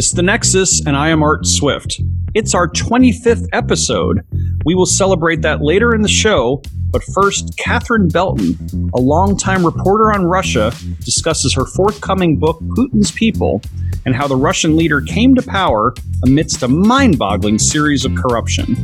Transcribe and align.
This 0.00 0.06
is 0.06 0.14
The 0.14 0.22
Nexus, 0.22 0.86
and 0.86 0.96
I 0.96 1.10
am 1.10 1.22
Art 1.22 1.44
Swift. 1.44 2.00
It's 2.32 2.54
our 2.54 2.66
25th 2.66 3.46
episode. 3.52 4.24
We 4.64 4.74
will 4.74 4.86
celebrate 4.86 5.42
that 5.42 5.60
later 5.60 5.94
in 5.94 6.00
the 6.00 6.08
show, 6.08 6.62
but 6.90 7.04
first, 7.04 7.54
Catherine 7.58 8.08
Belton, 8.08 8.56
a 8.94 8.98
longtime 8.98 9.62
reporter 9.62 10.10
on 10.10 10.24
Russia, 10.24 10.72
discusses 11.00 11.52
her 11.54 11.66
forthcoming 11.66 12.38
book, 12.38 12.60
Putin's 12.78 13.10
People, 13.10 13.60
and 14.06 14.14
how 14.14 14.26
the 14.26 14.36
Russian 14.36 14.74
leader 14.74 15.02
came 15.02 15.34
to 15.34 15.42
power 15.42 15.92
amidst 16.24 16.62
a 16.62 16.68
mind 16.68 17.18
boggling 17.18 17.58
series 17.58 18.06
of 18.06 18.14
corruption. 18.14 18.76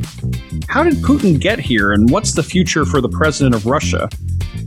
How 0.68 0.82
did 0.82 0.96
Putin 0.96 1.40
get 1.40 1.58
here, 1.58 1.92
and 1.92 2.10
what's 2.10 2.34
the 2.34 2.42
future 2.42 2.84
for 2.84 3.00
the 3.00 3.08
president 3.08 3.54
of 3.54 3.64
Russia? 3.64 4.10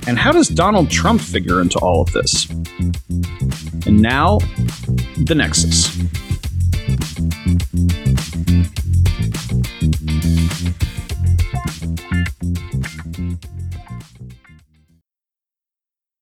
And 0.07 0.17
how 0.17 0.31
does 0.31 0.47
Donald 0.47 0.89
Trump 0.89 1.21
figure 1.21 1.61
into 1.61 1.77
all 1.77 2.01
of 2.01 2.11
this? 2.13 2.49
And 3.85 4.01
now, 4.01 4.39
the 5.25 5.35
Nexus. 5.37 5.95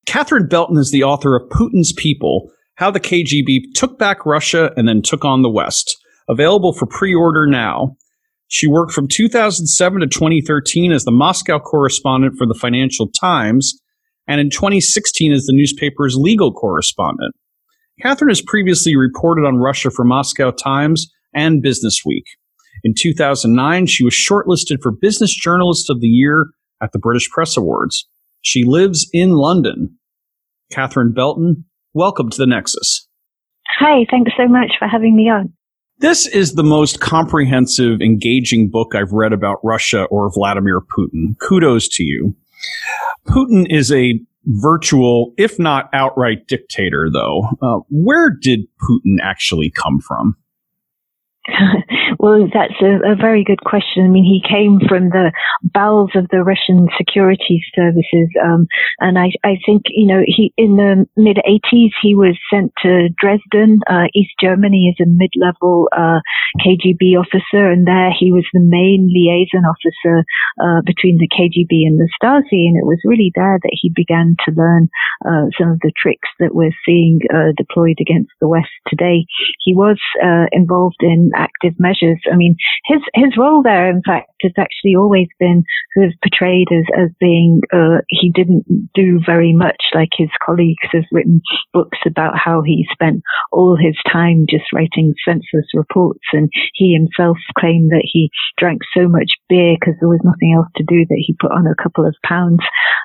Catherine 0.08 0.46
Belton 0.46 0.78
is 0.78 0.90
the 0.90 1.02
author 1.02 1.36
of 1.36 1.50
Putin's 1.50 1.92
People 1.92 2.50
How 2.76 2.90
the 2.90 2.98
KGB 2.98 3.74
Took 3.74 3.98
Back 3.98 4.24
Russia 4.24 4.72
and 4.74 4.88
Then 4.88 5.02
Took 5.02 5.22
on 5.22 5.42
the 5.42 5.50
West, 5.50 5.98
available 6.30 6.72
for 6.72 6.86
pre 6.86 7.14
order 7.14 7.46
now. 7.46 7.94
She 8.46 8.66
worked 8.66 8.92
from 8.92 9.06
2007 9.06 10.00
to 10.00 10.06
2013 10.06 10.92
as 10.92 11.04
the 11.04 11.10
Moscow 11.10 11.58
correspondent 11.58 12.36
for 12.38 12.46
the 12.46 12.58
Financial 12.58 13.10
Times, 13.20 13.78
and 14.26 14.40
in 14.40 14.48
2016 14.48 15.30
as 15.30 15.44
the 15.44 15.52
newspaper's 15.52 16.16
legal 16.16 16.54
correspondent. 16.54 17.34
Catherine 18.00 18.30
has 18.30 18.40
previously 18.40 18.96
reported 18.96 19.44
on 19.44 19.58
Russia 19.58 19.90
for 19.90 20.06
Moscow 20.06 20.50
Times 20.50 21.12
and 21.34 21.60
Business 21.60 22.00
Week. 22.06 22.24
In 22.82 22.94
2009, 22.98 23.84
she 23.84 24.04
was 24.04 24.14
shortlisted 24.14 24.78
for 24.82 24.90
Business 24.90 25.34
Journalist 25.34 25.90
of 25.90 26.00
the 26.00 26.08
Year 26.08 26.46
at 26.82 26.92
the 26.92 26.98
British 26.98 27.28
Press 27.28 27.58
Awards. 27.58 28.08
She 28.40 28.64
lives 28.64 29.06
in 29.12 29.32
London. 29.32 29.97
Catherine 30.70 31.12
Belton, 31.12 31.64
welcome 31.94 32.28
to 32.30 32.36
the 32.36 32.46
Nexus. 32.46 33.08
Hi, 33.78 34.04
thanks 34.10 34.32
so 34.36 34.46
much 34.46 34.72
for 34.78 34.86
having 34.86 35.16
me 35.16 35.30
on. 35.30 35.52
This 35.98 36.26
is 36.26 36.54
the 36.54 36.62
most 36.62 37.00
comprehensive, 37.00 38.00
engaging 38.00 38.70
book 38.70 38.94
I've 38.94 39.12
read 39.12 39.32
about 39.32 39.58
Russia 39.64 40.04
or 40.04 40.30
Vladimir 40.30 40.80
Putin. 40.80 41.38
Kudos 41.40 41.88
to 41.88 42.04
you. 42.04 42.36
Putin 43.26 43.66
is 43.70 43.90
a 43.90 44.20
virtual, 44.44 45.32
if 45.38 45.58
not 45.58 45.88
outright 45.92 46.46
dictator, 46.46 47.08
though. 47.12 47.48
Uh, 47.62 47.80
where 47.90 48.30
did 48.30 48.60
Putin 48.80 49.16
actually 49.22 49.70
come 49.70 50.00
from? 50.00 50.36
well, 52.18 52.46
that's 52.52 52.76
a, 52.82 53.12
a, 53.12 53.16
very 53.16 53.42
good 53.42 53.60
question. 53.64 54.04
I 54.04 54.08
mean, 54.08 54.24
he 54.24 54.42
came 54.44 54.80
from 54.86 55.08
the 55.08 55.32
bowels 55.62 56.10
of 56.14 56.28
the 56.30 56.44
Russian 56.44 56.88
security 56.96 57.62
services, 57.74 58.28
um, 58.44 58.66
and 59.00 59.18
I, 59.18 59.32
I, 59.44 59.56
think 59.64 59.84
you 59.88 60.06
know 60.06 60.22
he 60.24 60.52
in 60.56 60.76
the 60.76 61.06
mid 61.16 61.38
'80s 61.38 61.90
he 62.02 62.14
was 62.14 62.36
sent 62.52 62.72
to 62.82 63.08
Dresden, 63.16 63.80
uh, 63.88 64.12
East 64.14 64.32
Germany, 64.40 64.92
as 64.92 65.00
a 65.04 65.08
mid-level 65.08 65.88
uh, 65.92 66.20
KGB 66.60 67.16
officer, 67.16 67.70
and 67.70 67.86
there 67.86 68.12
he 68.12 68.30
was 68.30 68.44
the 68.52 68.60
main 68.60 69.08
liaison 69.08 69.64
officer 69.64 70.24
uh, 70.60 70.82
between 70.84 71.16
the 71.18 71.28
KGB 71.32 71.88
and 71.88 71.98
the 71.98 72.10
Stasi, 72.20 72.68
and 72.68 72.76
it 72.76 72.84
was 72.84 73.00
really 73.04 73.32
there 73.34 73.58
that 73.62 73.76
he 73.80 73.90
began 73.94 74.36
to 74.44 74.54
learn 74.54 74.88
uh, 75.24 75.48
some 75.58 75.70
of 75.72 75.80
the 75.80 75.92
tricks 75.96 76.28
that 76.40 76.54
we're 76.54 76.76
seeing 76.84 77.20
uh, 77.32 77.52
deployed 77.56 77.98
against 78.00 78.30
the 78.40 78.48
West 78.48 78.72
today. 78.86 79.24
He 79.64 79.74
was 79.74 79.98
uh, 80.22 80.46
involved 80.52 81.00
in 81.00 81.30
active 81.38 81.74
measures. 81.78 82.18
I 82.30 82.36
mean, 82.36 82.56
his 82.84 83.00
his 83.14 83.36
role 83.38 83.62
there, 83.62 83.88
in 83.88 84.02
fact, 84.04 84.30
has 84.42 84.52
actually 84.58 84.96
always 84.96 85.28
been 85.38 85.62
sort 85.94 86.08
of 86.08 86.14
portrayed 86.22 86.68
as 86.72 86.84
as 86.98 87.10
being 87.20 87.60
uh, 87.72 88.02
he 88.08 88.30
didn't 88.30 88.66
do 88.94 89.20
very 89.24 89.52
much. 89.54 89.80
Like 89.94 90.10
his 90.16 90.30
colleagues 90.44 90.88
have 90.92 91.04
written 91.12 91.40
books 91.72 91.98
about 92.06 92.36
how 92.36 92.62
he 92.62 92.86
spent 92.92 93.22
all 93.52 93.76
his 93.80 93.96
time 94.10 94.46
just 94.48 94.72
writing 94.74 95.14
senseless 95.24 95.66
reports, 95.74 96.24
and 96.32 96.50
he 96.74 96.92
himself 96.92 97.38
claimed 97.56 97.90
that 97.90 98.04
he 98.04 98.30
drank 98.58 98.82
so 98.96 99.08
much 99.08 99.30
beer 99.48 99.76
because 99.78 99.94
there 100.00 100.08
was 100.08 100.20
nothing 100.24 100.52
else 100.54 100.68
to 100.76 100.84
do 100.84 101.06
that 101.08 101.22
he 101.24 101.36
put 101.40 101.52
on 101.52 101.66
a 101.66 101.82
couple 101.82 102.06
of 102.06 102.14
pounds. 102.24 102.60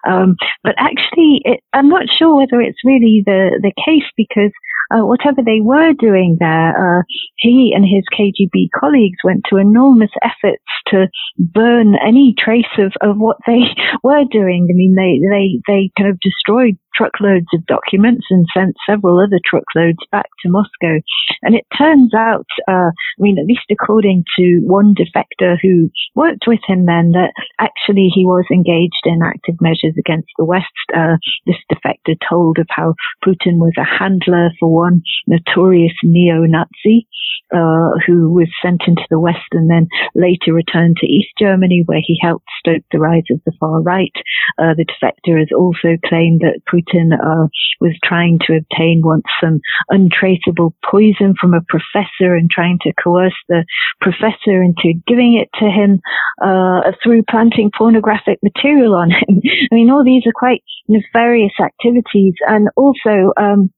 Um, 0.08 0.36
but 0.64 0.76
actually, 0.78 1.42
it, 1.46 1.60
I'm 1.72 1.90
not 1.90 2.08
sure 2.10 2.36
whether 2.36 2.60
it's 2.60 2.84
really 2.84 3.24
the 3.26 3.60
the 3.62 3.74
case 3.86 4.10
because 4.18 4.52
uh, 4.92 5.06
whatever 5.06 5.42
they 5.46 5.60
were 5.62 5.94
doing 5.94 6.38
there, 6.40 7.00
uh, 7.00 7.04
he 7.38 7.74
and 7.76 7.86
his 7.86 8.04
KGB 8.14 8.70
colleagues 8.80 9.20
went 9.24 9.44
to 9.50 9.58
enormous 9.58 10.12
efforts 10.22 10.64
to 10.88 11.08
burn 11.38 11.96
any 11.96 12.36
trace 12.38 12.66
of, 12.78 12.94
of 13.02 13.18
what 13.18 13.38
they 13.46 13.62
were 14.04 14.26
doing. 14.30 14.68
I 14.70 14.74
mean, 14.74 14.96
they, 14.96 15.20
they, 15.30 15.62
they 15.68 15.92
kind 15.98 16.10
of 16.10 16.20
destroyed 16.20 16.78
truckloads 16.96 17.48
of 17.54 17.66
documents 17.66 18.28
and 18.30 18.46
sent 18.54 18.76
several 18.88 19.20
other 19.20 19.40
truckloads 19.44 20.00
back 20.12 20.30
to 20.42 20.50
Moscow. 20.50 21.00
And 21.42 21.56
it 21.56 21.66
turns 21.78 22.14
out, 22.14 22.48
uh, 22.68 22.92
I 22.92 23.20
mean, 23.20 23.38
at 23.40 23.46
least 23.46 23.68
according 23.72 24.24
to 24.38 24.62
one 24.64 24.96
defector 24.96 25.58
who 25.62 25.90
worked 26.16 26.46
with 26.48 26.60
him 26.68 26.86
then, 26.86 27.12
that 27.12 27.34
actually 27.60 28.10
he 28.14 28.26
was 28.26 28.46
engaged 28.52 29.04
in 29.06 29.20
active 29.24 29.56
measures 29.62 29.96
against 29.98 30.30
the 30.38 30.46
West. 30.46 30.66
Uh, 30.96 31.18
this 31.46 31.58
defector 31.72 32.16
told 32.30 32.58
of 32.60 32.68
how 32.70 32.94
Putin 33.26 33.58
was 33.58 33.74
a 33.78 33.84
handler 33.84 34.50
for 34.60 34.74
one 34.74 35.02
notorious 35.28 35.94
neo-Nazi 36.04 37.08
uh, 37.54 37.94
who 38.06 38.34
was 38.34 38.50
sent 38.62 38.82
into 38.88 39.04
the 39.10 39.20
West 39.20 39.52
and 39.52 39.70
then 39.70 39.88
later 40.16 40.54
returned 40.54 40.98
to 40.98 41.08
East 41.08 41.30
Germany, 41.38 41.84
where 41.86 42.02
he 42.04 42.18
helped 42.22 42.46
stoke 42.60 42.84
the 42.92 43.00
rise 43.00 43.30
of 43.32 43.42
the 43.46 43.54
far 43.60 43.82
right. 43.82 44.14
Uh, 44.58 44.74
the 44.76 44.86
defector 44.86 45.38
has 45.38 45.50
also 45.56 45.98
claimed 46.06 46.42
that 46.42 46.62
Putin 46.66 46.83
uh, 47.14 47.48
was 47.80 47.98
trying 48.04 48.40
to 48.48 48.56
obtain 48.56 49.02
once 49.04 49.24
some 49.42 49.60
untraceable 49.90 50.74
poison 50.90 51.36
from 51.40 51.54
a 51.54 51.62
professor 51.68 52.36
and 52.36 52.50
trying 52.50 52.80
to 52.82 52.94
coerce 53.02 53.36
the 53.50 53.66
professor 54.02 54.64
into 54.64 54.94
giving 55.08 55.36
it 55.36 55.50
to 55.60 55.66
him 55.66 56.00
uh, 56.42 56.92
through 57.04 57.24
planting 57.30 57.72
pornographic 57.78 58.40
material 58.42 58.96
on 58.96 59.12
him. 59.12 59.42
I 59.72 59.76
mean, 59.76 59.90
all 59.90 60.04
these 60.04 60.24
are 60.26 60.34
quite 60.34 60.64
nefarious 60.88 61.54
activities, 61.62 62.34
and 62.48 62.70
also. 62.76 63.34
Um, 63.38 63.72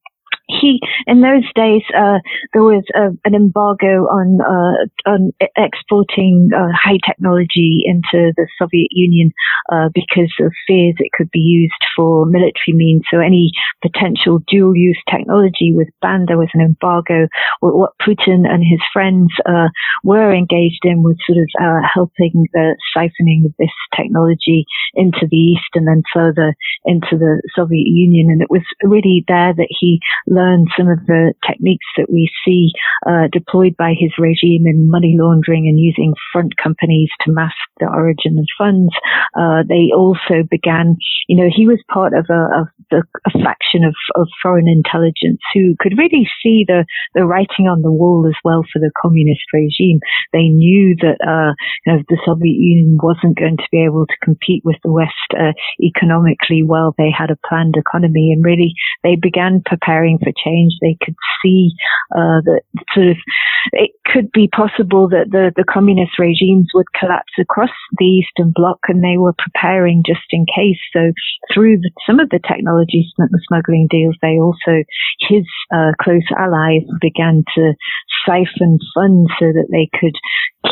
he 0.48 0.80
in 1.08 1.22
those 1.22 1.46
days 1.56 1.82
uh, 1.96 2.20
there 2.54 2.64
was 2.64 2.84
a, 2.96 3.10
an 3.26 3.36
embargo 3.36 4.06
on 4.06 4.40
uh, 4.42 5.10
on 5.10 5.32
exporting 5.58 6.50
uh, 6.56 6.72
high 6.74 7.00
technology 7.06 7.84
into 7.86 8.34
the 8.36 8.48
Soviet 8.60 8.90
Union 8.92 9.32
uh, 9.72 9.90
because 9.94 10.34
of 10.40 10.52
fears 10.68 10.96
it 11.00 11.12
could 11.18 11.32
be 11.32 11.40
used 11.40 11.74
for 11.96 12.26
military 12.26 12.74
means. 12.74 13.04
So 13.10 13.20
any 13.20 13.52
potential 13.82 14.40
dual 14.48 14.76
use 14.76 15.02
technology 15.10 15.74
was 15.74 15.88
banned. 16.02 16.28
There 16.28 16.38
was 16.38 16.54
an 16.54 16.62
embargo. 16.62 17.28
What 17.62 17.94
Putin 18.02 18.48
and 18.48 18.64
his 18.64 18.82
friends 18.94 19.30
uh, 19.46 19.70
were 20.04 20.34
engaged 20.34 20.84
in 20.84 21.04
was 21.04 21.18
sort 21.26 21.40
of 21.40 21.50
uh, 21.60 21.88
helping 21.92 22.48
the 22.54 22.76
siphoning 22.96 23.46
of 23.46 23.54
this 23.58 23.74
technology 23.96 24.66
into 24.94 25.28
the 25.30 25.38
east 25.38 25.70
and 25.74 25.88
then 25.88 26.04
further 26.14 26.54
into 26.86 27.18
the 27.18 27.42
Soviet 27.56 27.88
Union. 27.88 28.30
And 28.30 28.42
it 28.42 28.50
was 28.50 28.64
really 28.84 29.24
there 29.28 29.54
that 29.54 29.70
he 29.70 30.00
learn 30.36 30.68
some 30.78 30.90
of 30.90 31.00
the 31.08 31.34
techniques 31.48 31.88
that 31.98 32.12
we 32.12 32.30
see 32.44 32.72
uh, 33.08 33.32
deployed 33.32 33.76
by 33.78 33.96
his 33.98 34.12
regime 34.20 34.68
in 34.68 34.92
money 34.92 35.16
laundering 35.18 35.68
and 35.68 35.80
using 35.80 36.14
front 36.34 36.54
companies 36.62 37.10
to 37.24 37.32
mask 37.32 37.56
the 37.80 37.88
origin 37.88 38.38
of 38.38 38.48
funds. 38.58 38.94
Uh, 39.40 39.64
they 39.68 39.96
also 39.96 40.44
began, 40.50 40.98
you 41.28 41.38
know, 41.38 41.50
he 41.54 41.68
was 41.68 41.80
part 41.92 42.14
of 42.14 42.26
a, 42.30 42.42
of 42.60 42.68
the, 42.92 43.04
a 43.26 43.32
faction 43.44 43.84
of, 43.84 43.96
of 44.16 44.28
foreign 44.42 44.68
intelligence 44.68 45.40
who 45.54 45.76
could 45.80 45.98
really 45.98 46.28
see 46.44 46.66
the, 46.68 46.86
the 47.14 47.26
writing 47.26 47.68
on 47.72 47.82
the 47.82 47.92
wall 47.92 48.26
as 48.28 48.38
well 48.44 48.64
for 48.72 48.80
the 48.80 48.92
communist 49.02 49.48
regime. 49.54 50.00
They 50.34 50.52
knew 50.52 50.96
that 51.02 51.18
uh, 51.24 51.54
you 51.86 51.94
know, 51.94 52.04
the 52.10 52.20
Soviet 52.26 52.58
Union 52.58 52.98
wasn't 53.02 53.38
going 53.38 53.58
to 53.58 53.72
be 53.72 53.84
able 53.84 54.06
to 54.06 54.24
compete 54.24 54.64
with 54.66 54.78
the 54.84 54.92
West 54.92 55.30
uh, 55.34 55.54
economically 55.82 56.64
while 56.64 56.94
they 56.98 57.12
had 57.16 57.32
a 57.32 57.40
planned 57.48 57.76
economy, 57.78 58.32
and 58.32 58.44
really 58.44 58.74
they 59.04 59.16
began 59.16 59.62
preparing 59.66 60.20
for 60.26 60.34
change. 60.44 60.74
They 60.82 60.98
could 61.02 61.16
see 61.42 61.72
uh, 62.12 62.42
that 62.44 62.62
sort 62.94 63.08
of 63.08 63.18
it 63.72 63.92
could 64.06 64.32
be 64.32 64.48
possible 64.48 65.10
that 65.10 65.32
the, 65.32 65.52
the 65.56 65.66
communist 65.68 66.20
regimes 66.20 66.70
would 66.74 66.92
collapse 66.94 67.34
across 67.40 67.74
the 67.98 68.06
Eastern 68.06 68.54
Bloc, 68.56 68.80
and 68.88 69.04
they 69.04 69.18
were 69.18 69.34
preparing 69.38 70.04
just 70.06 70.26
in 70.32 70.46
case. 70.46 70.80
So 70.94 71.12
through 71.54 71.80
the, 71.80 71.92
some 72.06 72.20
of 72.20 72.30
the 72.30 72.40
technology 72.40 73.08
smuggling 73.48 73.88
deals, 73.90 74.16
they 74.22 74.38
also 74.40 74.86
his 75.28 75.46
uh, 75.74 75.92
close 76.02 76.26
allies 76.38 76.86
began 77.02 77.44
to 77.56 77.74
siphon 78.26 78.80
funds 78.94 79.30
so 79.40 79.48
that 79.54 79.70
they 79.72 79.90
could 80.00 80.16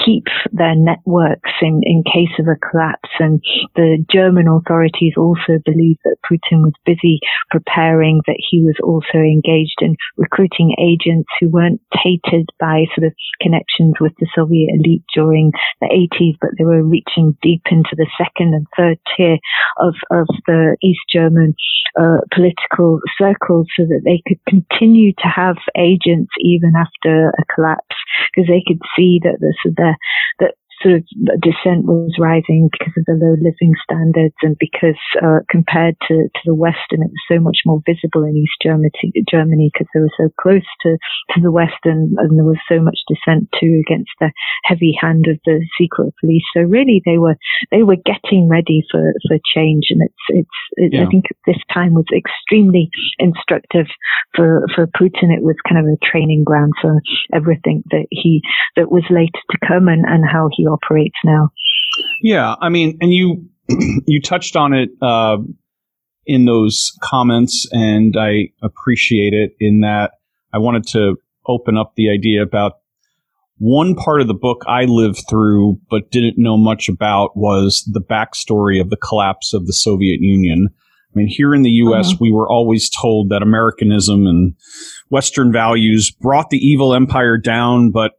keep 0.05 0.25
their 0.51 0.75
networks 0.75 1.51
in, 1.61 1.81
in 1.83 2.03
case 2.03 2.33
of 2.39 2.47
a 2.47 2.57
collapse. 2.57 3.09
And 3.19 3.41
the 3.75 4.03
German 4.11 4.47
authorities 4.47 5.13
also 5.17 5.61
believed 5.65 5.99
that 6.03 6.17
Putin 6.25 6.63
was 6.63 6.73
busy 6.85 7.19
preparing, 7.49 8.21
that 8.25 8.41
he 8.49 8.63
was 8.63 8.75
also 8.83 9.19
engaged 9.19 9.79
in 9.81 9.95
recruiting 10.17 10.75
agents 10.79 11.29
who 11.39 11.49
weren't 11.49 11.81
tainted 12.03 12.49
by 12.59 12.85
sort 12.95 13.07
of 13.07 13.13
connections 13.41 13.95
with 13.99 14.13
the 14.19 14.27
Soviet 14.35 14.69
elite 14.73 15.03
during 15.13 15.51
the 15.81 15.87
80s, 15.87 16.37
but 16.41 16.51
they 16.57 16.63
were 16.63 16.83
reaching 16.83 17.37
deep 17.41 17.63
into 17.69 17.95
the 17.95 18.07
second 18.17 18.53
and 18.53 18.67
third 18.77 18.99
tier 19.15 19.37
of, 19.77 19.95
of 20.11 20.27
the 20.47 20.77
East 20.81 21.01
German 21.11 21.55
uh, 21.99 22.21
political 22.33 22.99
circles 23.17 23.67
so 23.77 23.83
that 23.83 24.01
they 24.03 24.21
could 24.27 24.39
continue 24.47 25.13
to 25.13 25.27
have 25.27 25.57
agents 25.77 26.31
even 26.39 26.73
after 26.75 27.29
a 27.29 27.53
collapse 27.53 27.95
because 28.33 28.47
they 28.47 28.63
could 28.65 28.81
see 28.95 29.19
that 29.23 29.37
the, 29.39 29.53
the, 29.65 29.95
that 30.39 30.55
sort 30.83 30.99
of 30.99 31.03
dissent 31.39 31.87
was 31.87 32.11
rising 32.19 32.67
because 32.71 32.91
of 32.99 33.05
the 33.07 33.15
low 33.15 33.39
living 33.39 33.71
standards 33.87 34.35
and 34.43 34.59
because 34.59 34.99
uh, 35.23 35.39
compared 35.49 35.95
to, 36.07 36.27
to 36.27 36.41
the 36.45 36.55
West, 36.55 36.91
and 36.91 37.01
it 37.01 37.09
was 37.09 37.25
so 37.31 37.39
much 37.39 37.63
more 37.65 37.79
visible 37.87 38.27
in 38.27 38.35
East 38.35 38.59
Germany, 38.61 38.91
Germany 39.31 39.71
because 39.71 39.87
they 39.93 40.03
were 40.03 40.17
so 40.19 40.27
close 40.35 40.67
to, 40.83 40.97
to 41.31 41.41
the 41.41 41.51
West 41.51 41.79
and, 41.85 42.11
and 42.19 42.35
there 42.35 42.45
was 42.45 42.59
so 42.67 42.83
much 42.83 42.99
dissent 43.07 43.47
too 43.55 43.81
against 43.87 44.11
the 44.19 44.31
heavy 44.63 44.91
hand 44.99 45.27
of 45.31 45.39
the 45.45 45.63
secret 45.79 46.11
police. 46.19 46.43
So 46.53 46.61
really 46.61 47.01
they 47.05 47.17
were, 47.17 47.35
they 47.71 47.83
were 47.83 47.97
getting 48.03 48.49
ready 48.49 48.83
for, 48.91 49.13
for 49.27 49.39
change. 49.55 49.87
And 49.89 50.03
it's, 50.03 50.25
it's, 50.27 50.59
it, 50.75 50.91
yeah. 50.93 51.03
I 51.03 51.07
think 51.07 51.31
this 51.47 51.63
time 51.73 51.93
was 51.93 52.05
extremely 52.11 52.89
instructive 53.19 53.87
for, 54.35 54.67
for 54.75 54.87
Putin. 54.87 55.31
It 55.31 55.43
was 55.43 55.55
kind 55.67 55.79
of 55.79 55.87
a 55.87 55.97
training 56.03 56.43
ground 56.43 56.73
for 56.81 56.99
everything 57.33 57.83
that 57.91 58.07
he, 58.11 58.41
that 58.75 58.91
was 58.91 59.03
later 59.09 59.39
to 59.51 59.57
come 59.65 59.87
and, 59.87 60.03
and 60.05 60.27
how 60.27 60.49
he 60.51 60.67
operates 60.73 61.15
now. 61.23 61.49
Yeah, 62.21 62.55
I 62.59 62.69
mean, 62.69 62.97
and 63.01 63.13
you 63.13 63.49
you 64.07 64.21
touched 64.21 64.55
on 64.55 64.73
it 64.73 64.89
uh, 65.01 65.37
in 66.25 66.45
those 66.45 66.91
comments, 67.01 67.67
and 67.71 68.15
I 68.17 68.49
appreciate 68.61 69.33
it. 69.33 69.55
In 69.59 69.81
that, 69.81 70.13
I 70.53 70.57
wanted 70.57 70.87
to 70.87 71.17
open 71.47 71.77
up 71.77 71.93
the 71.95 72.09
idea 72.09 72.41
about 72.41 72.73
one 73.57 73.95
part 73.95 74.21
of 74.21 74.27
the 74.27 74.33
book 74.33 74.63
I 74.67 74.85
lived 74.85 75.23
through 75.29 75.79
but 75.89 76.11
didn't 76.11 76.37
know 76.37 76.57
much 76.57 76.89
about 76.89 77.37
was 77.37 77.87
the 77.91 78.01
backstory 78.01 78.81
of 78.81 78.89
the 78.89 78.97
collapse 78.97 79.53
of 79.53 79.67
the 79.67 79.73
Soviet 79.73 80.19
Union. 80.21 80.69
I 80.71 81.17
mean, 81.17 81.27
here 81.27 81.53
in 81.53 81.61
the 81.61 81.69
U.S., 81.69 82.07
uh-huh. 82.07 82.17
we 82.19 82.31
were 82.31 82.49
always 82.49 82.89
told 82.89 83.29
that 83.29 83.43
Americanism 83.43 84.25
and 84.25 84.55
Western 85.09 85.51
values 85.51 86.11
brought 86.11 86.49
the 86.49 86.57
evil 86.57 86.93
empire 86.95 87.37
down, 87.37 87.91
but 87.91 88.13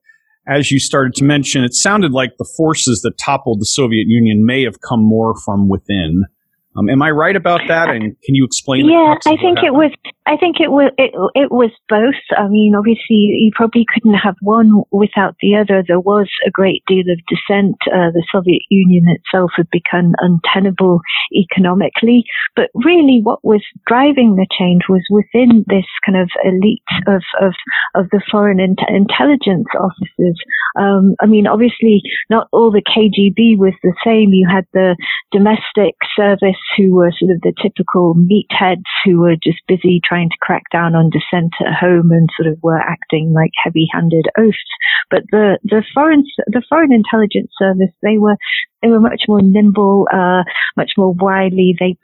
as 0.47 0.71
you 0.71 0.79
started 0.79 1.15
to 1.15 1.25
mention, 1.25 1.65
it 1.65 1.75
sounded 1.75 2.13
like 2.13 2.37
the 2.39 2.49
forces 2.57 3.01
that 3.03 3.13
toppled 3.19 3.61
the 3.61 3.67
Soviet 3.67 4.05
Union 4.07 4.45
may 4.45 4.63
have 4.65 4.81
come 4.81 5.03
more 5.03 5.35
from 5.45 5.69
within. 5.69 6.25
Um, 6.77 6.89
am 6.91 7.03
I 7.03 7.11
right 7.11 7.37
about 7.37 7.61
that? 7.69 7.89
And 7.89 8.03
can 8.03 8.35
you 8.35 8.45
explain? 8.45 8.87
Yeah, 8.87 9.15
I 9.27 9.37
think 9.37 9.59
it 9.63 9.73
was. 9.73 9.93
I 10.27 10.39
think 10.39 10.57
it 10.59 10.73
was. 10.73 10.91
It, 10.97 11.13
it 11.35 11.53
was 11.53 11.69
both. 11.87 12.17
I 12.33 12.49
mean, 12.49 12.75
obviously, 12.75 13.29
you 13.45 13.51
probably 13.55 13.85
couldn't 13.93 14.17
have 14.17 14.37
one 14.41 14.81
without 14.91 15.37
the 15.43 15.55
other. 15.55 15.85
There 15.87 16.01
was 16.01 16.31
a 16.47 16.51
great 16.51 16.83
deal 16.87 17.05
of 17.13 17.21
dissent. 17.29 17.77
Uh, 17.93 18.09
the 18.09 18.25
Soviet 18.33 18.63
Union 18.71 19.05
itself 19.09 19.51
had 19.55 19.69
become 19.69 20.15
untenable 20.25 21.01
economically, 21.37 22.25
but 22.57 22.71
really, 22.73 23.21
what 23.23 23.45
was 23.45 23.61
driving 23.87 24.37
the 24.37 24.47
change 24.59 24.85
was 24.89 25.05
within 25.11 25.63
this 25.69 25.85
kind 26.07 26.17
of 26.17 26.31
elite 26.43 26.89
of 27.07 27.21
of 27.45 27.53
of 27.95 28.09
the 28.09 28.23
foreign 28.31 28.61
in- 28.61 28.77
intelligence 28.89 29.69
officers. 29.77 30.41
Um, 30.81 31.17
I 31.21 31.27
mean, 31.27 31.47
obviously, 31.47 32.01
not 32.31 32.49
all 32.51 32.73
the 32.73 32.81
KGB 32.81 33.59
was 33.59 33.75
the 33.83 33.93
same. 34.03 34.33
You 34.33 34.49
had 34.49 34.65
the 34.73 34.97
domestic 35.33 36.01
service 36.17 36.61
who 36.79 36.95
were 36.95 37.13
sort 37.13 37.31
of 37.31 37.43
the 37.43 37.53
typical 37.61 38.15
meatheads 38.17 38.89
who 39.05 39.21
were 39.21 39.37
just 39.37 39.61
busy 39.69 40.01
trying 40.03 40.14
to 40.23 40.37
crack 40.41 40.63
down 40.73 40.95
on 40.95 41.11
dissent 41.11 41.53
at 41.61 41.75
home 41.75 42.11
and 42.11 42.29
sort 42.37 42.51
of 42.51 42.59
were 42.63 42.79
acting 42.79 43.33
like 43.35 43.51
heavy-handed 43.63 44.27
oafs. 44.39 44.73
But 45.11 45.23
the, 45.31 45.59
the 45.65 45.83
foreign, 45.93 46.25
the 46.47 46.63
foreign 46.69 46.93
intelligence 46.93 47.51
service, 47.59 47.95
they 48.03 48.19
were, 48.19 48.37
they 48.83 48.89
were 48.89 49.01
much 49.01 49.23
more 49.29 49.43
nimble, 49.43 50.07
uh, 50.13 50.45
much 50.77 50.93
more 50.97 51.13
wily. 51.13 51.75
They 51.79 51.97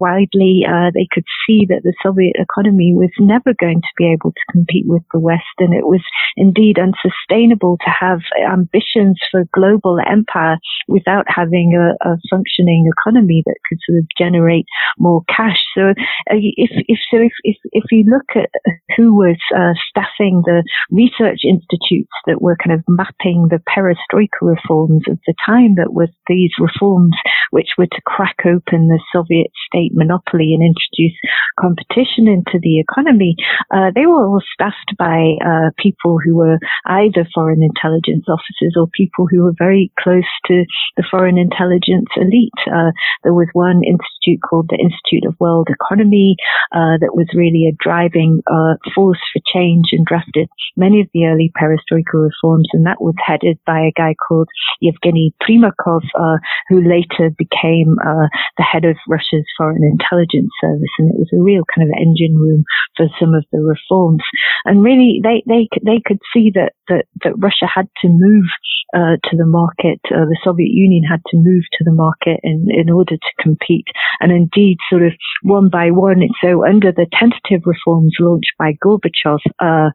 widely. 0.00 0.62
Uh, 0.66 0.90
they 0.94 1.08
could 1.10 1.24
see 1.46 1.66
that 1.68 1.82
the 1.82 1.94
Soviet 2.02 2.36
economy 2.38 2.94
was 2.94 3.10
never 3.18 3.54
going 3.58 3.80
to 3.80 3.94
be 3.96 4.06
able 4.12 4.32
to 4.32 4.52
compete 4.52 4.86
with 4.86 5.02
the 5.12 5.18
West, 5.18 5.56
and 5.58 5.74
it 5.74 5.86
was 5.86 6.02
indeed 6.36 6.78
unsustainable 6.78 7.78
to 7.84 7.90
have 7.90 8.20
ambitions 8.50 9.18
for 9.30 9.44
global 9.52 9.98
empire 10.00 10.58
without 10.88 11.26
having 11.28 11.74
a, 11.74 11.96
a 12.08 12.16
functioning 12.30 12.90
economy 12.90 13.42
that 13.46 13.56
could 13.68 13.78
sort 13.86 13.98
of 13.98 14.06
generate 14.16 14.66
more 14.98 15.22
cash. 15.28 15.58
So, 15.74 15.90
uh, 15.90 16.38
if 16.38 16.70
if 16.88 16.98
so, 17.10 17.18
if, 17.18 17.32
if 17.44 17.56
if 17.72 17.84
you 17.90 18.04
look 18.04 18.36
at 18.36 18.50
who 18.96 19.14
was 19.14 19.38
uh, 19.54 19.74
staffing 19.90 20.42
the 20.44 20.64
research 20.90 21.40
institutes 21.44 22.12
that 22.26 22.40
were 22.40 22.56
kind 22.56 22.72
of 22.72 22.84
mapping 22.88 23.48
the 23.50 23.60
perestroika 23.68 24.40
reforms 24.42 25.02
of 25.08 25.18
the 25.26 25.34
time, 25.44 25.74
that 25.76 25.92
was 25.92 26.08
these 26.28 26.52
reforms 26.58 27.14
which 27.50 27.68
were 27.78 27.86
to 27.86 28.02
crack 28.06 28.36
open 28.44 28.88
the 28.88 29.00
Soviet 29.12 29.50
state 29.66 29.92
monopoly 29.94 30.54
and 30.54 30.62
introduce 30.62 31.16
competition 31.58 32.28
into 32.28 32.58
the 32.62 32.80
economy, 32.80 33.36
uh, 33.70 33.90
they 33.94 34.06
were 34.06 34.26
all 34.26 34.42
staffed 34.54 34.94
by 34.98 35.36
uh, 35.44 35.70
people 35.78 36.18
who 36.22 36.36
were 36.36 36.58
either 36.86 37.26
foreign 37.34 37.62
intelligence 37.62 38.24
officers 38.28 38.74
or 38.76 38.86
people 38.92 39.26
who 39.26 39.42
were 39.44 39.54
very 39.58 39.92
close 39.98 40.28
to 40.46 40.64
the 40.96 41.04
foreign 41.10 41.38
intelligence 41.38 42.08
elite. 42.16 42.60
Uh, 42.66 42.92
there 43.24 43.34
was 43.34 43.48
one 43.52 43.82
institute 43.84 44.40
called 44.48 44.68
the 44.68 44.78
Institute 44.78 45.26
of 45.26 45.38
World 45.40 45.68
Economy 45.70 46.36
uh, 46.72 46.98
that 47.00 47.14
was 47.14 47.26
really 47.34 47.66
a 47.66 47.76
driving 47.82 48.40
uh, 48.46 48.74
force 48.94 49.20
for 49.32 49.40
change 49.52 49.90
and 49.92 50.06
drafted 50.06 50.48
many 50.76 51.00
of 51.00 51.08
the 51.12 51.26
early 51.26 51.50
perestroika 51.56 52.14
reforms, 52.14 52.68
and 52.72 52.86
that 52.86 53.00
was 53.00 53.14
headed 53.24 53.58
by 53.66 53.80
a 53.80 53.96
guy 53.96 54.14
called 54.28 54.48
Yevgeny 54.80 55.34
Primakov, 55.42 56.02
uh, 56.14 56.38
who 56.68 56.82
later 56.82 57.30
became 57.36 57.96
the 58.56 58.62
head 58.62 58.84
of 58.84 58.96
Russia's 59.08 59.46
Foreign 59.56 59.82
Intelligence 59.82 60.50
Service, 60.60 60.94
and 60.98 61.10
it 61.10 61.18
was 61.18 61.30
a 61.32 61.42
real 61.42 61.64
kind 61.74 61.88
of 61.88 61.94
engine 61.98 62.36
room 62.36 62.64
for 62.96 63.06
some 63.20 63.34
of 63.34 63.44
the 63.52 63.60
reforms. 63.60 64.22
And 64.64 64.82
really, 64.82 65.20
they 65.22 65.42
they 65.46 65.68
they 65.84 66.00
could 66.04 66.20
see 66.32 66.50
that 66.54 66.72
that, 66.88 67.06
that 67.24 67.38
Russia 67.38 67.66
had 67.66 67.88
to 68.02 68.08
move 68.08 68.46
uh, 68.94 69.16
to 69.24 69.36
the 69.36 69.46
market. 69.46 70.00
Uh, 70.06 70.24
the 70.26 70.38
Soviet 70.44 70.70
Union 70.70 71.02
had 71.02 71.20
to 71.28 71.36
move 71.36 71.64
to 71.78 71.84
the 71.84 71.92
market 71.92 72.40
in 72.42 72.66
in 72.70 72.90
order 72.90 73.16
to 73.16 73.42
compete. 73.42 73.86
And 74.20 74.32
indeed, 74.32 74.78
sort 74.90 75.02
of 75.02 75.12
one 75.42 75.68
by 75.68 75.90
one. 75.90 76.22
So 76.42 76.64
under 76.64 76.92
the 76.92 77.06
tentative 77.12 77.66
reforms 77.66 78.14
launched 78.20 78.52
by 78.58 78.76
Gorbachev, 78.84 79.40
uh, 79.60 79.90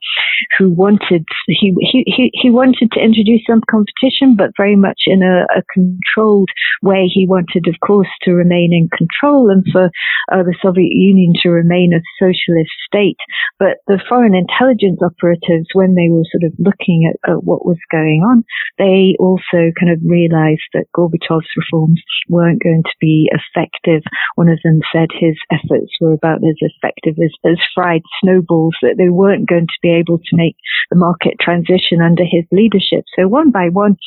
who 0.57 0.69
wanted 0.71 1.25
he, 1.47 1.73
he 1.80 2.31
he 2.33 2.49
wanted 2.49 2.91
to 2.91 2.99
introduce 2.99 3.41
some 3.47 3.61
competition, 3.69 4.35
but 4.35 4.51
very 4.57 4.75
much 4.75 5.01
in 5.07 5.23
a, 5.23 5.45
a 5.57 5.63
controlled 5.73 6.49
way. 6.81 7.09
He 7.11 7.25
wanted, 7.27 7.68
of 7.68 7.75
course, 7.85 8.09
to 8.23 8.33
remain 8.33 8.73
in 8.73 8.89
control 8.95 9.41
and 9.50 9.66
for 9.71 9.90
uh, 10.31 10.44
the 10.44 10.56
Soviet 10.62 10.92
Union 10.92 11.33
to 11.42 11.50
remain 11.50 11.94
a 11.94 12.04
socialist 12.19 12.71
state. 12.86 13.18
But 13.60 13.81
the 13.88 14.02
foreign 14.07 14.36
intelligence 14.36 15.00
operatives, 15.02 15.69
when 15.74 15.95
they 15.95 16.10
were 16.10 16.28
sort 16.30 16.45
of 16.45 16.54
looking 16.60 17.10
at, 17.10 17.18
at 17.30 17.44
what 17.44 17.66
was 17.66 17.80
going 17.92 18.21
on, 18.21 18.44
they 18.78 19.16
also 19.19 19.74
kind 19.78 19.92
of 19.92 20.00
realized 20.06 20.66
that 20.74 20.92
Gorbachev's 20.95 21.50
reforms 21.57 22.02
weren't 22.30 22.64
going 22.64 22.83
to 22.83 22.98
be 23.00 23.30
effective. 23.31 24.04
One 24.36 24.50
of 24.50 24.60
them 24.64 24.81
said 24.92 25.10
his 25.12 25.38
efforts 25.52 25.92
were 26.00 26.14
about 26.14 26.44
as 26.44 26.57
effective 26.62 27.16
as, 27.21 27.33
as 27.45 27.57
fried 27.74 28.04
snowballs, 28.21 28.76
that 28.81 28.95
they 28.98 29.10
weren't 29.10 29.50
going 29.50 29.68
to 29.68 29.81
be 29.81 29.92
able 29.92 30.18
to 30.18 30.33
make 30.36 30.56
the 30.90 30.98
market 30.98 31.36
transition 31.40 32.02
under 32.02 32.24
his 32.24 32.45
leadership. 32.52 33.06
So 33.16 33.28
one 33.28 33.52
by 33.52 33.69
one, 33.69 33.98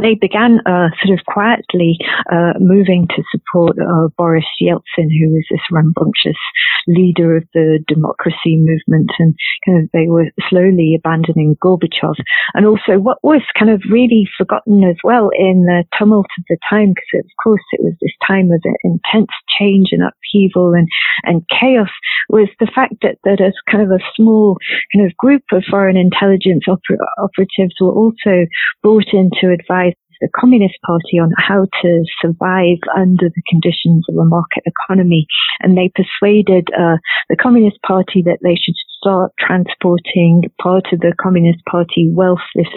they 0.00 0.14
began 0.14 0.60
uh, 0.66 0.88
sort 1.02 1.18
of 1.18 1.24
quietly 1.26 1.98
uh, 2.30 2.54
moving 2.58 3.06
to 3.08 3.22
support 3.30 3.76
uh, 3.78 4.08
Boris 4.16 4.44
Yeltsin, 4.60 5.10
who 5.10 5.32
was 5.32 5.44
this 5.50 5.60
rambunctious 5.70 6.38
leader 6.86 7.36
of 7.36 7.44
the 7.54 7.78
democracy 7.86 8.56
movement, 8.58 9.10
and 9.18 9.34
kind 9.64 9.82
of 9.82 9.90
they 9.92 10.06
were 10.08 10.30
slowly 10.48 10.94
abandoning 10.96 11.56
Gorbachev. 11.62 12.14
And 12.54 12.66
also, 12.66 12.98
what 12.98 13.18
was 13.22 13.42
kind 13.58 13.70
of 13.70 13.82
really 13.90 14.28
forgotten 14.36 14.84
as 14.84 14.96
well 15.02 15.30
in 15.36 15.64
the 15.66 15.84
tumult 15.98 16.26
of 16.38 16.44
the 16.48 16.58
time, 16.68 16.94
because 16.94 17.24
of 17.24 17.30
course 17.42 17.64
it 17.72 17.82
was 17.82 17.94
this 18.00 18.14
time 18.26 18.50
of 18.50 18.62
intense 18.84 19.30
change 19.58 19.88
and 19.92 20.02
upheaval 20.02 20.74
and 20.74 20.88
and 21.24 21.42
chaos, 21.48 21.90
was 22.28 22.48
the 22.60 22.70
fact 22.74 22.94
that 23.02 23.18
that 23.24 23.40
as 23.40 23.54
kind 23.70 23.82
of 23.82 23.90
a 23.90 24.04
small 24.16 24.56
kind 24.94 25.06
of 25.06 25.16
group 25.16 25.42
of 25.52 25.62
foreign 25.70 25.96
intelligence 25.96 26.64
oper- 26.68 26.98
operatives 27.18 27.74
were 27.80 27.92
also 27.92 28.46
brought 28.82 29.12
in 29.12 29.30
to 29.68 29.74
advise 29.74 29.94
the 30.20 30.28
Communist 30.34 30.74
Party 30.84 31.18
on 31.18 31.30
how 31.36 31.66
to 31.82 32.04
survive 32.20 32.78
under 32.96 33.28
the 33.28 33.42
conditions 33.48 34.06
of 34.08 34.16
a 34.16 34.24
market 34.24 34.64
economy. 34.66 35.26
And 35.60 35.76
they 35.76 35.92
persuaded 35.94 36.68
uh, 36.72 36.96
the 37.28 37.36
Communist 37.36 37.80
Party 37.82 38.22
that 38.22 38.38
they 38.42 38.56
should 38.56 38.76
start 38.98 39.32
transporting 39.38 40.50
part 40.60 40.86
of 40.92 41.00
the 41.00 41.12
Communist 41.20 41.64
Party 41.66 42.10
wealth, 42.12 42.44
this 42.54 42.68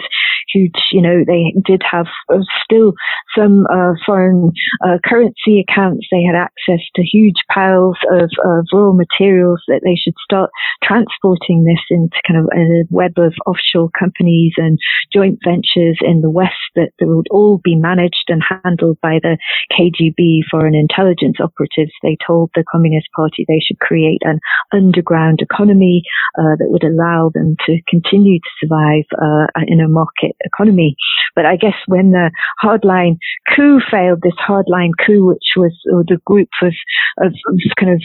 huge, 0.52 0.76
you 0.92 1.02
know, 1.02 1.24
they 1.26 1.54
did 1.64 1.82
have 1.88 2.06
uh, 2.32 2.40
still 2.64 2.92
some 3.36 3.66
uh, 3.70 3.92
foreign 4.04 4.52
uh, 4.84 4.98
currency 5.04 5.64
accounts. 5.66 6.06
They 6.10 6.22
had 6.22 6.36
access 6.36 6.84
to 6.96 7.02
huge 7.02 7.36
piles 7.52 7.96
of, 8.10 8.30
of 8.44 8.66
raw 8.72 8.92
materials 8.92 9.62
that 9.68 9.80
they 9.84 9.96
should 9.96 10.14
start 10.24 10.50
transporting 10.82 11.64
this 11.64 11.84
into 11.90 12.16
kind 12.26 12.40
of 12.40 12.46
a 12.56 12.84
web 12.90 13.12
of 13.18 13.34
offshore 13.46 13.90
companies 13.98 14.54
and 14.56 14.78
joint 15.12 15.38
ventures 15.44 15.98
in 16.00 16.20
the 16.20 16.30
West 16.30 16.54
that, 16.76 16.90
would 17.00 17.27
all 17.30 17.60
be 17.62 17.74
managed 17.74 18.28
and 18.28 18.42
handled 18.64 18.98
by 19.02 19.18
the 19.22 19.38
KGB 19.72 20.40
foreign 20.50 20.74
intelligence 20.74 21.36
operatives. 21.40 21.92
They 22.02 22.16
told 22.26 22.50
the 22.54 22.64
Communist 22.70 23.08
Party 23.14 23.44
they 23.46 23.60
should 23.66 23.78
create 23.78 24.22
an 24.24 24.40
underground 24.72 25.40
economy 25.40 26.02
uh, 26.38 26.56
that 26.58 26.70
would 26.70 26.84
allow 26.84 27.30
them 27.32 27.56
to 27.66 27.78
continue 27.88 28.38
to 28.38 28.50
survive 28.60 29.04
uh, 29.20 29.46
in 29.66 29.80
a 29.80 29.88
market 29.88 30.36
economy. 30.44 30.96
But 31.34 31.46
I 31.46 31.56
guess 31.56 31.76
when 31.86 32.12
the 32.12 32.30
hardline 32.62 33.18
coup 33.54 33.80
failed, 33.90 34.20
this 34.22 34.38
hardline 34.48 34.92
coup, 35.04 35.26
which 35.26 35.56
was 35.56 35.72
the 35.84 36.18
group 36.24 36.48
of, 36.62 36.72
of 37.18 37.32
kind 37.78 37.92
of 37.92 38.02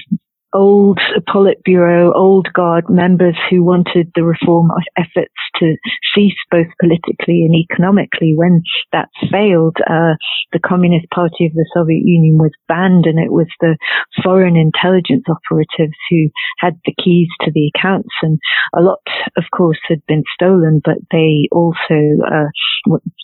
old 0.54 1.00
Politburo, 1.28 2.14
old 2.16 2.48
guard 2.54 2.86
members 2.90 3.36
who 3.50 3.64
wanted 3.64 4.12
the 4.16 4.24
reform 4.24 4.70
efforts 4.98 5.34
to 5.58 5.76
cease 6.16 6.38
both 6.52 6.68
politically 6.80 7.46
and 7.46 7.56
economically. 7.56 8.34
When 8.36 8.62
that 8.92 9.10
failed, 9.32 9.78
uh, 9.90 10.16
the 10.52 10.60
Communist 10.60 11.10
Party 11.10 11.46
of 11.46 11.54
the 11.54 11.70
Soviet 11.74 12.04
Union 12.04 12.38
was 12.38 12.52
banned 12.68 13.06
and 13.06 13.20
it 13.20 13.32
was 13.32 13.48
the 13.60 13.78
foreign 14.24 14.56
intelligence 14.56 15.26
operatives 15.30 15.98
who 16.10 16.30
had 16.60 16.80
the 16.86 16.94
keys 17.04 17.28
to 17.42 17.52
the 17.52 17.72
accounts 17.76 18.14
and 18.22 18.40
a 18.76 18.82
lot, 18.82 19.00
of 19.38 19.44
course, 19.56 19.80
had 19.88 20.06
been 20.08 20.24
stolen, 20.34 20.82
but 20.84 20.98
they 21.12 21.48
also, 21.52 22.22
uh, 22.26 22.50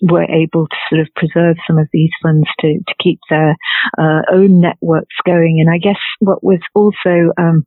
were 0.01 0.23
able 0.23 0.67
to 0.67 0.75
sort 0.89 1.01
of 1.01 1.07
preserve 1.15 1.57
some 1.67 1.77
of 1.77 1.87
these 1.91 2.11
funds 2.23 2.47
to, 2.59 2.79
to 2.87 2.93
keep 3.01 3.19
their 3.29 3.55
uh, 3.97 4.21
own 4.31 4.61
networks 4.61 5.15
going. 5.25 5.59
And 5.59 5.69
I 5.73 5.77
guess 5.77 5.99
what 6.19 6.43
was 6.43 6.59
also 6.73 7.18
um, 7.37 7.65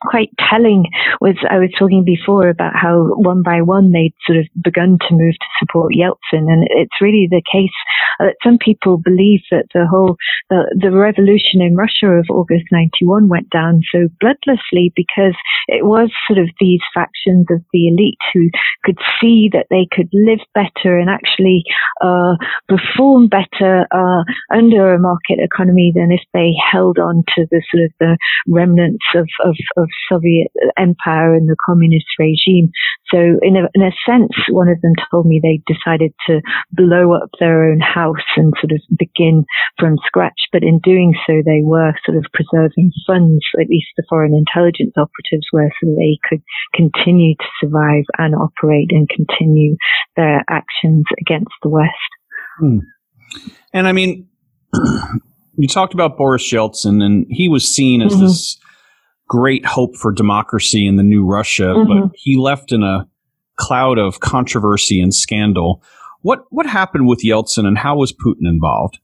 quite 0.00 0.30
telling. 0.48 0.86
Was 1.20 1.36
I 1.48 1.58
was 1.58 1.70
talking 1.78 2.04
before 2.04 2.48
about 2.48 2.72
how 2.74 3.14
one 3.16 3.42
by 3.42 3.62
one 3.62 3.92
they'd 3.92 4.14
sort 4.26 4.38
of 4.38 4.46
begun 4.62 4.98
to 5.08 5.14
move 5.14 5.34
to 5.34 5.46
support 5.60 5.94
Yeltsin, 5.94 6.48
and 6.48 6.66
it's 6.70 7.00
really 7.00 7.28
the 7.30 7.42
case 7.50 7.76
that 8.18 8.36
some 8.42 8.58
people 8.58 8.96
believe 8.96 9.40
that 9.50 9.66
the 9.74 9.86
whole 9.86 10.16
the, 10.48 10.64
the 10.78 10.90
revolution 10.90 11.60
in 11.60 11.76
Russia 11.76 12.08
of 12.08 12.26
August 12.30 12.66
'91 12.72 13.28
went 13.28 13.50
down 13.50 13.80
so 13.92 14.08
bloodlessly 14.22 14.92
because 14.96 15.36
it 15.68 15.84
was 15.84 16.10
sort 16.26 16.38
of 16.38 16.48
these 16.60 16.80
factions 16.94 17.46
of 17.50 17.62
the 17.72 17.88
elite 17.88 18.18
who 18.32 18.48
could 18.84 18.98
see 19.20 19.50
that 19.52 19.66
they 19.70 19.86
could 19.90 20.08
live 20.12 20.40
better 20.54 20.98
and 20.98 21.10
actually 21.10 21.62
uh, 22.00 22.34
perform 22.68 23.28
better 23.28 23.86
uh, 23.92 24.22
under 24.52 24.94
a 24.94 24.98
market 24.98 25.38
economy 25.38 25.92
than 25.94 26.10
if 26.10 26.22
they 26.32 26.52
held 26.70 26.98
on 26.98 27.22
to 27.34 27.46
the 27.50 27.62
sort 27.70 27.84
of 27.84 27.92
the 28.00 28.16
remnants 28.48 29.04
of, 29.14 29.28
of, 29.44 29.56
of 29.76 29.89
Soviet 30.08 30.48
empire 30.78 31.34
and 31.34 31.48
the 31.48 31.56
communist 31.64 32.06
regime. 32.18 32.70
So 33.10 33.18
in 33.18 33.56
a, 33.56 33.68
in 33.74 33.82
a 33.82 33.92
sense, 34.06 34.32
one 34.48 34.68
of 34.68 34.80
them 34.80 34.92
told 35.10 35.26
me 35.26 35.40
they 35.42 35.62
decided 35.66 36.12
to 36.26 36.40
blow 36.72 37.14
up 37.14 37.30
their 37.38 37.70
own 37.70 37.80
house 37.80 38.26
and 38.36 38.52
sort 38.60 38.72
of 38.72 38.80
begin 38.98 39.44
from 39.78 39.96
scratch. 40.06 40.48
But 40.52 40.62
in 40.62 40.80
doing 40.82 41.14
so, 41.26 41.42
they 41.44 41.60
were 41.62 41.92
sort 42.04 42.18
of 42.18 42.26
preserving 42.32 42.92
funds, 43.06 43.44
at 43.58 43.68
least 43.68 43.88
the 43.96 44.04
foreign 44.08 44.34
intelligence 44.34 44.92
operatives 44.96 45.48
were, 45.52 45.70
so 45.80 45.88
they 45.96 46.18
could 46.28 46.42
continue 46.74 47.34
to 47.34 47.46
survive 47.60 48.04
and 48.18 48.34
operate 48.34 48.90
and 48.90 49.08
continue 49.08 49.76
their 50.16 50.44
actions 50.48 51.04
against 51.20 51.52
the 51.62 51.68
West. 51.68 51.90
Hmm. 52.58 52.78
And 53.72 53.86
I 53.86 53.92
mean, 53.92 54.28
you 55.56 55.68
talked 55.68 55.94
about 55.94 56.16
Boris 56.16 56.52
Yeltsin, 56.52 57.02
and 57.02 57.26
he 57.28 57.48
was 57.48 57.68
seen 57.68 58.02
as 58.02 58.12
mm-hmm. 58.12 58.24
this 58.24 58.58
great 59.30 59.64
hope 59.64 59.96
for 59.96 60.10
democracy 60.10 60.88
in 60.88 60.96
the 60.96 61.04
new 61.04 61.24
Russia, 61.24 61.72
mm-hmm. 61.72 62.08
but 62.08 62.10
he 62.16 62.36
left 62.36 62.72
in 62.72 62.82
a 62.82 63.08
cloud 63.54 63.96
of 63.96 64.18
controversy 64.18 65.00
and 65.00 65.14
scandal. 65.14 65.82
What 66.22 66.44
what 66.50 66.66
happened 66.66 67.06
with 67.06 67.22
Yeltsin, 67.24 67.64
and 67.64 67.78
how 67.78 67.96
was 67.96 68.12
Putin 68.12 68.46
involved? 68.46 68.98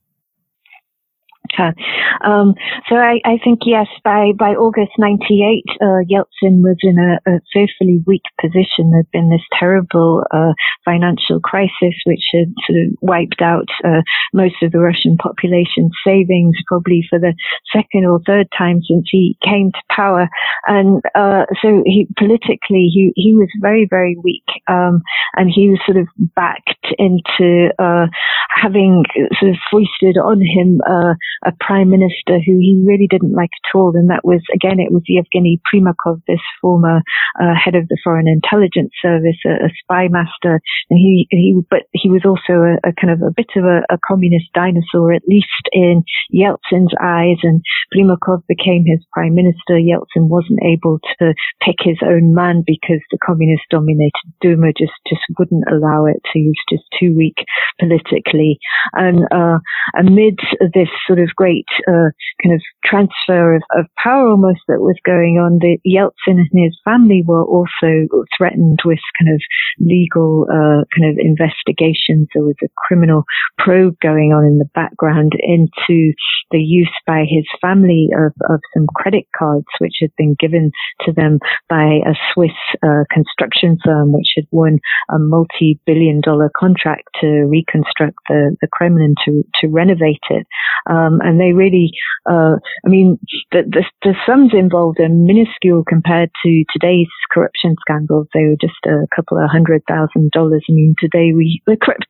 Um, 2.24 2.54
so 2.88 2.96
I, 2.96 3.20
I, 3.24 3.38
think 3.42 3.60
yes, 3.64 3.86
by 4.04 4.32
by 4.38 4.54
August 4.54 4.92
'98, 4.98 5.64
uh, 5.80 5.84
Yeltsin 6.08 6.62
was 6.62 6.76
in 6.82 6.98
a, 6.98 7.30
a, 7.30 7.40
fearfully 7.52 8.02
weak 8.06 8.22
position. 8.40 8.90
There'd 8.90 9.10
been 9.12 9.30
this 9.30 9.44
terrible 9.58 10.24
uh, 10.32 10.52
financial 10.84 11.40
crisis, 11.40 11.94
which 12.04 12.24
had 12.32 12.52
sort 12.66 12.80
of 12.80 12.94
wiped 13.00 13.42
out 13.42 13.68
uh, 13.84 14.02
most 14.32 14.56
of 14.62 14.72
the 14.72 14.80
Russian 14.80 15.16
population's 15.16 15.92
savings, 16.04 16.56
probably 16.66 17.04
for 17.08 17.18
the 17.18 17.34
second 17.72 18.06
or 18.06 18.20
third 18.26 18.48
time 18.56 18.80
since 18.88 19.06
he 19.10 19.36
came 19.44 19.70
to 19.72 19.94
power. 19.94 20.28
And 20.66 21.02
uh, 21.14 21.44
so 21.62 21.82
he 21.84 22.08
politically, 22.16 22.88
he 22.92 23.12
he 23.14 23.34
was 23.34 23.48
very 23.60 23.86
very 23.88 24.16
weak, 24.22 24.46
um, 24.68 25.02
and 25.34 25.50
he 25.54 25.68
was 25.68 25.80
sort 25.84 25.98
of 25.98 26.08
backed 26.34 26.86
into 26.98 27.70
uh, 27.78 28.06
having 28.50 29.04
sort 29.38 29.50
of 29.50 29.56
foisted 29.70 30.16
on 30.16 30.40
him 30.40 30.80
uh, 30.88 31.14
a 31.44 31.52
prime 31.60 31.90
minister 31.90 32.38
who 32.40 32.56
he 32.58 32.82
really 32.86 33.06
didn't 33.06 33.34
like 33.34 33.50
at 33.64 33.76
all. 33.76 33.92
And 33.94 34.10
that 34.10 34.24
was, 34.24 34.40
again, 34.54 34.80
it 34.80 34.92
was 34.92 35.02
Yevgeny 35.06 35.60
Primakov, 35.66 36.22
this 36.26 36.42
former 36.60 37.02
uh, 37.40 37.54
head 37.54 37.74
of 37.74 37.88
the 37.88 37.98
Foreign 38.02 38.28
Intelligence 38.28 38.92
Service, 39.02 39.36
a, 39.44 39.66
a, 39.66 39.70
spy 39.82 40.08
master. 40.08 40.60
And 40.90 40.98
he, 40.98 41.26
he, 41.30 41.60
but 41.70 41.84
he 41.92 42.10
was 42.10 42.22
also 42.24 42.62
a, 42.62 42.76
a 42.88 42.92
kind 42.98 43.12
of 43.12 43.22
a 43.22 43.34
bit 43.34 43.50
of 43.56 43.64
a, 43.64 43.82
a, 43.90 43.98
communist 44.06 44.46
dinosaur, 44.54 45.12
at 45.12 45.26
least 45.28 45.46
in 45.72 46.02
Yeltsin's 46.32 46.94
eyes. 47.00 47.38
And 47.42 47.62
Primakov 47.94 48.42
became 48.48 48.84
his 48.86 49.04
prime 49.12 49.34
minister. 49.34 49.76
Yeltsin 49.76 50.28
wasn't 50.28 50.60
able 50.62 50.98
to 51.18 51.34
pick 51.60 51.76
his 51.80 51.98
own 52.04 52.34
man 52.34 52.62
because 52.66 53.02
the 53.10 53.18
communist 53.24 53.62
dominated 53.70 54.12
Duma 54.40 54.72
just, 54.76 54.94
just 55.08 55.22
wouldn't 55.38 55.64
allow 55.70 56.06
it. 56.06 56.22
So 56.24 56.40
he 56.40 56.48
was 56.48 56.62
just 56.70 56.84
too 56.98 57.14
weak 57.16 57.44
politically. 57.78 58.58
And, 58.94 59.26
uh, 59.30 59.58
amid 59.96 60.38
this 60.74 60.88
sort 61.06 61.18
of 61.18 61.25
great 61.34 61.66
uh, 61.88 62.10
kind 62.42 62.54
of 62.54 62.62
transfer 62.84 63.56
of, 63.56 63.62
of, 63.76 63.86
power 63.96 64.28
almost 64.28 64.60
that 64.68 64.80
was 64.80 64.96
going 65.04 65.38
on. 65.38 65.58
The 65.58 65.78
Yeltsin 65.86 66.38
and 66.38 66.50
his 66.52 66.78
family 66.84 67.22
were 67.26 67.44
also 67.44 68.06
threatened 68.36 68.80
with 68.84 69.00
kind 69.18 69.34
of 69.34 69.40
legal 69.80 70.46
uh, 70.48 70.84
kind 70.94 71.10
of 71.10 71.16
investigations. 71.18 72.28
There 72.34 72.44
was 72.44 72.56
a 72.62 72.68
criminal 72.86 73.24
probe 73.58 73.96
going 74.00 74.32
on 74.32 74.44
in 74.44 74.58
the 74.58 74.68
background 74.74 75.32
into 75.38 76.12
the 76.50 76.60
use 76.60 76.92
by 77.06 77.24
his 77.28 77.46
family 77.60 78.08
of, 78.14 78.32
of 78.48 78.60
some 78.74 78.86
credit 78.94 79.24
cards 79.36 79.66
which 79.80 79.98
had 80.00 80.10
been 80.16 80.36
given 80.38 80.70
to 81.04 81.12
them 81.12 81.38
by 81.68 82.00
a 82.06 82.14
Swiss 82.32 82.54
uh, 82.82 83.04
construction 83.10 83.78
firm 83.84 84.12
which 84.12 84.30
had 84.36 84.46
won 84.50 84.78
a 85.10 85.18
multi-billion 85.18 86.20
dollar 86.20 86.50
contract 86.56 87.08
to 87.20 87.26
reconstruct 87.48 88.18
the, 88.28 88.56
the 88.60 88.68
Kremlin 88.70 89.14
to, 89.24 89.42
to 89.60 89.68
renovate 89.68 90.22
it. 90.30 90.46
Um, 90.88 91.15
and 91.22 91.40
they 91.40 91.52
really, 91.52 91.90
uh, 92.28 92.56
I 92.84 92.88
mean, 92.88 93.18
the, 93.52 93.62
the, 93.66 93.84
the, 94.02 94.14
sums 94.26 94.52
involved 94.52 94.98
are 95.00 95.08
minuscule 95.08 95.84
compared 95.86 96.30
to 96.44 96.64
today's 96.72 97.08
corruption 97.30 97.76
scandals. 97.80 98.26
They 98.34 98.44
were 98.44 98.60
just 98.60 98.80
a 98.86 99.06
couple 99.14 99.38
of 99.38 99.50
hundred 99.50 99.82
thousand 99.88 100.30
dollars. 100.32 100.64
I 100.68 100.72
mean, 100.72 100.94
today 100.98 101.32
we, 101.34 101.62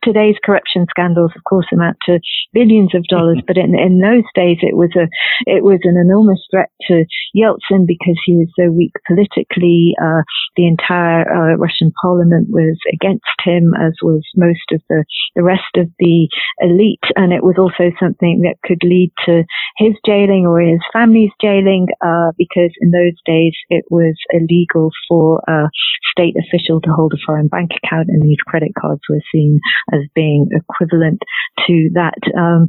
today's 0.03 0.37
corruption 0.45 0.87
scandals, 0.91 1.33
of 1.37 1.45
course, 1.45 1.67
amount 1.73 1.99
to 2.07 2.21
billions 2.53 2.95
of 2.95 3.05
dollars, 3.09 3.39
but 3.47 3.57
in, 3.57 3.75
in 3.79 4.01
those 4.01 4.27
days 4.35 4.59
it 4.63 4.77
was 4.77 4.91
a, 4.97 5.09
it 5.47 5.63
was 5.63 5.81
an 5.85 5.97
enormous 6.01 6.41
threat 6.51 6.71
to 6.89 7.05
Yeltsin 7.37 7.87
because 7.87 8.17
he 8.25 8.37
was 8.37 8.49
so 8.59 8.71
weak 8.71 8.93
politically. 9.07 9.95
Uh, 10.01 10.23
the 10.57 10.67
entire 10.67 11.29
uh, 11.29 11.57
Russian 11.57 11.93
parliament 12.01 12.49
was 12.49 12.79
against 12.93 13.37
him, 13.45 13.75
as 13.77 13.93
was 14.03 14.23
most 14.37 14.73
of 14.73 14.81
the, 14.89 15.05
the 15.35 15.43
rest 15.43 15.77
of 15.77 15.89
the 15.99 16.29
elite. 16.61 17.05
And 17.17 17.33
it 17.33 17.45
was 17.45 17.57
also 17.59 17.93
something 18.01 18.43
that 18.43 18.57
could 18.65 18.83
lead 18.83 18.96
to 19.27 19.45
his 19.77 19.95
jailing 20.05 20.47
or 20.47 20.61
his 20.61 20.81
family's 20.93 21.35
jailing, 21.41 21.87
uh, 22.05 22.31
because 22.39 22.73
in 22.81 22.91
those 22.91 23.17
days 23.25 23.55
it 23.69 23.85
was 23.91 24.15
illegal 24.31 24.91
for 25.09 25.43
a 25.49 25.69
state 26.13 26.35
official 26.37 26.81
to 26.81 26.91
hold 26.91 27.13
a 27.13 27.21
foreign 27.27 27.49
bank 27.49 27.71
account, 27.83 28.09
and 28.09 28.23
these 28.23 28.43
credit 28.47 28.73
cards 28.81 29.03
were 29.09 29.23
seen 29.33 29.61
as 29.93 30.01
being 30.15 30.49
equivalent 30.53 31.21
to 31.67 31.91
that. 31.95 32.19
Um, 32.37 32.69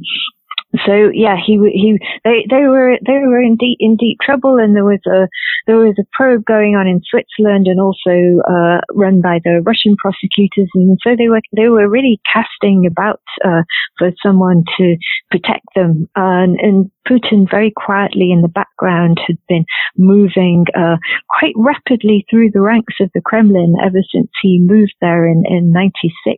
so 0.84 1.08
yeah, 1.14 1.36
he 1.40 1.56
he 1.72 1.98
they 2.24 2.44
they 2.48 2.68
were 2.68 2.98
they 3.06 3.24
were 3.24 3.40
in 3.40 3.56
deep 3.56 3.78
in 3.80 3.96
deep 3.96 4.18
trouble, 4.20 4.56
and 4.56 4.76
there 4.76 4.84
was 4.84 5.00
a 5.06 5.26
there 5.66 5.76
was 5.76 5.96
a 5.98 6.04
probe 6.12 6.44
going 6.44 6.76
on 6.76 6.86
in 6.86 7.00
Switzerland, 7.08 7.66
and 7.66 7.80
also 7.80 8.44
uh, 8.44 8.80
run 8.92 9.22
by 9.22 9.40
the 9.42 9.62
Russian 9.64 9.96
prosecutors, 9.96 10.68
and 10.74 10.98
so 11.02 11.16
they 11.16 11.28
were 11.28 11.40
they 11.56 11.68
were 11.68 11.88
really 11.88 12.20
casting 12.30 12.84
about 12.84 13.22
uh, 13.42 13.62
for 13.98 14.12
someone 14.22 14.64
to 14.76 14.96
protect 15.30 15.64
them, 15.74 16.06
and, 16.16 16.60
and 16.60 16.90
Putin 17.08 17.48
very 17.50 17.72
quietly 17.74 18.30
in 18.30 18.42
the 18.42 18.52
background 18.52 19.18
had 19.26 19.38
been 19.48 19.64
moving 19.96 20.66
uh, 20.76 20.96
quite 21.38 21.54
rapidly 21.56 22.26
through 22.28 22.50
the 22.52 22.60
ranks 22.60 22.94
of 23.00 23.08
the 23.14 23.22
Kremlin 23.24 23.74
ever 23.82 24.04
since 24.12 24.28
he 24.42 24.60
moved 24.60 24.94
there 25.00 25.26
in 25.26 25.44
in 25.48 25.72
'96. 25.72 26.36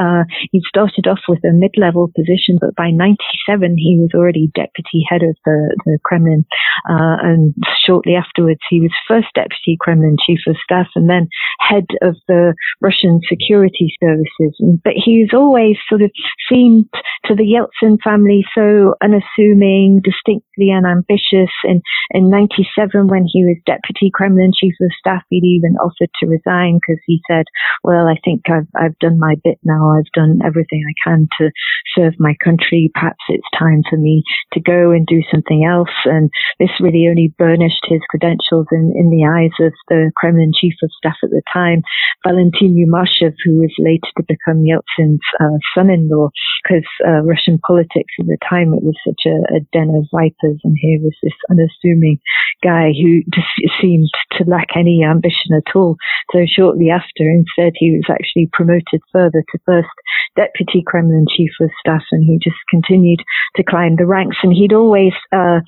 Uh, 0.00 0.24
he 0.52 0.62
started 0.68 1.06
off 1.06 1.20
with 1.28 1.44
a 1.44 1.52
mid-level 1.52 2.10
position, 2.16 2.56
but 2.58 2.74
by 2.74 2.90
'97 2.90 3.57
he 3.76 3.98
was 4.00 4.10
already 4.14 4.50
deputy 4.54 5.04
head 5.08 5.22
of 5.22 5.36
the, 5.44 5.76
the 5.84 5.98
Kremlin. 6.04 6.44
Uh, 6.88 7.16
and 7.22 7.54
shortly 7.84 8.14
afterwards, 8.14 8.60
he 8.68 8.80
was 8.80 8.90
first 9.06 9.28
deputy 9.34 9.76
Kremlin 9.80 10.16
chief 10.24 10.40
of 10.46 10.56
staff 10.62 10.88
and 10.94 11.08
then 11.08 11.28
head 11.60 11.86
of 12.02 12.16
the 12.28 12.54
Russian 12.80 13.20
security 13.28 13.94
services. 14.00 14.56
But 14.84 14.94
he's 14.94 15.30
always 15.32 15.76
sort 15.88 16.02
of 16.02 16.10
seemed 16.48 16.86
to 17.26 17.34
the 17.34 17.44
Yeltsin 17.44 17.98
family 18.02 18.44
so 18.54 18.94
unassuming, 19.02 20.00
distinctly 20.02 20.70
unambitious. 20.70 21.52
In, 21.64 21.82
in 22.10 22.30
97, 22.30 23.08
when 23.08 23.26
he 23.30 23.44
was 23.44 23.56
deputy 23.66 24.10
Kremlin 24.12 24.52
chief 24.54 24.74
of 24.80 24.90
staff, 24.98 25.22
he'd 25.28 25.44
even 25.44 25.76
offered 25.76 26.10
to 26.20 26.26
resign 26.26 26.78
because 26.80 27.00
he 27.06 27.20
said, 27.30 27.44
well, 27.82 28.06
I 28.06 28.16
think 28.24 28.42
I've, 28.48 28.68
I've 28.78 28.98
done 28.98 29.18
my 29.18 29.34
bit 29.44 29.58
now. 29.64 29.92
I've 29.92 30.12
done 30.14 30.40
everything 30.44 30.84
I 30.86 30.94
can 31.08 31.28
to 31.38 31.50
serve 31.96 32.14
my 32.18 32.34
country. 32.42 32.90
Perhaps 32.94 33.24
it's 33.28 33.47
time 33.56 33.82
for 33.88 33.96
me 33.96 34.22
to 34.52 34.60
go 34.60 34.90
and 34.90 35.06
do 35.06 35.22
something 35.30 35.64
else. 35.64 35.94
And 36.04 36.30
this 36.58 36.70
really 36.80 37.06
only 37.08 37.34
burnished 37.38 37.86
his 37.88 38.00
credentials 38.10 38.66
in, 38.72 38.92
in 38.96 39.10
the 39.10 39.24
eyes 39.24 39.54
of 39.64 39.72
the 39.88 40.10
Kremlin 40.16 40.52
chief 40.58 40.74
of 40.82 40.90
staff 40.98 41.16
at 41.22 41.30
the 41.30 41.42
time, 41.52 41.82
Valentin 42.26 42.74
Yumashev, 42.74 43.34
who 43.44 43.60
was 43.60 43.74
later 43.78 44.10
to 44.16 44.24
become 44.26 44.64
Yeltsin's 44.64 45.22
uh, 45.40 45.58
son-in-law, 45.74 46.30
because 46.62 46.88
uh, 47.06 47.22
Russian 47.22 47.58
politics 47.66 48.12
at 48.18 48.26
the 48.26 48.38
time, 48.48 48.74
it 48.74 48.82
was 48.82 48.96
such 49.06 49.22
a, 49.26 49.36
a 49.54 49.60
den 49.72 49.94
of 49.94 50.10
vipers. 50.10 50.60
And 50.64 50.76
here 50.80 50.98
was 51.00 51.14
this 51.22 51.38
unassuming 51.50 52.18
guy 52.62 52.90
who 52.90 53.22
just 53.32 53.52
seemed 53.80 54.10
to 54.36 54.44
lack 54.44 54.74
any 54.76 55.04
ambition 55.04 55.54
at 55.54 55.74
all. 55.74 55.96
So 56.32 56.44
shortly 56.46 56.90
after, 56.90 57.24
instead, 57.24 57.72
he 57.76 57.92
was 57.92 58.08
actually 58.10 58.50
promoted 58.52 59.00
further 59.12 59.44
to 59.52 59.58
first 59.64 59.88
deputy 60.36 60.82
Kremlin 60.86 61.26
chief 61.30 61.50
of 61.60 61.70
staff, 61.80 62.02
and 62.12 62.24
he 62.24 62.38
just 62.42 62.58
continued 62.70 63.22
to 63.56 63.64
climb 63.64 63.96
the 63.96 64.06
ranks. 64.06 64.36
And 64.42 64.52
he'd 64.52 64.72
always 64.72 65.12
uh, 65.32 65.60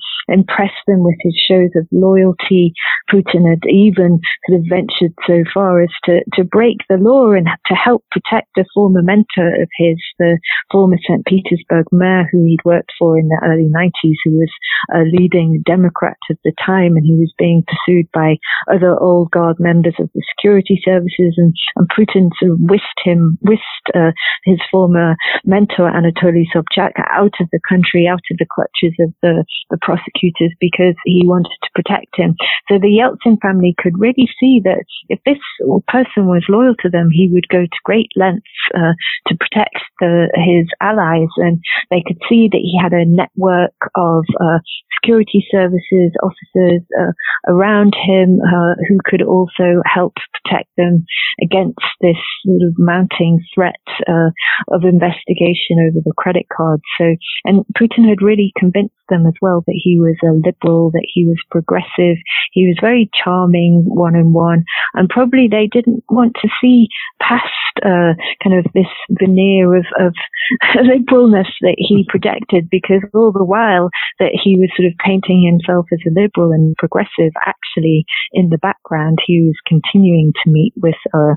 them 0.87 1.03
with 1.03 1.17
his 1.21 1.35
shows 1.47 1.71
of 1.75 1.87
loyalty. 1.91 2.73
Putin 3.11 3.47
had 3.47 3.63
even 3.69 4.19
sort 4.47 4.59
of 4.59 4.65
ventured 4.69 5.13
so 5.27 5.43
far 5.53 5.81
as 5.81 5.89
to, 6.05 6.21
to 6.33 6.43
break 6.43 6.77
the 6.89 6.97
law 6.97 7.31
and 7.31 7.47
to 7.67 7.73
help 7.73 8.03
protect 8.11 8.57
a 8.57 8.65
former 8.73 9.01
mentor 9.01 9.47
of 9.61 9.69
his, 9.77 9.97
the 10.19 10.39
former 10.71 10.97
St. 11.07 11.25
Petersburg 11.25 11.85
mayor 11.91 12.27
who 12.31 12.43
he'd 12.45 12.63
worked 12.65 12.91
for 12.97 13.17
in 13.17 13.27
the 13.27 13.41
early 13.43 13.69
90s, 13.73 14.15
who 14.23 14.31
was 14.39 14.51
a 14.93 15.03
leading 15.03 15.61
Democrat 15.65 16.17
at 16.29 16.37
the 16.43 16.53
time, 16.65 16.95
and 16.95 17.05
he 17.05 17.15
was 17.19 17.33
being 17.37 17.63
pursued 17.67 18.07
by 18.13 18.37
other 18.71 18.97
old 18.99 19.31
guard 19.31 19.57
members 19.59 19.95
of 19.99 20.09
the 20.13 20.23
security 20.35 20.81
services. 20.83 21.35
And, 21.37 21.53
and 21.75 21.89
Putin 21.89 22.29
sort 22.39 22.53
of 22.53 22.59
whisked 22.59 23.01
him, 23.03 23.37
whisked 23.41 23.89
uh, 23.95 24.11
his 24.43 24.59
former 24.71 25.15
mentor, 25.45 25.91
Anatoly 25.91 26.45
Sobchak, 26.53 26.91
out 27.11 27.33
of 27.39 27.47
the 27.51 27.59
country, 27.67 28.07
out 28.07 28.21
of 28.31 28.37
the 28.37 28.45
clutches 28.49 28.95
of 28.99 29.13
the, 29.21 29.45
the 29.69 29.77
prosecutors 29.81 30.53
because 30.59 30.95
he 31.05 31.23
wanted 31.25 31.57
to 31.63 31.69
protect 31.75 32.15
him. 32.15 32.35
So 32.69 32.79
the 32.79 32.93
Yeltsin 32.93 33.39
family 33.41 33.75
could 33.77 33.99
really 33.99 34.29
see 34.39 34.61
that 34.63 34.83
if 35.09 35.19
this 35.25 35.39
person 35.87 36.27
was 36.27 36.45
loyal 36.49 36.75
to 36.81 36.89
them, 36.89 37.09
he 37.11 37.29
would 37.31 37.47
go 37.49 37.63
to 37.63 37.85
great 37.85 38.09
lengths 38.15 38.47
uh, 38.75 38.93
to 39.27 39.35
protect 39.35 39.77
the, 39.99 40.29
his 40.35 40.67
allies, 40.81 41.31
and 41.37 41.59
they 41.89 42.03
could 42.05 42.19
see 42.29 42.49
that 42.51 42.61
he 42.61 42.77
had 42.81 42.93
a 42.93 43.05
network 43.05 43.75
of 43.95 44.23
uh, 44.39 44.59
security 45.01 45.45
services 45.51 46.13
officers 46.23 46.81
uh, 46.99 47.11
around 47.47 47.93
him 47.95 48.39
uh, 48.41 48.75
who 48.87 48.97
could 49.05 49.21
also 49.21 49.81
help 49.85 50.13
protect 50.43 50.69
them 50.77 51.05
against 51.41 51.79
this 52.01 52.17
sort 52.45 52.61
of 52.67 52.73
mounting 52.77 53.39
threat 53.53 53.81
uh, 54.07 54.29
of 54.71 54.83
investigation 54.83 55.79
over 55.79 55.99
the 56.03 56.13
credit 56.17 56.45
cards. 56.55 56.83
So, 56.97 57.15
and 57.51 57.65
Putin 57.77 58.07
had 58.07 58.21
really 58.21 58.53
convinced 58.57 58.95
them 59.09 59.27
as 59.27 59.33
well 59.41 59.61
that 59.67 59.75
he 59.75 59.99
was 59.99 60.15
a 60.23 60.31
liberal, 60.31 60.89
that 60.91 61.05
he 61.05 61.25
was 61.25 61.35
progressive. 61.51 62.15
He 62.53 62.65
was 62.65 62.77
very 62.79 63.09
charming 63.11 63.83
one 63.83 64.15
on 64.15 64.31
one. 64.31 64.63
And 64.93 65.09
probably 65.09 65.49
they 65.51 65.67
didn't 65.67 66.05
want 66.09 66.37
to 66.41 66.47
see 66.61 66.87
past 67.19 67.51
uh, 67.83 68.15
kind 68.41 68.55
of 68.57 68.65
this 68.73 68.87
veneer 69.19 69.75
of, 69.75 69.85
of 69.99 70.13
liberalness 70.75 71.51
that 71.59 71.75
he 71.75 72.05
projected 72.07 72.69
because 72.69 73.01
all 73.13 73.33
the 73.33 73.43
while 73.43 73.89
that 74.19 74.31
he 74.31 74.55
was 74.55 74.71
sort 74.77 74.87
of 74.87 74.97
painting 75.03 75.43
himself 75.43 75.87
as 75.91 75.99
a 76.07 76.15
liberal 76.15 76.53
and 76.53 76.75
progressive, 76.77 77.33
actually 77.45 78.05
in 78.31 78.47
the 78.47 78.59
background, 78.59 79.19
he 79.27 79.41
was 79.41 79.59
continuing 79.67 80.31
to 80.41 80.49
meet 80.49 80.71
with 80.77 80.95
uh, 81.13 81.35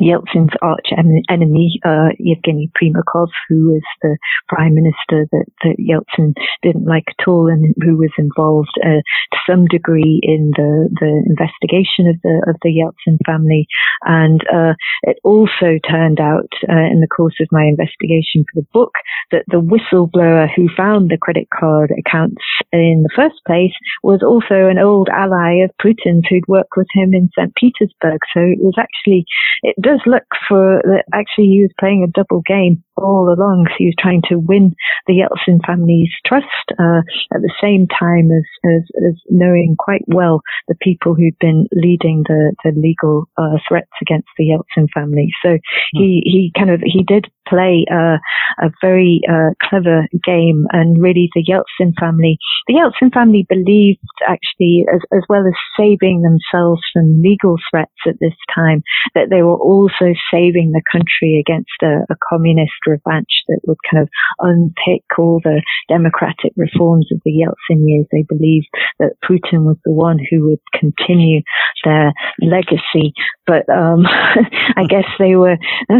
Yeltsin's 0.00 0.54
arch 0.62 0.88
enemy, 1.28 1.80
uh, 1.84 2.10
Yevgeny 2.18 2.70
Primakov, 2.76 3.28
who 3.48 3.72
was 3.72 3.82
the 4.02 4.16
prime 4.48 4.74
minister 4.74 5.26
that, 5.32 5.46
that 5.62 5.76
Yeltsin 5.78 6.34
didn't 6.62 6.86
like 6.86 7.04
at 7.18 7.28
all 7.28 7.48
and 7.48 7.74
who 7.82 7.96
was 7.96 8.12
involved 8.18 8.74
uh, 8.84 9.00
to 9.32 9.38
some 9.48 9.66
degree 9.66 10.20
in 10.22 10.52
the, 10.56 10.88
the 11.00 11.22
investigation 11.26 12.08
of 12.08 12.16
the, 12.22 12.44
of 12.48 12.56
the 12.62 12.70
Yeltsin 12.70 13.18
family. 13.26 13.66
And 14.02 14.40
uh, 14.52 14.74
it 15.02 15.18
also 15.24 15.78
turned 15.88 16.20
out 16.20 16.50
uh, 16.68 16.86
in 16.90 17.00
the 17.00 17.10
course 17.14 17.36
of 17.40 17.48
my 17.50 17.64
investigation 17.64 18.44
for 18.44 18.60
the 18.60 18.66
book 18.72 18.92
that 19.30 19.44
the 19.48 19.60
whistleblower 19.60 20.48
who 20.54 20.68
found 20.76 21.10
the 21.10 21.18
credit 21.18 21.48
card 21.50 21.92
accounts 21.96 22.42
in 22.72 23.02
the 23.02 23.14
first 23.14 23.36
place 23.46 23.74
was 24.02 24.22
also 24.22 24.68
an 24.68 24.78
old 24.78 25.08
ally 25.08 25.64
of 25.64 25.70
Putin's 25.82 26.26
who'd 26.28 26.48
worked 26.48 26.76
with 26.76 26.88
him 26.94 27.14
in 27.14 27.30
St. 27.36 27.54
Petersburg. 27.54 28.20
So 28.34 28.40
it 28.40 28.58
was 28.60 28.74
actually, 28.78 29.24
it 29.62 29.76
does 29.86 30.00
look 30.06 30.24
for 30.48 30.82
that 30.84 31.04
actually 31.14 31.46
he 31.46 31.62
was 31.62 31.70
playing 31.78 32.02
a 32.02 32.10
double 32.10 32.42
game 32.42 32.82
all 32.96 33.32
along. 33.32 33.66
So 33.68 33.74
he 33.78 33.86
was 33.86 33.94
trying 33.98 34.22
to 34.28 34.36
win 34.38 34.74
the 35.06 35.20
Yeltsin 35.20 35.64
family's 35.66 36.12
trust 36.26 36.66
uh, 36.78 37.00
at 37.34 37.40
the 37.42 37.52
same 37.60 37.86
time 37.86 38.30
as, 38.30 38.46
as, 38.64 38.82
as 39.08 39.14
knowing 39.30 39.76
quite 39.78 40.04
well 40.06 40.40
the 40.68 40.76
people 40.80 41.14
who'd 41.14 41.38
been 41.38 41.66
leading 41.72 42.24
the, 42.26 42.54
the 42.64 42.72
legal 42.76 43.28
uh, 43.36 43.58
threats 43.68 43.92
against 44.00 44.28
the 44.38 44.50
Yeltsin 44.50 44.88
family. 44.92 45.28
So 45.42 45.50
mm. 45.50 45.60
he, 45.92 46.22
he 46.24 46.52
kind 46.56 46.70
of 46.70 46.80
he 46.84 47.04
did 47.04 47.26
play 47.48 47.86
uh, 47.90 48.18
a 48.58 48.70
very 48.82 49.20
uh, 49.28 49.54
clever 49.62 50.08
game, 50.24 50.66
and 50.72 51.00
really 51.00 51.30
the 51.34 51.44
Yeltsin 51.44 51.92
family, 51.98 52.38
the 52.66 52.74
Yeltsin 52.74 53.12
family 53.12 53.46
believed 53.48 54.00
actually 54.26 54.84
as 54.92 55.00
as 55.12 55.22
well 55.28 55.46
as 55.46 55.54
saving 55.78 56.22
themselves 56.22 56.82
from 56.92 57.22
legal 57.22 57.56
threats 57.70 58.00
at 58.06 58.18
this 58.20 58.34
time, 58.52 58.82
that 59.14 59.30
they 59.30 59.42
were 59.42 59.58
also 59.58 60.14
saving 60.32 60.72
the 60.72 60.82
country 60.90 61.38
against 61.40 61.78
a, 61.82 62.02
a 62.10 62.16
communist 62.28 62.72
revanche 62.86 63.44
that 63.48 63.60
would 63.66 63.78
kind 63.90 64.02
of 64.02 64.08
unpick 64.40 65.04
all 65.18 65.40
the 65.42 65.62
democratic 65.88 66.52
reforms 66.56 67.08
of 67.12 67.20
the 67.24 67.32
Yeltsin 67.32 67.82
years. 67.86 68.06
They 68.10 68.24
believed 68.28 68.68
that 68.98 69.16
Putin 69.24 69.64
was 69.64 69.76
the 69.84 69.92
one 69.92 70.18
who 70.18 70.48
would 70.48 70.60
continue 70.72 71.42
their 71.84 72.12
legacy. 72.40 73.12
But 73.46 73.68
um, 73.68 74.06
I 74.76 74.84
guess 74.88 75.06
they 75.18 75.36
were 75.36 75.56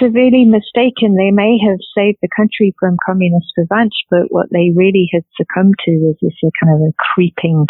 severely 0.00 0.44
mistaken. 0.44 1.16
They 1.16 1.30
may 1.30 1.58
have 1.68 1.78
saved 1.96 2.18
the 2.22 2.28
country 2.34 2.74
from 2.78 2.96
communist 3.06 3.52
revanche, 3.56 3.96
but 4.10 4.30
what 4.30 4.48
they 4.50 4.70
really 4.74 5.08
had 5.12 5.24
succumbed 5.36 5.76
to 5.84 5.92
was 6.02 6.16
this 6.20 6.32
kind 6.60 6.74
of 6.74 6.80
a 6.80 6.92
creeping 7.14 7.66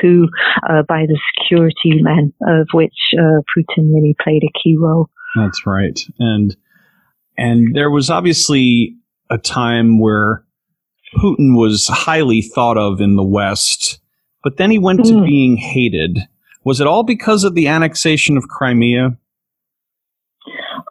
coup 0.00 0.28
uh, 0.68 0.82
by 0.86 1.06
the 1.06 1.18
security 1.34 2.02
men, 2.02 2.32
of 2.46 2.68
which 2.72 3.14
uh, 3.18 3.42
Putin 3.56 3.92
really 3.92 4.16
played 4.22 4.42
a 4.44 4.58
key 4.62 4.76
role. 4.78 5.08
That's 5.36 5.66
right, 5.66 5.98
and 6.18 6.56
and 7.40 7.74
there 7.74 7.90
was 7.90 8.10
obviously 8.10 8.94
a 9.30 9.38
time 9.38 9.98
where 9.98 10.44
Putin 11.16 11.56
was 11.56 11.88
highly 11.88 12.42
thought 12.42 12.76
of 12.76 13.00
in 13.00 13.16
the 13.16 13.24
West, 13.24 13.98
but 14.44 14.58
then 14.58 14.70
he 14.70 14.78
went 14.78 15.00
mm. 15.00 15.08
to 15.08 15.24
being 15.24 15.56
hated. 15.56 16.18
Was 16.64 16.80
it 16.80 16.86
all 16.86 17.02
because 17.02 17.42
of 17.44 17.54
the 17.54 17.66
annexation 17.66 18.36
of 18.36 18.48
Crimea? 18.48 19.16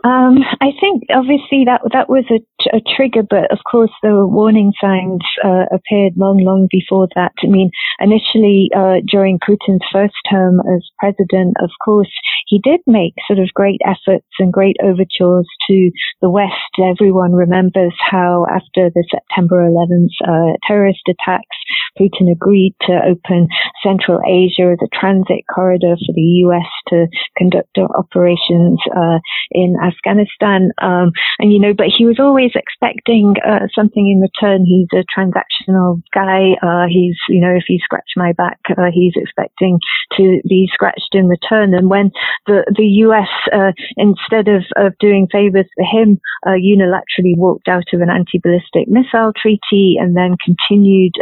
Um, 0.04 0.40
I 0.62 0.72
think 0.80 1.04
obviously 1.12 1.68
that 1.68 1.82
that 1.92 2.08
was 2.08 2.24
a, 2.32 2.40
a, 2.72 2.80
trigger, 2.96 3.24
but 3.28 3.52
of 3.52 3.60
course 3.70 3.92
the 4.02 4.26
warning 4.26 4.72
signs 4.80 5.20
uh, 5.44 5.68
appeared 5.76 6.16
long, 6.16 6.40
long 6.40 6.70
before 6.72 7.10
that. 7.16 7.34
I 7.44 7.48
mean, 7.48 7.70
initially 8.00 8.72
uh, 8.72 9.04
during 9.04 9.40
Putin's 9.40 9.84
first 9.92 10.16
term 10.32 10.62
as 10.62 10.88
president, 11.00 11.58
of 11.62 11.72
course 11.84 12.12
he 12.48 12.60
did 12.64 12.80
make 12.88 13.14
sort 13.28 13.40
of 13.40 13.54
great 13.54 13.82
efforts 13.84 14.28
and 14.40 14.54
great 14.54 14.78
overtures 14.82 15.48
to 15.68 15.92
the 16.22 16.30
West. 16.30 16.80
Everyone 16.80 17.34
remembers 17.34 17.94
how 18.00 18.46
after 18.50 18.88
the 18.96 19.04
September 19.12 19.68
11th 19.68 20.16
uh, 20.24 20.56
terrorist 20.66 21.04
attacks, 21.10 21.60
Putin 22.00 22.32
agreed 22.32 22.74
to 22.88 22.94
open 23.04 23.48
Central 23.84 24.22
Asia 24.24 24.72
as 24.72 24.80
a 24.80 24.96
transit 24.96 25.44
corridor 25.54 25.96
for 26.00 26.14
the 26.16 26.48
U.S. 26.48 26.72
to 26.88 27.08
conduct 27.38 27.78
operations 27.78 28.80
uh, 28.96 29.20
in 29.52 29.76
Afghanistan. 29.90 30.72
Um, 30.82 31.12
and 31.40 31.52
you 31.52 31.60
know, 31.60 31.74
but 31.74 31.88
he 31.90 32.06
was 32.06 32.20
always 32.20 32.52
expecting 32.56 33.36
uh, 33.46 33.68
something 33.74 34.06
in 34.06 34.22
return. 34.22 34.66
He's 34.66 34.88
a 34.94 35.04
transactional 35.10 36.02
guy. 36.14 36.56
Uh, 36.62 36.86
he's 36.88 37.18
you 37.30 37.42
know, 37.42 37.54
if 37.56 37.70
you 37.70 37.80
scratch 37.84 38.14
my 38.16 38.34
back, 38.34 38.60
uh, 38.70 38.94
he's 38.94 39.14
expecting 39.16 39.80
to 40.18 40.42
be 40.48 40.70
scratched 40.74 41.14
in 41.14 41.28
return. 41.28 41.74
And 41.74 41.90
when 41.90 42.12
the 42.48 42.64
the 42.76 42.88
U.S. 43.10 43.30
Uh, 43.52 43.72
instead 43.98 44.48
of 44.48 44.64
of 44.76 44.98
doing 45.00 45.28
favors 45.32 45.68
for 45.76 45.86
him, 45.86 46.20
uh, 46.46 46.58
unilaterally 46.58 47.38
walked 47.38 47.68
out 47.68 47.90
of 47.94 48.02
an 48.02 48.10
anti-ballistic 48.10 48.88
missile 48.88 49.34
treaty 49.36 49.96
and 50.00 50.16
then 50.16 50.36
continued 50.44 51.14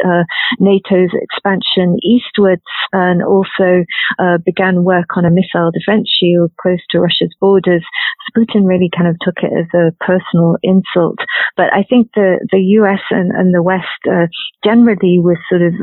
NATO's 0.59 1.11
expansion 1.13 1.97
eastwards 2.03 2.63
and 2.93 3.23
also 3.23 3.85
uh, 4.19 4.37
began 4.45 4.83
work 4.83 5.15
on 5.15 5.25
a 5.25 5.31
missile 5.31 5.71
defense 5.71 6.09
shield 6.09 6.51
close 6.61 6.81
to 6.89 6.99
Russia's 6.99 7.33
borders. 7.39 7.83
Putin 8.35 8.56
really 8.65 8.89
kind 8.95 9.09
of 9.09 9.15
took 9.21 9.37
it 9.43 9.51
as 9.53 9.67
a 9.73 9.93
personal 10.03 10.57
insult. 10.63 11.17
But 11.55 11.73
I 11.73 11.83
think 11.83 12.11
the, 12.15 12.39
the 12.51 12.59
US 12.81 13.01
and, 13.11 13.31
and 13.31 13.53
the 13.53 13.63
West 13.63 14.01
uh, 14.09 14.27
generally 14.63 15.19
was 15.19 15.37
sort 15.49 15.61
of 15.61 15.73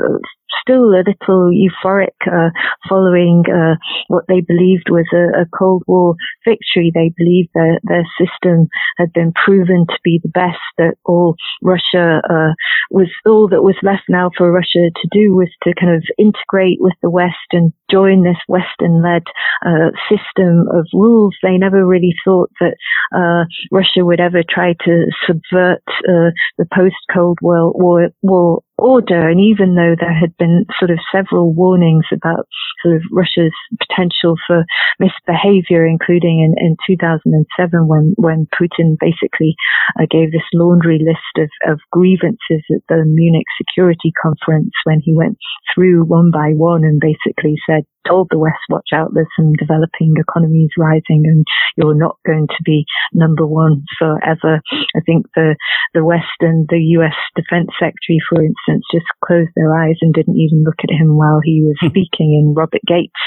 still 0.61 0.91
a 0.91 1.05
little 1.05 1.51
euphoric 1.53 2.17
uh, 2.27 2.51
following 2.89 3.45
uh, 3.49 3.77
what 4.09 4.25
they 4.29 4.41
believed 4.41 4.89
was 4.89 5.07
a, 5.13 5.43
a, 5.43 5.47
Cold 5.57 5.83
War 5.87 6.15
victory. 6.45 6.91
They 6.95 7.13
believed 7.17 7.51
that 7.55 7.81
their 7.85 8.05
system 8.19 8.69
had 8.97 9.13
been 9.13 9.33
proven 9.33 9.87
to 9.87 9.99
be 10.03 10.21
the 10.23 10.31
best, 10.31 10.63
that 10.79 10.95
all 11.05 11.37
Russia 11.63 12.21
uh, 12.29 12.53
was, 12.91 13.09
all 13.27 13.49
that 13.49 13.63
was 13.63 13.77
left 13.83 14.05
now 14.09 14.31
for 14.37 14.51
Russia 14.51 14.91
to 14.95 15.09
do 15.13 15.35
was 15.35 15.51
to 15.63 15.75
kind 15.79 15.95
of 15.95 16.03
integrate 16.19 16.79
with 16.81 16.95
the 17.03 17.11
West 17.11 17.53
and 17.53 17.73
join 17.91 18.25
this 18.25 18.41
Western-led 18.49 19.23
uh, 19.67 19.91
system 20.09 20.67
of 20.73 20.87
rules. 20.93 21.37
They 21.43 21.59
never 21.59 21.87
really 21.87 22.15
thought 22.25 22.51
that 22.65 22.77
uh, 23.15 23.45
Russia 23.71 24.05
would 24.05 24.21
ever 24.21 24.43
try 24.49 24.75
to 24.85 25.07
subvert 25.27 25.83
uh, 26.09 26.33
the 26.59 26.67
post-Cold 26.73 27.39
War, 27.43 27.73
war, 27.73 28.09
war 28.23 28.63
order. 28.79 29.29
And 29.29 29.41
even 29.41 29.75
though 29.75 29.95
there 29.99 30.15
had 30.15 30.37
been 30.37 30.67
sort 30.79 30.91
of 30.91 30.99
several 31.13 31.55
warnings 31.55 32.07
about 32.13 32.47
sort 32.83 32.97
of 32.97 33.03
Russia's 33.13 33.55
potential 33.79 34.35
for 34.47 34.65
misbehavior, 34.99 35.87
including 35.87 36.43
in, 36.43 36.55
in 36.59 36.77
2007 36.87 37.89
when, 37.89 38.15
when 38.17 38.47
Putin 38.51 38.97
basically 38.99 39.55
uh, 39.99 40.07
gave 40.11 40.33
this 40.33 40.47
laundry 40.53 40.99
list 40.99 41.35
of, 41.39 41.73
of 41.73 41.81
grievances 41.91 42.63
at 42.71 42.83
the 42.89 43.05
Munich 43.07 43.47
Security 43.59 44.13
Conference 44.21 44.73
when 44.85 45.01
he 45.01 45.15
went 45.15 45.39
through 45.75 46.05
one 46.05 46.31
by 46.31 46.51
one 46.51 46.85
and 46.85 47.01
basically 47.01 47.55
said, 47.67 47.85
told 48.09 48.29
the 48.31 48.39
West, 48.39 48.63
watch 48.69 48.91
out, 48.95 49.13
there's 49.15 49.31
some 49.37 49.53
developing 49.55 50.15
economies 50.19 50.71
rising 50.79 51.25
and 51.25 51.45
you're 51.77 51.95
not 51.95 52.19
going 52.27 52.47
to 52.49 52.63
be 52.65 52.85
number 53.13 53.47
one 53.47 53.85
forever. 53.99 54.61
I 54.97 55.01
think 55.05 55.27
the, 55.35 55.57
the 55.95 56.05
West 56.05 56.39
and 56.41 56.67
the 56.69 56.81
US 56.99 57.17
Defense 57.35 57.71
Secretary, 57.79 58.21
for 58.29 58.43
instance, 58.43 58.85
just 58.93 59.07
closed 59.25 59.51
their 59.57 59.75
eyes 59.75 59.97
and 60.01 60.15
didn't 60.15 60.39
even 60.39 60.65
look 60.65 60.81
at 60.83 60.95
him 60.95 61.17
while 61.17 61.41
he 61.43 61.63
was 61.65 61.77
speaking. 61.91 62.37
And 62.39 62.57
Robert 62.57 62.83
Gates, 62.87 63.23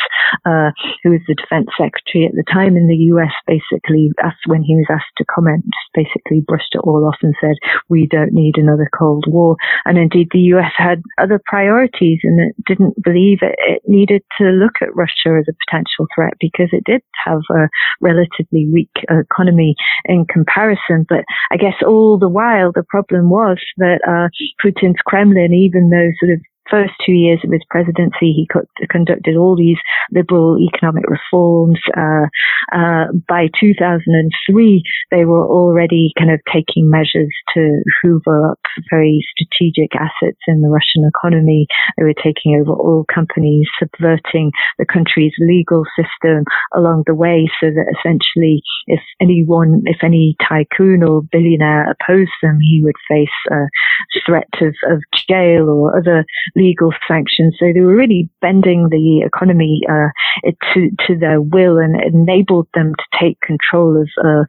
uh, 0.46 0.72
who 1.04 1.12
was 1.12 1.22
the 1.28 1.36
Defense 1.36 1.68
Secretary 1.78 2.26
at 2.26 2.36
the 2.36 2.48
time 2.48 2.76
in 2.76 2.88
the 2.88 3.12
US, 3.16 3.34
basically 3.46 4.12
asked 4.24 4.48
when 4.48 4.64
he 4.64 4.76
was 4.76 4.88
asked 4.90 5.16
to 5.18 5.26
comment, 5.26 5.64
just 5.66 5.92
basically 5.94 6.44
brushed 6.46 6.76
it 6.76 6.84
all 6.84 7.06
off 7.08 7.20
and 7.22 7.36
said, 7.40 7.56
we 7.90 8.08
don't 8.08 8.34
need 8.34 8.58
another 8.58 8.90
Cold 8.98 9.26
War. 9.28 9.56
And 9.86 9.98
indeed, 9.98 10.30
the 10.32 10.52
US 10.56 10.72
had 10.78 11.02
other 11.18 11.40
priorities 11.46 12.20
and 12.24 12.40
it 12.40 12.56
didn't 12.66 13.02
believe 13.04 13.40
it, 13.42 13.56
it 13.60 13.82
needed 13.88 14.24
to 14.38 14.46
look 14.46 14.67
look 14.68 14.82
at 14.82 14.96
Russia 14.96 15.40
as 15.40 15.48
a 15.48 15.58
potential 15.66 16.08
threat 16.14 16.34
because 16.40 16.70
it 16.72 16.84
did 16.84 17.02
have 17.26 17.40
a 17.52 17.70
relatively 18.02 18.68
weak 18.72 18.92
economy 19.10 19.76
in 20.06 20.26
comparison. 20.26 21.06
But 21.08 21.24
I 21.52 21.58
guess 21.58 21.80
all 21.86 22.20
the 22.20 22.30
while, 22.30 22.72
the 22.74 22.84
problem 22.88 23.30
was 23.30 23.58
that 23.78 24.00
uh, 24.04 24.28
Putin's 24.64 25.00
Kremlin, 25.06 25.54
even 25.54 25.90
though 25.90 26.12
sort 26.20 26.34
of 26.34 26.42
first 26.70 26.94
two 27.06 27.14
years 27.14 27.40
of 27.44 27.52
his 27.52 27.64
presidency, 27.70 28.34
he 28.34 28.48
co- 28.52 28.68
conducted 28.90 29.36
all 29.36 29.56
these 29.56 29.78
liberal 30.12 30.58
economic 30.60 31.04
reforms. 31.08 31.80
Uh, 31.96 32.28
uh, 32.74 33.06
by 33.28 33.48
2003, 33.60 34.84
they 35.12 35.26
were 35.26 35.46
already 35.46 36.12
kind 36.18 36.32
of 36.32 36.40
taking 36.52 36.90
measures 36.90 37.34
to 37.54 37.82
hoover 38.02 38.52
up 38.52 38.60
very 38.90 39.24
strategic 39.32 39.96
assets 39.96 40.40
in 40.48 40.62
the 40.62 40.70
Russian 40.70 41.08
economy. 41.08 41.68
They 41.98 42.04
were 42.04 42.14
taking 42.14 42.60
over 42.60 42.72
oil 42.72 43.06
companies, 43.14 43.68
subverting 43.80 44.52
the 44.78 44.86
country's 44.86 45.34
legal 45.40 45.84
system 45.96 46.44
along 46.76 47.04
the 47.06 47.16
way 47.16 47.50
so 47.60 47.68
that 47.68 47.94
essentially 48.00 48.62
if 48.88 49.02
anyone, 49.22 49.84
if 49.86 49.98
any 50.04 50.36
tycoon 50.48 51.04
or 51.04 51.22
billionaire 51.32 51.92
opposed 51.92 52.32
them, 52.42 52.60
he 52.62 52.82
would 52.84 52.96
face 53.08 53.28
a 53.52 53.66
threat 54.26 54.50
of, 54.62 54.74
of 54.92 55.02
jail 55.30 55.70
or 55.70 55.98
other 55.98 56.26
legal 56.58 56.92
sanctions. 57.08 57.56
So 57.60 57.72
they 57.74 57.80
were 57.80 57.96
really 57.96 58.30
bending 58.42 58.90
the 58.90 59.22
economy 59.26 59.82
uh, 59.90 60.10
to 60.74 60.90
to 61.08 61.18
their 61.18 61.42
will 61.42 61.78
and 61.78 61.96
enabled 62.02 62.68
them 62.74 62.94
to 62.98 63.06
take 63.20 63.40
control 63.42 64.02
of 64.02 64.10
uh, 64.26 64.44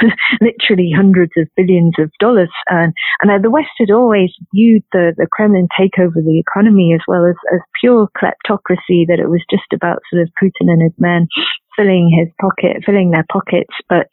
literally 0.40 0.92
hundreds 0.94 1.32
of 1.36 1.48
billions 1.56 1.94
of 1.98 2.10
dollars. 2.18 2.50
And, 2.68 2.92
and 3.22 3.44
the 3.44 3.50
West 3.50 3.72
had 3.78 3.90
always 3.90 4.30
viewed 4.54 4.82
the, 4.92 5.14
the 5.16 5.26
Kremlin 5.30 5.68
take 5.78 5.98
over 5.98 6.20
the 6.20 6.38
economy 6.38 6.92
as 6.94 7.00
well 7.06 7.24
as, 7.24 7.36
as 7.54 7.60
pure 7.80 8.08
kleptocracy, 8.18 9.06
that 9.08 9.20
it 9.22 9.30
was 9.30 9.44
just 9.50 9.72
about 9.72 10.02
sort 10.10 10.22
of 10.22 10.28
Putin 10.42 10.70
and 10.70 10.82
his 10.82 10.94
men 10.98 11.26
filling 11.76 12.10
his 12.12 12.28
pocket, 12.40 12.82
filling 12.84 13.10
their 13.10 13.24
pockets, 13.32 13.72
but 13.88 14.06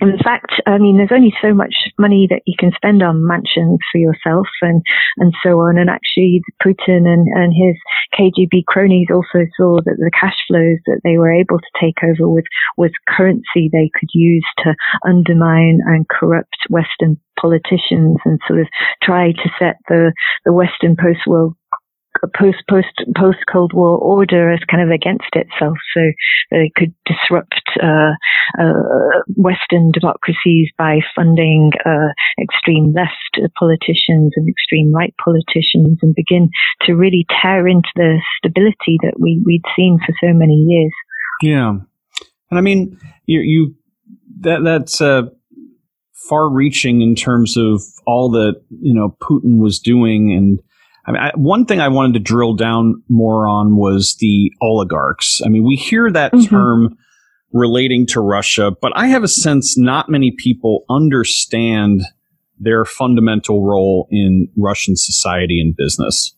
in 0.00 0.18
fact, 0.22 0.52
I 0.66 0.78
mean, 0.78 0.96
there's 0.96 1.12
only 1.12 1.34
so 1.42 1.52
much 1.52 1.74
money 1.98 2.28
that 2.30 2.42
you 2.46 2.54
can 2.58 2.72
spend 2.76 3.02
on 3.02 3.26
mansions 3.26 3.80
for 3.90 3.98
yourself 3.98 4.46
and, 4.62 4.82
and 5.16 5.34
so 5.42 5.60
on. 5.60 5.76
And 5.76 5.90
actually, 5.90 6.42
Putin 6.62 7.06
and, 7.06 7.26
and 7.34 7.52
his 7.52 7.76
KGB 8.14 8.64
cronies 8.66 9.08
also 9.12 9.46
saw 9.56 9.80
that 9.84 9.96
the 9.98 10.10
cash 10.18 10.36
flows 10.46 10.78
that 10.86 11.00
they 11.02 11.18
were 11.18 11.32
able 11.32 11.58
to 11.58 11.80
take 11.80 11.98
over 12.04 12.28
with 12.28 12.44
was 12.76 12.92
currency 13.08 13.68
they 13.72 13.90
could 13.98 14.10
use 14.14 14.46
to 14.58 14.74
undermine 15.04 15.80
and 15.86 16.08
corrupt 16.08 16.56
Western 16.70 17.18
politicians 17.40 18.18
and 18.24 18.38
sort 18.46 18.60
of 18.60 18.66
try 19.02 19.32
to 19.32 19.50
set 19.58 19.76
the, 19.88 20.12
the 20.44 20.52
Western 20.52 20.96
post-world 20.96 21.54
post 22.36 22.58
post 22.68 22.94
post 23.16 23.38
Cold 23.50 23.72
War 23.72 23.98
order 23.98 24.52
as 24.52 24.60
kind 24.70 24.82
of 24.82 24.90
against 24.90 25.30
itself, 25.34 25.76
so 25.94 26.00
they 26.50 26.70
could 26.76 26.94
disrupt 27.06 27.60
uh, 27.82 28.12
uh, 28.58 29.22
Western 29.36 29.90
democracies 29.92 30.70
by 30.76 31.00
funding 31.14 31.70
uh, 31.84 32.08
extreme 32.42 32.92
left 32.94 33.52
politicians 33.58 34.32
and 34.36 34.48
extreme 34.48 34.92
right 34.92 35.14
politicians, 35.22 35.98
and 36.02 36.14
begin 36.14 36.50
to 36.82 36.94
really 36.94 37.26
tear 37.42 37.66
into 37.68 37.90
the 37.96 38.18
stability 38.38 38.98
that 39.02 39.14
we 39.18 39.42
we'd 39.44 39.64
seen 39.76 39.98
for 40.04 40.14
so 40.20 40.32
many 40.32 40.54
years. 40.54 40.92
Yeah, 41.42 41.76
and 42.50 42.58
I 42.58 42.60
mean, 42.60 42.98
you, 43.26 43.40
you 43.40 43.74
that 44.40 44.64
that's 44.64 45.00
uh, 45.00 45.22
far-reaching 46.28 47.00
in 47.00 47.14
terms 47.14 47.56
of 47.56 47.82
all 48.06 48.30
that 48.30 48.60
you 48.70 48.94
know 48.94 49.16
Putin 49.22 49.60
was 49.60 49.78
doing 49.78 50.32
and 50.32 50.60
I 51.08 51.12
mean, 51.12 51.22
I, 51.22 51.32
one 51.36 51.64
thing 51.64 51.80
I 51.80 51.88
wanted 51.88 52.12
to 52.14 52.20
drill 52.20 52.52
down 52.54 53.02
more 53.08 53.48
on 53.48 53.76
was 53.76 54.16
the 54.20 54.52
oligarchs. 54.60 55.40
I 55.44 55.48
mean, 55.48 55.64
we 55.66 55.74
hear 55.74 56.12
that 56.12 56.32
mm-hmm. 56.32 56.54
term 56.54 56.98
relating 57.50 58.06
to 58.08 58.20
Russia, 58.20 58.72
but 58.82 58.92
I 58.94 59.06
have 59.06 59.24
a 59.24 59.28
sense 59.28 59.78
not 59.78 60.10
many 60.10 60.32
people 60.36 60.84
understand 60.90 62.02
their 62.60 62.84
fundamental 62.84 63.64
role 63.64 64.06
in 64.10 64.48
Russian 64.54 64.96
society 64.96 65.60
and 65.60 65.74
business. 65.74 66.34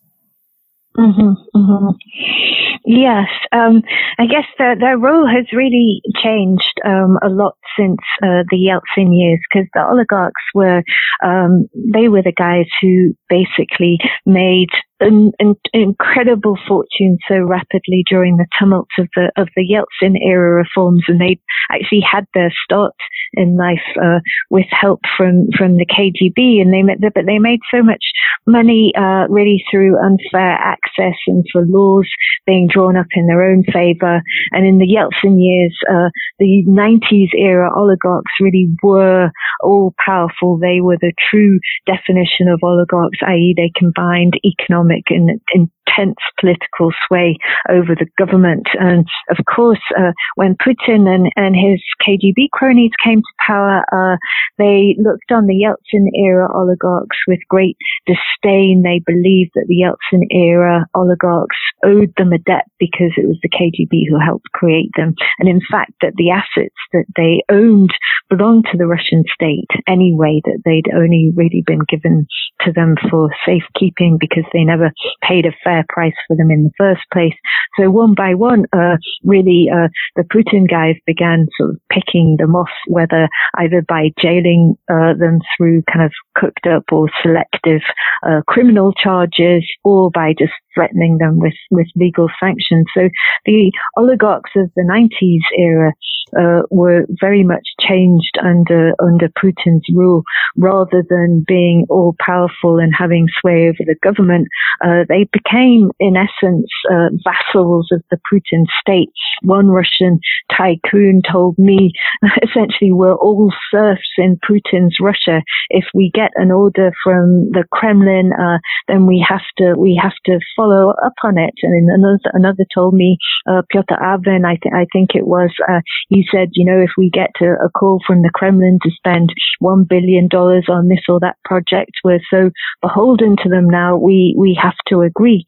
Mm-hmm, 0.97 1.59
mm-hmm. 1.59 2.70
Yes, 2.85 3.29
um, 3.53 3.83
I 4.19 4.25
guess 4.25 4.47
the, 4.57 4.75
their 4.81 4.97
role 4.97 5.27
has 5.27 5.45
really 5.53 6.01
changed 6.23 6.81
um, 6.85 7.19
a 7.23 7.29
lot 7.29 7.57
since 7.77 8.01
uh, 8.23 8.45
the 8.49 8.57
Yeltsin 8.57 9.11
years 9.13 9.41
because 9.49 9.69
the 9.75 9.85
oligarchs 9.85 10.43
were 10.55 10.83
um, 11.23 11.67
they 11.75 12.09
were 12.09 12.23
the 12.23 12.33
guys 12.33 12.67
who 12.81 13.15
basically 13.29 13.99
made 14.25 14.71
an, 15.01 15.33
an, 15.39 15.57
incredible 15.75 16.59
fortune 16.67 17.19
so 17.29 17.37
rapidly 17.37 18.03
during 18.09 18.37
the 18.37 18.47
tumults 18.59 18.95
of 18.99 19.09
the 19.15 19.31
of 19.37 19.49
the 19.57 19.67
Yeltsin 19.69 20.15
era 20.23 20.65
reforms, 20.65 21.05
and 21.07 21.21
they 21.21 21.39
actually 21.71 22.01
had 22.01 22.25
their 22.33 22.53
start 22.65 22.95
in 23.35 23.57
life 23.57 23.85
uh, 24.01 24.21
with 24.51 24.67
help 24.71 25.01
from 25.17 25.49
from 25.57 25.77
the 25.77 25.87
KGB, 25.87 26.61
and 26.61 26.73
they 26.73 26.83
but 27.03 27.27
they 27.27 27.39
made 27.39 27.61
so 27.71 27.83
much 27.83 28.05
money 28.47 28.93
uh, 28.97 29.27
really 29.29 29.63
through 29.71 29.99
unfair 29.99 30.53
access 30.53 31.17
and 31.27 31.45
for 31.53 31.65
laws 31.67 32.09
being 32.47 32.69
drawn 32.73 32.97
up 32.97 33.07
in 33.15 33.27
their 33.27 33.43
own 33.43 33.65
favor. 33.65 34.23
And 34.53 34.67
in 34.67 34.79
the 34.79 34.89
Yeltsin 34.89 35.37
years, 35.39 35.77
uh, 35.89 36.11
the 36.39 36.65
90s 36.67 37.31
era 37.35 37.71
oligarchs 37.77 38.33
really 38.41 38.69
were 38.83 39.31
all 39.63 39.95
powerful. 40.05 40.59
They 40.59 40.81
were 40.81 40.99
the 41.01 41.13
true 41.31 41.59
definition 41.87 42.49
of 42.49 42.61
oligarchs, 42.63 43.19
i.e., 43.27 43.55
they 43.57 43.73
combined 43.79 44.35
economic 44.45 45.05
and, 45.11 45.41
and 45.53 45.71
intense 45.91 46.19
political 46.39 46.91
sway 47.07 47.37
over 47.69 47.95
the 47.95 48.07
government. 48.19 48.67
And 48.79 49.07
of 49.31 49.45
course, 49.45 49.81
uh, 49.99 50.13
when 50.37 50.57
Putin 50.57 51.09
and, 51.09 51.31
and 51.37 51.55
his 51.55 51.83
KGB 52.07 52.51
cronies 52.53 52.93
came 53.03 53.20
to 53.21 53.45
power, 53.47 53.85
uh, 53.93 54.17
they 54.59 54.97
looked 54.99 55.33
on 55.33 55.47
the 55.47 55.65
Yeltsin 55.65 56.07
era 56.15 56.49
oligarchs 56.53 57.19
with 57.27 57.41
great 57.49 57.77
disdain. 58.07 58.83
They 58.83 59.03
believed 59.05 59.53
that 59.55 59.67
the 59.69 59.83
Yeltsin 59.85 60.27
era 60.31 60.87
oligarchs 60.95 61.57
owed 61.85 62.13
them 62.17 62.33
a 62.33 62.39
debt 62.39 62.67
because 62.79 63.13
it 63.17 63.27
was 63.27 63.39
the 63.43 63.49
KGB 63.49 64.09
who 64.09 64.19
helped 64.19 64.53
create 64.53 64.91
them. 64.97 65.15
And 65.39 65.49
in 65.49 65.61
fact, 65.71 65.93
that 66.03 66.15
the 66.17 66.31
assets 66.31 66.77
that 66.93 67.07
they 67.17 67.43
owned 67.51 67.91
belonged 68.29 68.67
to 68.71 68.79
the 68.79 68.87
Russian 68.87 69.25
state 69.33 69.71
anyway, 69.89 70.41
that 70.45 70.63
they'd 70.65 70.93
only 70.95 71.33
really 71.35 71.63
been 71.67 71.85
given 71.89 72.27
to 72.63 72.73
them 72.73 72.97
for 73.11 73.31
safekeeping 73.47 74.19
because 74.21 74.45
they 74.53 74.65
never 74.65 74.93
paid 75.23 75.47
a 75.47 75.57
fair 75.65 75.85
price 75.89 76.15
for 76.27 76.37
them 76.37 76.51
in 76.51 76.65
the 76.65 76.77
first 76.79 77.03
place. 77.13 77.35
So 77.79 77.91
one 77.91 78.15
by 78.15 78.35
one, 78.35 78.65
uh, 78.73 78.97
really, 79.25 79.69
uh, 79.73 79.89
the 80.17 80.25
Putin 80.25 80.69
guys 80.71 80.97
began 81.07 81.49
sort 81.59 81.71
of 81.71 81.81
picking 81.91 82.37
them 82.39 82.55
off, 82.55 82.71
whether 82.87 83.10
either 83.59 83.83
by 83.87 84.11
jailing 84.21 84.77
uh, 84.91 85.15
them 85.19 85.41
through 85.57 85.83
kind 85.93 86.05
of 86.05 86.13
cooked 86.35 86.67
up 86.67 86.85
or 86.93 87.09
selective 87.23 87.83
uh, 88.27 88.41
criminal 88.47 88.93
charges, 88.93 89.65
or 89.85 90.11
by 90.11 90.35
just 90.39 90.53
threatening 90.75 91.19
them 91.19 91.39
with 91.39 91.55
with 91.71 91.87
legal 91.97 92.29
sanctions. 92.41 92.87
So 92.95 93.09
the 93.45 93.73
oligarchs 93.97 94.51
of 94.57 94.71
the 94.77 94.83
90s 94.83 95.45
era 95.59 95.93
uh, 96.39 96.63
were 96.71 97.07
very 97.21 97.43
much 97.45 97.67
changed 97.81 98.39
under 98.43 98.93
under 99.01 99.29
Putin's 99.29 99.87
rule, 99.95 100.23
rather 100.57 101.03
than 101.09 101.45
being 101.47 101.87
all 101.89 102.15
powerful 102.19 102.79
and 102.79 102.93
having 102.97 103.27
sway 103.41 103.69
over 103.69 103.79
the 103.81 103.97
government. 104.03 104.49
Uh, 104.85 105.05
they 105.09 105.29
became, 105.33 105.91
in 105.99 106.15
essence, 106.17 106.69
uh, 106.91 107.09
vassals 107.25 107.89
of 107.93 108.03
the 108.11 108.19
Putin 108.33 108.65
state. 108.81 109.11
One 109.43 109.69
Russian 109.69 110.21
tycoon 110.57 111.23
told 111.31 111.59
me, 111.59 111.93
essentially, 112.43 112.93
we're 112.93 113.15
all 113.15 113.53
serfs 113.71 114.11
in 114.19 114.39
Putin's 114.49 114.99
Russia. 115.01 115.43
If 115.71 115.85
we 115.95 116.11
get 116.15 116.31
an 116.37 116.51
order 116.51 116.93
from 117.03 117.51
the 117.51 117.65
Kremlin, 117.73 118.31
uh, 118.33 118.59
then 118.89 119.07
we 119.07 119.25
have 119.29 119.45
to 119.59 119.75
we 119.77 119.99
have 120.01 120.15
to 120.27 120.39
follow 120.61 120.91
up 120.91 121.15
on 121.25 121.39
it. 121.39 121.55
And 121.63 121.89
another 121.89 122.19
another 122.35 122.67
told 122.75 122.95
me, 122.95 123.17
uh, 123.49 123.63
Piotr 123.71 123.95
Aven, 123.95 124.45
I, 124.45 124.57
th- 124.63 124.75
I 124.75 124.87
think 124.93 125.11
it 125.15 125.27
was, 125.27 125.51
uh, 125.69 125.81
he 126.09 126.27
said, 126.31 126.49
you 126.53 126.65
know, 126.65 126.81
if 126.81 126.91
we 126.99 127.11
get 127.11 127.31
a, 127.41 127.67
a 127.67 127.71
call 127.71 128.01
from 128.07 128.23
the 128.23 128.31
Kremlin 128.35 128.79
to 128.83 128.91
spend 128.91 129.31
one 129.59 129.85
billion 129.89 130.29
dollars 130.29 130.67
on 130.69 130.89
this 130.89 131.05
or 131.09 131.21
that 131.21 131.37
project, 131.45 131.93
we're 132.05 132.21
so 132.31 132.51
beholden 132.83 133.37
to 133.43 133.49
them 133.49 133.69
now. 133.69 133.97
We 133.97 134.35
we 134.39 134.59
have 134.61 134.77
to 134.89 135.01
agree. 135.01 135.47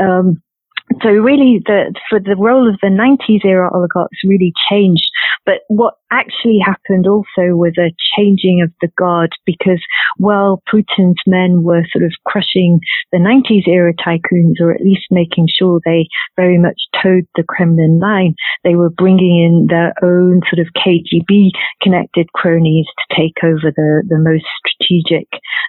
Um, 0.00 0.42
so 1.02 1.08
really, 1.08 1.60
the 1.64 1.94
for 2.08 2.20
the 2.20 2.36
role 2.36 2.68
of 2.68 2.78
the 2.80 2.88
90s 2.88 3.44
era 3.44 3.70
oligarchs 3.74 4.18
really 4.24 4.52
changed. 4.70 5.04
But 5.46 5.60
what 5.68 5.94
actually 6.10 6.58
happened 6.64 7.06
also 7.06 7.54
was 7.56 7.74
a 7.78 7.94
changing 8.16 8.62
of 8.62 8.70
the 8.80 8.88
guard 8.96 9.32
because 9.44 9.82
while 10.16 10.62
Putin's 10.72 11.20
men 11.26 11.62
were 11.62 11.84
sort 11.92 12.04
of 12.04 12.12
crushing 12.24 12.80
the 13.12 13.18
90s 13.18 13.66
era 13.66 13.92
tycoons, 13.94 14.60
or 14.60 14.72
at 14.72 14.80
least 14.80 15.06
making 15.10 15.48
sure 15.48 15.80
they 15.84 16.06
very 16.36 16.58
much 16.58 16.80
toed 17.02 17.26
the 17.36 17.42
Kremlin 17.42 17.98
line, 18.00 18.34
they 18.62 18.76
were 18.76 18.90
bringing 18.90 19.42
in 19.42 19.66
their 19.68 19.92
own 20.02 20.40
sort 20.50 20.64
of 20.64 20.72
KGB 20.74 21.50
connected 21.82 22.32
cronies 22.32 22.86
to 22.86 23.16
take 23.16 23.42
over 23.42 23.72
the, 23.74 24.02
the 24.08 24.18
most 24.18 24.44
strategic 24.58 25.28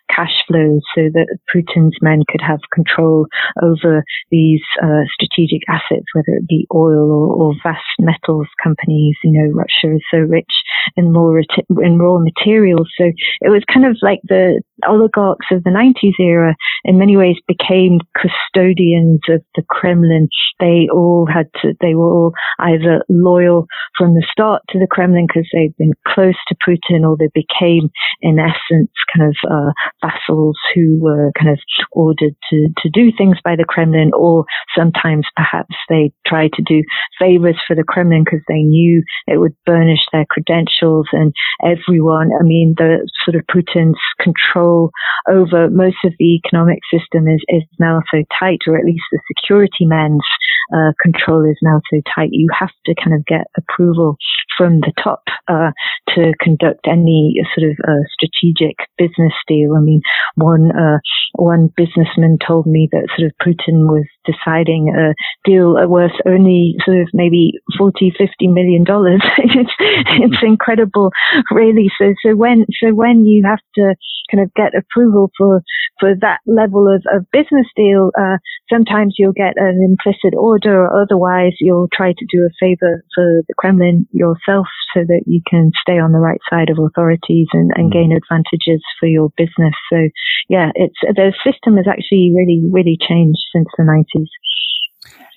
cash 0.10 0.34
flows 0.47 0.82
so 0.93 1.10
that 1.13 1.28
Putin's 1.54 1.97
men 2.01 2.23
could 2.30 2.41
have 2.41 2.60
control 2.73 3.28
over 3.62 4.04
these 4.32 4.62
uh, 4.82 5.04
strategic 5.13 5.62
assets, 5.67 6.06
whether 6.13 6.38
it 6.38 6.47
be 6.47 6.67
oil 6.73 7.12
or, 7.12 7.34
or, 7.34 7.56
vast 7.63 7.82
metals 7.99 8.47
companies. 8.62 9.15
You 9.23 9.32
know, 9.32 9.55
Russia 9.56 9.96
is 9.96 10.04
so 10.12 10.18
rich 10.18 10.52
in 10.96 11.12
raw, 11.13 11.41
in 11.82 11.98
raw 11.98 12.20
materials. 12.20 12.89
So 12.98 13.06
it 13.41 13.50
was 13.50 13.63
kind 13.72 13.86
of 13.86 13.98
like 14.02 14.20
the 14.24 14.62
oligarchs 14.88 15.48
of 15.52 15.63
the 15.63 15.70
90s 15.70 16.20
era 16.20 16.56
in 16.84 17.00
many 17.00 17.18
ways 17.18 17.38
became 17.48 18.00
custodians 18.15 19.22
of 19.30 19.41
the 19.56 19.63
Kremlin. 19.70 20.28
They 20.60 20.88
all 20.91 21.28
had 21.32 21.48
to, 21.62 21.74
they 21.82 21.96
were 21.96 22.12
all 22.12 22.34
either 22.60 23.04
loyal 23.10 23.68
from 23.98 24.13
the 24.13 24.26
start 24.32 24.62
to 24.70 24.80
the 24.80 24.88
Kremlin 24.89 25.28
because 25.28 25.48
they'd 25.54 25.76
been 25.78 25.94
close 26.08 26.36
to 26.48 26.56
Putin 26.68 27.08
or 27.08 27.18
they 27.18 27.30
became 27.34 27.89
in 28.22 28.39
essence 28.39 28.91
kind 29.15 29.30
of 29.30 29.36
uh, 29.50 29.72
vassals 30.02 30.58
who 30.74 31.00
were 31.02 31.32
kind 31.38 31.50
of 31.52 31.60
ordered 31.91 32.36
to, 32.50 32.68
to 32.78 32.89
do 32.89 33.12
things 33.18 33.38
by 33.44 33.56
the 33.56 33.65
Kremlin 33.68 34.12
or 34.13 34.46
sometimes 34.78 35.26
perhaps 35.36 35.76
they 35.89 36.12
tried 36.26 36.52
to 36.54 36.63
do 36.63 36.84
favors 37.20 37.58
for 37.68 37.76
the 37.76 37.84
Kremlin 37.84 38.24
because 38.24 38.41
they 38.48 38.62
knew 38.62 39.04
it 39.28 39.38
would 39.45 39.55
burnish 39.65 40.01
their 40.12 40.25
credentials 40.25 41.05
and 41.13 41.31
everyone, 41.62 42.31
I 42.34 42.41
mean, 42.41 42.73
the 42.77 43.08
sort 43.23 43.38
of 43.38 43.45
Putin's 43.45 44.01
control 44.19 44.89
over 45.29 45.69
most 45.69 45.97
of 46.03 46.13
the 46.17 46.41
economic 46.41 46.79
system 46.89 47.27
is, 47.27 47.41
is 47.49 47.63
now 47.79 48.01
so 48.10 48.23
tight, 48.39 48.65
or 48.65 48.75
at 48.77 48.86
least 48.86 49.05
the 49.12 49.21
security 49.29 49.86
men's 49.86 50.25
uh, 50.73 50.97
control 50.99 51.45
is 51.45 51.58
now 51.62 51.79
so 51.91 52.01
tight. 52.15 52.29
You 52.31 52.49
have 52.58 52.73
to 52.88 52.95
kind 52.95 53.13
of 53.13 53.23
get 53.25 53.45
approval 53.55 54.17
from 54.58 54.79
the 54.79 54.93
top 55.03 55.23
uh, 55.47 55.71
to 56.15 56.34
conduct 56.41 56.88
any 56.88 57.36
sort 57.53 57.69
of 57.69 57.77
uh, 57.88 58.01
strategic 58.17 58.77
business 58.97 59.34
deal. 59.47 59.75
I 59.77 59.81
mean, 59.81 60.01
one 60.36 60.71
uh, 60.71 60.99
one 61.36 61.69
businessman 61.75 62.38
told 62.45 62.65
me 62.65 62.89
that 62.91 63.08
sort 63.15 63.29
of 63.29 63.38
Putin 63.45 63.86
was 63.86 64.05
deciding 64.25 64.89
a 64.89 65.13
deal 65.47 65.75
worth 65.88 66.15
only 66.25 66.75
sort 66.85 67.01
of 67.01 67.07
maybe 67.13 67.53
40, 67.77 68.13
50 68.17 68.47
million 68.47 68.83
dollars. 68.83 69.21
it's, 69.38 69.73
it's 69.79 70.43
incredible, 70.43 71.11
really. 71.51 71.89
So, 71.97 72.13
so 72.23 72.35
when, 72.35 72.65
so 72.81 72.93
when 72.93 73.25
you 73.25 73.43
have 73.45 73.59
to 73.75 73.95
kind 74.31 74.43
of 74.43 74.53
get 74.53 74.73
approval 74.75 75.31
for, 75.38 75.61
for 75.99 76.15
that 76.21 76.39
level 76.45 76.88
of, 76.88 77.03
of 77.13 77.29
business 77.31 77.67
deal, 77.75 78.11
uh, 78.17 78.38
sometimes 78.69 79.15
you'll 79.17 79.33
get 79.33 79.53
an 79.57 79.79
implicit 79.83 80.38
order 80.38 80.85
or 80.85 81.01
otherwise 81.03 81.53
you'll 81.59 81.89
try 81.93 82.11
to 82.11 82.25
do 82.31 82.41
a 82.41 82.53
favor 82.59 83.03
for 83.13 83.41
the 83.47 83.53
Kremlin 83.57 84.07
yourself 84.11 84.67
so 84.93 85.01
that 85.01 85.23
you 85.25 85.41
can 85.47 85.71
stay 85.81 85.99
on 85.99 86.11
the 86.11 86.19
right 86.19 86.39
side 86.49 86.69
of 86.69 86.79
authorities 86.79 87.47
and, 87.53 87.71
and 87.75 87.91
gain 87.91 88.11
advantages 88.11 88.81
for 88.99 89.07
your 89.07 89.29
business. 89.38 89.75
So 89.91 90.09
yeah, 90.49 90.71
it's, 90.75 90.97
the 91.03 91.33
system 91.43 91.77
has 91.77 91.88
actually 91.88 92.31
really, 92.35 92.63
really 92.71 92.97
changed 92.97 93.43
since 93.53 93.67
the 93.77 93.83
90s. 94.15 94.28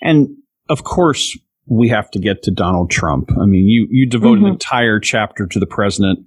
And 0.03 0.29
of 0.69 0.85
course, 0.85 1.37
we 1.67 1.88
have 1.88 2.11
to 2.12 2.19
get 2.19 2.43
to 2.45 2.51
Donald 2.51 2.91
Trump. 2.91 3.31
I 3.38 3.45
mean, 3.45 3.67
you, 3.67 3.87
you 3.91 4.07
devoted 4.07 4.38
mm-hmm. 4.38 4.47
an 4.47 4.53
entire 4.53 5.01
chapter 5.01 5.47
to 5.47 5.59
the 5.59 5.67
president. 5.67 6.21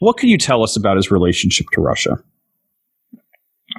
What 0.00 0.16
can 0.16 0.28
you 0.28 0.38
tell 0.38 0.62
us 0.62 0.76
about 0.76 0.96
his 0.96 1.10
relationship 1.10 1.66
to 1.72 1.80
Russia? 1.80 2.22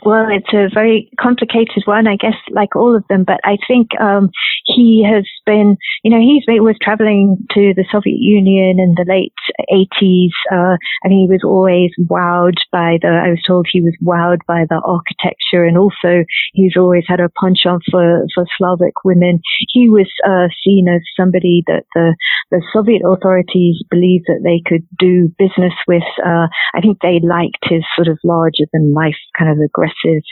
Well, 0.06 0.28
it's 0.30 0.54
a 0.54 0.70
very 0.74 1.10
complicated 1.20 1.84
one, 1.86 2.08
I 2.08 2.16
guess, 2.16 2.38
like 2.52 2.76
all 2.76 2.96
of 2.96 3.04
them. 3.10 3.24
But 3.26 3.42
I 3.44 3.58
think 3.68 3.90
um, 4.00 4.30
he 4.66 5.04
has 5.04 5.26
been, 5.46 5.78
you 6.04 6.12
know, 6.12 6.20
he 6.20 6.42
was 6.60 6.76
traveling 6.82 7.38
to 7.52 7.74
the 7.76 7.86
Soviet 7.92 8.20
Union 8.20 8.80
in 8.80 8.94
the 8.96 9.06
late 9.10 9.34
80s, 9.70 10.30
uh, 10.52 10.78
and 11.04 11.12
he 11.12 11.28
was 11.28 11.42
always 11.44 11.92
wowed 12.10 12.62
by 12.72 12.98
the. 13.02 13.10
I 13.10 13.30
was 13.30 13.44
told 13.46 13.68
he 13.68 13.82
was 13.82 13.98
wowed 14.02 14.46
by 14.48 14.66
the 14.70 14.80
architecture, 14.86 15.66
and 15.66 15.78
also 15.78 16.24
he's 16.54 16.78
always 16.78 17.04
had 17.08 17.20
a 17.20 17.30
penchant 17.42 17.84
for 17.90 18.26
for 18.36 18.46
Slavic 18.58 19.04
women. 19.04 19.42
He 19.70 19.90
was 19.90 20.08
uh, 20.26 20.48
seen 20.64 20.88
as 20.88 21.02
somebody 21.18 21.64
that 21.68 21.86
the 21.96 22.16
the 22.52 22.62
Soviet 22.72 23.02
authorities 23.06 23.84
believed 23.90 24.26
that 24.28 24.46
they 24.46 24.62
could 24.64 24.86
do 24.98 25.34
business 25.38 25.74
with. 25.88 26.06
Uh, 26.24 26.48
I 26.74 26.82
think 26.82 27.00
they 27.02 27.20
liked 27.24 27.66
his 27.66 27.84
sort 27.96 28.08
of 28.08 28.20
larger 28.24 28.66
than 28.72 28.94
life 28.94 29.18
kind 29.38 29.52
of 29.52 29.58
aggressive 29.80 30.24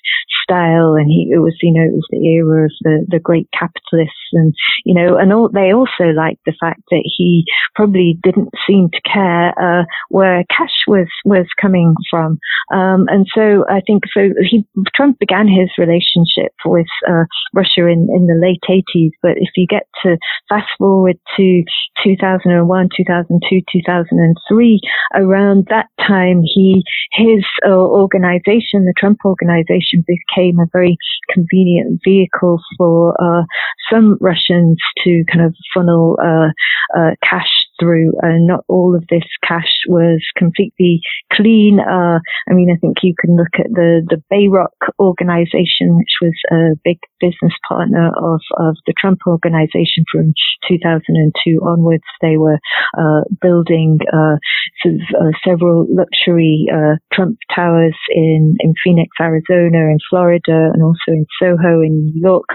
And 0.50 1.08
he, 1.10 1.32
it 1.34 1.40
was, 1.40 1.56
you 1.62 1.74
know, 1.74 1.84
it 1.84 1.96
was 1.96 2.08
the 2.12 2.26
era 2.26 2.66
of 2.66 2.72
the, 2.82 3.06
the 3.08 3.20
great 3.20 3.50
capitalists 3.58 4.30
and, 4.34 4.54
you 4.86 4.94
know, 4.94 5.08
know, 5.08 5.18
and 5.18 5.34
all, 5.34 5.50
they 5.50 5.74
also 5.74 6.12
liked 6.16 6.42
the 6.46 6.56
fact 6.60 6.82
that 6.90 7.04
he 7.04 7.46
probably 7.76 8.20
didn't 8.24 8.50
seem 8.68 8.90
to 8.92 9.02
care 9.02 9.54
uh, 9.60 9.84
where 10.10 10.44
cash 10.50 10.74
was 10.88 11.08
was 11.26 11.46
coming 11.60 11.96
from. 12.10 12.40
Um, 12.72 13.06
and 13.08 13.28
so 13.34 13.66
I 13.70 13.82
think 13.86 14.04
so. 14.14 14.30
He 14.42 14.66
Trump 14.96 15.20
began 15.20 15.48
his 15.48 15.70
relationship 15.78 16.54
with 16.66 16.88
uh, 17.08 17.26
Russia 17.54 17.88
in 17.88 18.08
in 18.12 18.28
the 18.28 18.40
late 18.40 18.64
80s, 18.68 19.12
but 19.22 19.38
if 19.38 19.50
you 19.56 19.68
get 19.68 19.88
to 20.04 20.18
fast 20.50 20.68
forward 20.78 21.18
to 21.38 21.64
2001, 22.04 22.90
2002, 22.96 23.62
2003, 23.72 24.80
around 25.16 25.68
that 25.70 25.88
time, 26.00 26.42
he 26.44 26.84
his 27.14 27.44
uh, 27.66 27.72
organization, 27.72 28.86
the 28.86 28.94
Trump 28.98 29.20
organization, 29.26 30.04
became 30.06 30.37
a 30.38 30.70
very 30.72 30.98
convenient 31.32 32.02
vehicle 32.04 32.60
for 32.78 33.16
uh, 33.22 33.44
some 33.92 34.18
Russians 34.22 34.78
to 35.04 35.24
kind 35.32 35.46
of 35.46 35.56
funnel 35.74 36.18
uh, 36.24 36.50
uh 36.98 37.12
cash 37.24 37.67
through, 37.80 38.14
and 38.22 38.48
not 38.48 38.64
all 38.68 38.96
of 38.96 39.06
this 39.10 39.26
cash 39.44 39.86
was 39.88 40.24
completely 40.38 41.02
clean. 41.32 41.80
Uh, 41.80 42.20
I 42.50 42.54
mean, 42.54 42.70
I 42.72 42.80
think 42.80 42.98
you 43.04 43.14
can 43.20 43.36
look 43.36 43.54
at 43.56 43.72
the 43.72 44.02
the 44.08 44.22
Bayrock 44.32 44.76
organization, 45.00 45.98
which 45.98 46.16
was 46.22 46.36
a 46.52 46.76
big 46.84 47.00
business 47.20 47.54
partner 47.68 48.08
of 48.08 48.42
of 48.58 48.76
the 48.86 48.94
Trump 48.98 49.20
organization 49.28 50.06
from 50.12 50.34
2002 50.68 51.60
onwards. 51.66 52.04
They 52.22 52.38
were 52.38 52.60
uh, 52.98 53.22
building 53.42 54.00
uh, 54.12 54.38
sort 54.82 54.96
of 54.96 55.02
uh, 55.16 55.32
several 55.46 55.88
luxury 55.90 56.68
uh, 56.74 56.96
Trump 57.14 57.38
towers 57.54 57.96
in 58.10 58.56
in 58.60 58.74
Phoenix, 58.84 59.10
Arizona, 59.20 59.90
in 59.90 60.00
Florida, 60.10 60.72
and 60.74 60.84
also 60.84 61.10
in 61.10 61.26
Soho 61.40 61.82
in 61.82 62.12
New 62.14 62.22
York. 62.22 62.48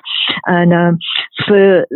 And 0.47 0.73
um, 0.73 0.99
for 1.47 1.87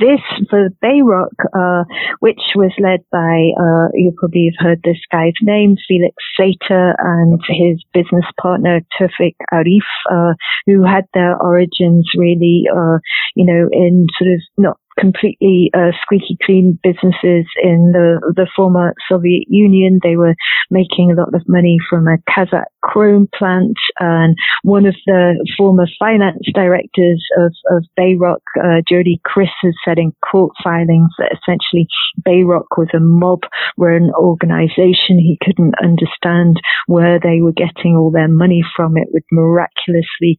this 0.00 0.20
for 0.50 0.68
Bayrock, 0.82 1.34
uh, 1.54 1.84
which 2.20 2.40
was 2.54 2.72
led 2.78 3.00
by, 3.10 3.52
uh, 3.56 3.88
you 3.94 4.12
probably 4.18 4.50
have 4.50 4.66
heard 4.66 4.80
this 4.82 5.00
guy's 5.10 5.38
name, 5.42 5.76
Felix 5.86 6.14
Sater, 6.38 6.94
and 6.98 7.40
his 7.48 7.82
business 7.92 8.24
partner, 8.40 8.80
Tevfik 8.98 9.36
Arif, 9.52 9.86
uh, 10.10 10.34
who 10.66 10.84
had 10.84 11.04
their 11.14 11.40
origins 11.40 12.08
really, 12.16 12.64
uh, 12.70 12.98
you 13.34 13.46
know, 13.46 13.68
in 13.72 14.06
sort 14.18 14.32
of 14.32 14.40
not 14.58 14.78
completely 14.98 15.70
uh, 15.74 15.90
squeaky 16.02 16.36
clean 16.44 16.78
businesses 16.82 17.46
in 17.62 17.92
the 17.92 18.20
the 18.36 18.46
former 18.54 18.94
Soviet 19.08 19.44
Union. 19.48 20.00
They 20.02 20.16
were 20.16 20.34
making 20.70 21.10
a 21.10 21.20
lot 21.20 21.34
of 21.34 21.42
money 21.48 21.78
from 21.88 22.06
a 22.06 22.18
Kazakh 22.30 22.64
chrome 22.82 23.28
plant, 23.36 23.76
and 23.98 24.36
one 24.62 24.86
of 24.86 24.94
the 25.06 25.34
former 25.56 25.86
finance 25.98 26.42
directors 26.54 27.24
of 27.38 27.52
of 27.70 27.84
Bayrock, 27.98 28.42
uh, 28.58 28.82
Jody 28.88 29.20
Kriss, 29.26 29.52
has 29.62 29.74
said 29.84 29.98
in 29.98 30.12
court 30.30 30.52
filings 30.62 31.10
that 31.18 31.32
essentially 31.32 31.86
Bayrock 32.26 32.76
was 32.76 32.88
a 32.94 33.00
mob-run 33.00 34.10
organization. 34.16 35.18
He 35.18 35.38
couldn't 35.42 35.74
understand 35.82 36.60
where 36.86 37.18
they 37.18 37.40
were 37.40 37.52
getting 37.52 37.96
all 37.96 38.10
their 38.10 38.28
money 38.28 38.62
from. 38.76 38.96
It 38.96 39.08
would 39.12 39.24
miraculously 39.32 40.36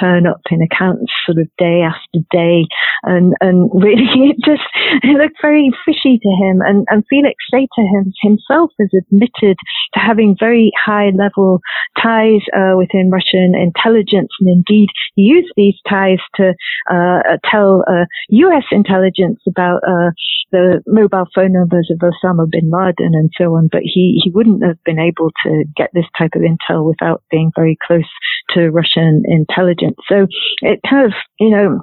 turn 0.00 0.26
up 0.26 0.40
in 0.50 0.62
accounts 0.62 1.12
sort 1.26 1.38
of 1.38 1.48
day 1.58 1.82
after 1.82 2.20
day, 2.30 2.64
and 3.02 3.34
and 3.40 3.70
really 3.74 3.97
it 4.30 4.36
just 4.44 4.62
it 5.02 5.18
looked 5.18 5.42
very 5.42 5.70
fishy 5.84 6.18
to 6.22 6.30
him. 6.38 6.62
And, 6.62 6.86
and 6.88 7.04
Felix 7.10 7.34
Sater 7.52 7.86
himself 8.22 8.70
has 8.78 8.90
admitted 8.94 9.58
to 9.94 9.98
having 9.98 10.36
very 10.38 10.70
high 10.78 11.10
level 11.10 11.60
ties 12.00 12.42
uh, 12.54 12.78
within 12.78 13.10
Russian 13.10 13.54
intelligence, 13.58 14.30
and 14.40 14.48
indeed 14.48 14.88
he 15.16 15.22
used 15.22 15.52
these 15.56 15.74
ties 15.88 16.18
to 16.36 16.54
uh, 16.90 17.38
tell 17.50 17.82
uh, 17.88 18.04
U.S. 18.46 18.64
intelligence 18.70 19.40
about 19.48 19.82
uh, 19.82 20.10
the 20.52 20.80
mobile 20.86 21.26
phone 21.34 21.52
numbers 21.52 21.90
of 21.90 21.98
Osama 21.98 22.48
bin 22.50 22.70
Laden 22.70 23.14
and 23.14 23.30
so 23.36 23.56
on. 23.56 23.68
But 23.70 23.82
he 23.82 24.20
he 24.22 24.30
wouldn't 24.30 24.64
have 24.64 24.82
been 24.84 24.98
able 24.98 25.30
to 25.44 25.64
get 25.76 25.90
this 25.92 26.06
type 26.16 26.32
of 26.34 26.42
intel 26.42 26.86
without 26.86 27.22
being 27.30 27.50
very 27.56 27.76
close 27.84 28.08
to 28.50 28.70
Russian 28.70 29.22
intelligence. 29.26 29.96
So 30.08 30.26
it 30.62 30.80
kind 30.88 31.06
of 31.06 31.12
you 31.40 31.50
know 31.50 31.82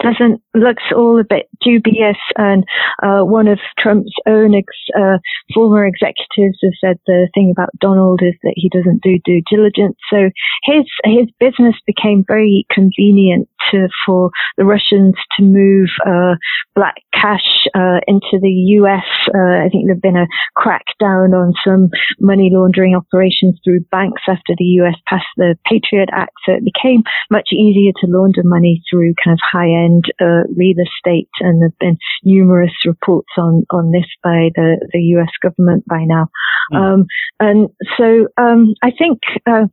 doesn't 0.00 0.40
looks 0.54 0.82
all 0.94 1.20
a 1.20 1.24
bit 1.24 1.48
dubious. 1.60 2.16
And 2.36 2.64
uh, 3.02 3.22
one 3.22 3.48
of 3.48 3.58
Trump's 3.78 4.14
own 4.26 4.54
ex- 4.54 4.98
uh, 4.98 5.18
former 5.54 5.86
executives 5.86 6.58
has 6.62 6.72
said 6.80 6.98
the 7.06 7.28
thing 7.34 7.52
about 7.54 7.70
Donald 7.80 8.20
is 8.22 8.34
that 8.42 8.54
he 8.56 8.68
doesn't 8.68 9.02
do 9.02 9.18
due 9.24 9.42
diligence. 9.50 9.96
So 10.10 10.30
his 10.64 10.84
his 11.04 11.26
business 11.38 11.74
became 11.86 12.24
very 12.26 12.66
convenient 12.70 13.48
to 13.70 13.88
for 14.04 14.30
the 14.56 14.64
Russians 14.64 15.14
to 15.36 15.42
move 15.42 15.88
uh, 16.06 16.34
black 16.74 16.96
cash 17.12 17.66
uh, 17.74 18.00
into 18.06 18.38
the 18.40 18.52
U.S. 18.80 19.04
Uh, 19.34 19.64
I 19.64 19.68
think 19.70 19.86
there've 19.86 20.00
been 20.00 20.16
a 20.16 20.28
crackdown 20.56 21.32
on 21.32 21.52
some 21.64 21.88
money 22.20 22.50
laundering 22.52 22.94
operations 22.94 23.58
through 23.64 23.80
banks 23.90 24.22
after 24.28 24.54
the 24.56 24.64
U.S. 24.84 24.94
passed 25.06 25.24
the 25.36 25.56
Patriot 25.64 26.08
Act. 26.12 26.32
So 26.44 26.52
it 26.52 26.64
became 26.64 27.02
much 27.30 27.48
easier 27.52 27.92
to 28.00 28.10
launder 28.10 28.42
money 28.44 28.82
through 28.90 29.14
kind 29.22 29.34
of 29.34 29.40
high 29.42 29.68
end 29.68 30.04
uh, 30.20 30.44
real 30.54 30.76
estate, 30.78 31.30
and 31.40 31.60
there've 31.60 31.78
been 31.78 31.98
numerous 32.24 32.74
reports 32.84 33.30
on 33.36 33.64
on 33.70 33.92
this 33.92 34.06
by 34.22 34.50
the 34.54 34.76
the 34.92 35.00
U.S. 35.16 35.30
government 35.42 35.84
by 35.88 36.04
now. 36.04 36.28
Mm. 36.72 36.76
Um, 36.76 37.06
and 37.40 37.68
so 37.96 38.26
um, 38.36 38.74
I 38.82 38.90
think 38.90 39.20
uh, 39.46 39.66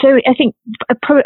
so. 0.00 0.20
I 0.26 0.34
think 0.34 0.54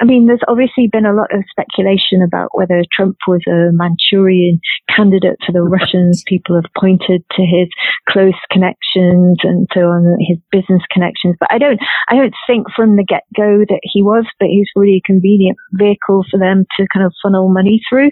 I 0.01 0.05
mean, 0.05 0.27
there's 0.27 0.45
obviously 0.49 0.89
been 0.91 1.07
a 1.07 1.15
lot 1.15 1.33
of 1.35 1.45
speculation 1.51 2.14
about 2.23 2.51
whether 2.53 2.83
Trump 2.93 3.17
was 3.27 3.43
a 3.49 3.73
Manchurian 3.73 4.61
candidate 4.89 5.39
for 5.45 5.53
the 5.53 5.63
Russians. 5.77 6.23
People 6.27 6.57
have 6.57 6.71
pointed 6.79 7.25
to 7.33 7.43
his 7.43 7.69
close 8.09 8.39
connections 8.51 9.39
and 9.43 9.67
so 9.73 9.81
on, 9.89 10.17
his 10.21 10.39
business 10.51 10.83
connections. 10.91 11.37
But 11.41 11.51
I 11.51 11.59
don't, 11.59 11.81
I 12.09 12.17
don't 12.17 12.35
think 12.47 12.67
from 12.75 12.97
the 12.97 13.05
get 13.05 13.23
go 13.37 13.65
that 13.69 13.81
he 13.83 14.03
was. 14.03 14.27
But 14.39 14.49
he's 14.49 14.69
really 14.77 15.03
a 15.05 15.07
convenient 15.07 15.57
vehicle 15.73 16.25
for 16.31 16.39
them 16.39 16.67
to 16.77 16.87
kind 16.93 17.05
of 17.05 17.13
funnel 17.23 17.49
money 17.49 17.81
through. 17.89 18.11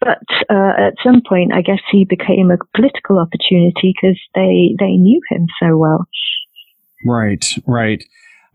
But 0.00 0.24
uh, 0.50 0.72
at 0.76 0.94
some 1.02 1.22
point, 1.26 1.52
I 1.54 1.62
guess 1.62 1.80
he 1.90 2.04
became 2.04 2.50
a 2.50 2.58
political 2.76 3.18
opportunity 3.18 3.94
because 3.94 4.20
they 4.34 4.76
they 4.78 4.96
knew 4.96 5.20
him 5.30 5.46
so 5.60 5.76
well. 5.76 6.06
Right, 7.06 7.44
right. 7.66 8.04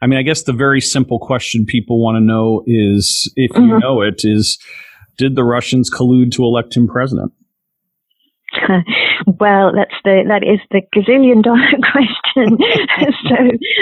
I 0.02 0.08
mean, 0.08 0.18
I 0.18 0.22
guess 0.22 0.44
the 0.44 0.54
very 0.54 0.82
simple 0.82 1.20
question 1.20 1.66
people 1.66 2.02
want 2.02 2.16
to 2.16 2.22
know 2.22 2.64
is, 2.66 3.32
if 3.36 3.52
you 3.52 3.64
mm-hmm. 3.64 3.80
know 3.80 4.02
it, 4.02 4.22
is 4.24 4.58
did 5.20 5.36
the 5.36 5.44
Russians 5.44 5.92
collude 5.92 6.32
to 6.32 6.44
elect 6.44 6.76
him 6.76 6.88
president? 6.88 7.34
well, 9.40 9.72
that's 9.76 9.96
the 10.04 10.24
that 10.28 10.44
is 10.44 10.60
the 10.72 10.82
gazillion 10.96 11.44
dollar 11.44 11.70
question. 11.92 12.58
so, 13.30 13.36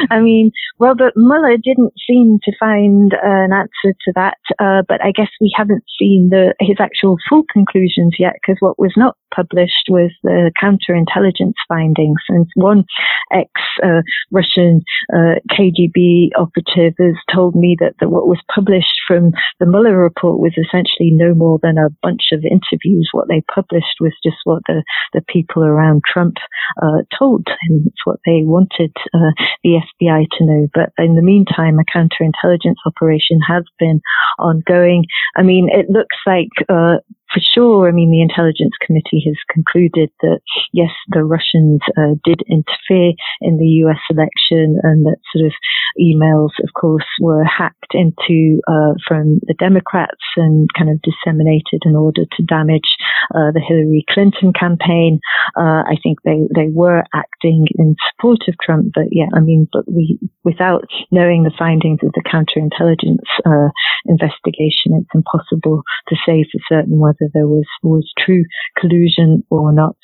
I 0.10 0.20
mean, 0.20 0.52
Robert 0.80 1.14
Mueller 1.16 1.58
didn't 1.58 1.94
seem 2.08 2.40
to 2.44 2.52
find 2.60 3.14
an 3.22 3.54
answer 3.54 3.96
to 4.06 4.12
that, 4.16 4.38
uh, 4.60 4.84
but 4.88 5.04
I 5.04 5.12
guess 5.12 5.30
we 5.40 5.54
haven't 5.56 5.84
seen 6.00 6.30
the 6.32 6.54
his 6.60 6.78
actual 6.80 7.18
full 7.30 7.44
conclusions 7.52 8.16
yet 8.20 8.34
because 8.42 8.58
what 8.60 8.80
was 8.80 8.94
not 8.98 9.16
published 9.34 9.88
was 9.90 10.12
the 10.24 10.52
counterintelligence 10.62 11.58
findings. 11.68 12.22
And 12.30 12.48
one 12.56 12.86
ex-Russian 13.32 14.82
uh, 15.14 15.18
uh, 15.18 15.36
KGB 15.52 16.30
operative 16.38 16.96
has 17.00 17.16
told 17.34 17.56
me 17.56 17.78
that, 17.80 17.94
that 18.00 18.10
what 18.10 18.28
was 18.28 18.42
published 18.54 19.02
from 19.08 19.32
the 19.60 19.66
Mueller 19.66 19.98
report 19.98 20.40
was 20.40 20.54
essentially 20.58 21.12
no 21.12 21.34
more 21.34 21.60
than 21.62 21.78
a 21.78 21.94
bunch 22.02 22.32
of 22.32 22.44
interviews. 22.44 23.10
What 23.12 23.28
they 23.28 23.44
published 23.54 24.00
was 24.00 24.14
just 24.24 24.38
what 24.44 24.57
the, 24.68 24.84
the 25.14 25.22
people 25.28 25.64
around 25.64 26.02
Trump 26.12 26.36
uh, 26.82 27.04
told 27.18 27.48
him. 27.48 27.86
It's 27.88 28.06
what 28.06 28.20
they 28.26 28.42
wanted 28.44 28.94
uh, 29.14 29.32
the 29.64 29.82
FBI 30.02 30.26
to 30.38 30.46
know. 30.46 30.68
But 30.74 30.92
in 30.98 31.16
the 31.16 31.22
meantime, 31.22 31.80
a 31.80 31.86
counterintelligence 31.86 32.78
operation 32.86 33.40
has 33.48 33.64
been 33.80 34.02
ongoing. 34.40 35.06
I 35.36 35.44
mean, 35.44 35.70
it 35.72 35.90
looks 35.90 36.16
like 36.26 36.50
uh, 36.70 36.98
for 37.34 37.42
sure, 37.54 37.88
I 37.88 37.92
mean, 37.92 38.12
the 38.12 38.22
intelligence 38.22 38.74
committee 38.86 39.24
has 39.26 39.38
concluded 39.52 40.10
that 40.22 40.40
yes, 40.74 40.92
the 41.10 41.24
Russians 41.24 41.82
uh, 41.98 42.16
did 42.24 42.42
interfere 42.48 43.14
in 43.42 43.58
the 43.58 43.84
U.S. 43.84 44.00
election, 44.10 44.80
and 44.84 45.06
that 45.06 45.20
sort 45.34 45.46
of 45.46 45.54
emails, 46.00 46.52
of 46.64 46.74
course, 46.74 47.06
were 47.20 47.44
hacked 47.44 47.94
into 47.94 48.62
uh, 48.68 48.94
from 49.08 49.40
the 49.44 49.56
Democrats 49.60 50.24
and 50.38 50.68
kind 50.78 50.90
of 50.90 51.02
disseminated 51.02 51.84
in 51.84 51.96
order 51.96 52.24
to 52.38 52.44
damage 52.44 52.96
uh, 53.36 53.52
the 53.52 53.64
Hillary 53.66 54.06
Clinton 54.10 54.54
campaign. 54.54 55.20
Uh, 55.58 55.84
I 55.84 55.98
think 56.02 56.20
they 56.24 56.48
they 56.54 56.70
were 56.72 57.04
acting 57.14 57.68
in 57.78 57.96
support 58.12 58.40
of 58.48 58.56
Trump, 58.64 58.94
but 58.94 59.12
yeah, 59.12 59.28
I 59.34 59.40
mean, 59.40 59.68
but 59.72 59.84
we 59.88 60.20
without 60.44 60.86
knowing 61.12 61.44
the 61.44 61.58
findings 61.58 62.00
of 62.04 62.12
the 62.14 62.24
counterintelligence 62.24 63.28
uh, 63.46 63.70
investigation, 64.06 64.96
it's 64.96 65.14
impossible 65.14 65.84
to 66.08 66.16
say 66.26 66.46
for 66.48 66.60
certain 66.70 67.00
whether 67.00 67.27
whether 67.28 67.32
there 67.34 67.48
was 67.48 67.66
was 67.84 68.12
true 68.18 68.44
collusion 68.80 69.44
or 69.50 69.72
not. 69.74 69.96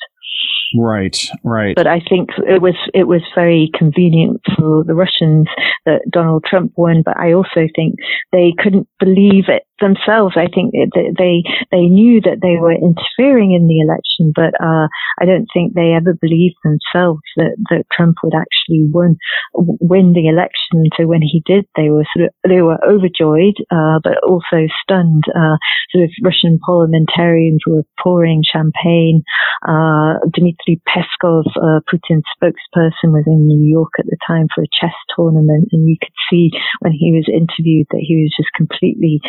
Right, 0.76 1.16
right. 1.44 1.76
But 1.76 1.86
I 1.86 2.00
think 2.00 2.30
it 2.38 2.60
was 2.60 2.74
it 2.92 3.06
was 3.06 3.22
very 3.34 3.70
convenient 3.74 4.40
for 4.56 4.82
the 4.84 4.94
Russians 4.94 5.46
that 5.86 6.02
Donald 6.10 6.44
Trump 6.44 6.72
won. 6.76 7.02
But 7.04 7.16
I 7.16 7.32
also 7.32 7.68
think 7.76 7.96
they 8.32 8.52
couldn't 8.58 8.88
believe 8.98 9.44
it 9.48 9.62
themselves, 9.80 10.34
I 10.36 10.46
think 10.46 10.72
they 10.72 11.42
they 11.70 11.86
knew 11.90 12.20
that 12.22 12.38
they 12.42 12.56
were 12.60 12.72
interfering 12.72 13.52
in 13.52 13.66
the 13.66 13.82
election, 13.82 14.32
but 14.34 14.54
uh, 14.62 14.86
I 15.18 15.24
don't 15.26 15.48
think 15.52 15.74
they 15.74 15.92
ever 15.94 16.14
believed 16.14 16.56
themselves 16.62 17.22
that, 17.36 17.56
that 17.70 17.84
Trump 17.90 18.18
would 18.22 18.34
actually 18.34 18.86
win 18.92 19.16
win 19.54 20.12
the 20.14 20.28
election. 20.28 20.86
So 20.96 21.06
when 21.06 21.22
he 21.22 21.42
did, 21.44 21.66
they 21.76 21.90
were 21.90 22.06
sort 22.14 22.30
of 22.30 22.32
they 22.46 22.62
were 22.62 22.78
overjoyed, 22.86 23.58
uh, 23.70 23.98
but 24.02 24.22
also 24.22 24.70
stunned. 24.82 25.24
Uh, 25.34 25.58
sort 25.90 26.04
of 26.06 26.10
Russian 26.22 26.58
parliamentarians 26.62 27.62
were 27.66 27.82
pouring 27.98 28.42
champagne. 28.46 29.22
Uh, 29.66 30.22
Dmitry 30.30 30.80
Peskov, 30.86 31.50
uh, 31.58 31.82
Putin's 31.90 32.26
spokesperson, 32.38 33.10
was 33.10 33.24
in 33.26 33.46
New 33.46 33.66
York 33.66 33.92
at 33.98 34.06
the 34.06 34.18
time 34.26 34.46
for 34.54 34.62
a 34.62 34.70
chess 34.70 34.94
tournament, 35.16 35.68
and 35.72 35.88
you 35.88 35.96
could 36.00 36.14
see 36.30 36.50
when 36.80 36.92
he 36.92 37.10
was 37.10 37.26
interviewed 37.26 37.86
that 37.90 38.04
he 38.06 38.22
was 38.22 38.34
just 38.36 38.52
completely. 38.54 39.20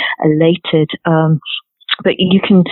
Um, 1.06 1.39
but 2.03 2.14
you 2.18 2.41
can, 2.45 2.64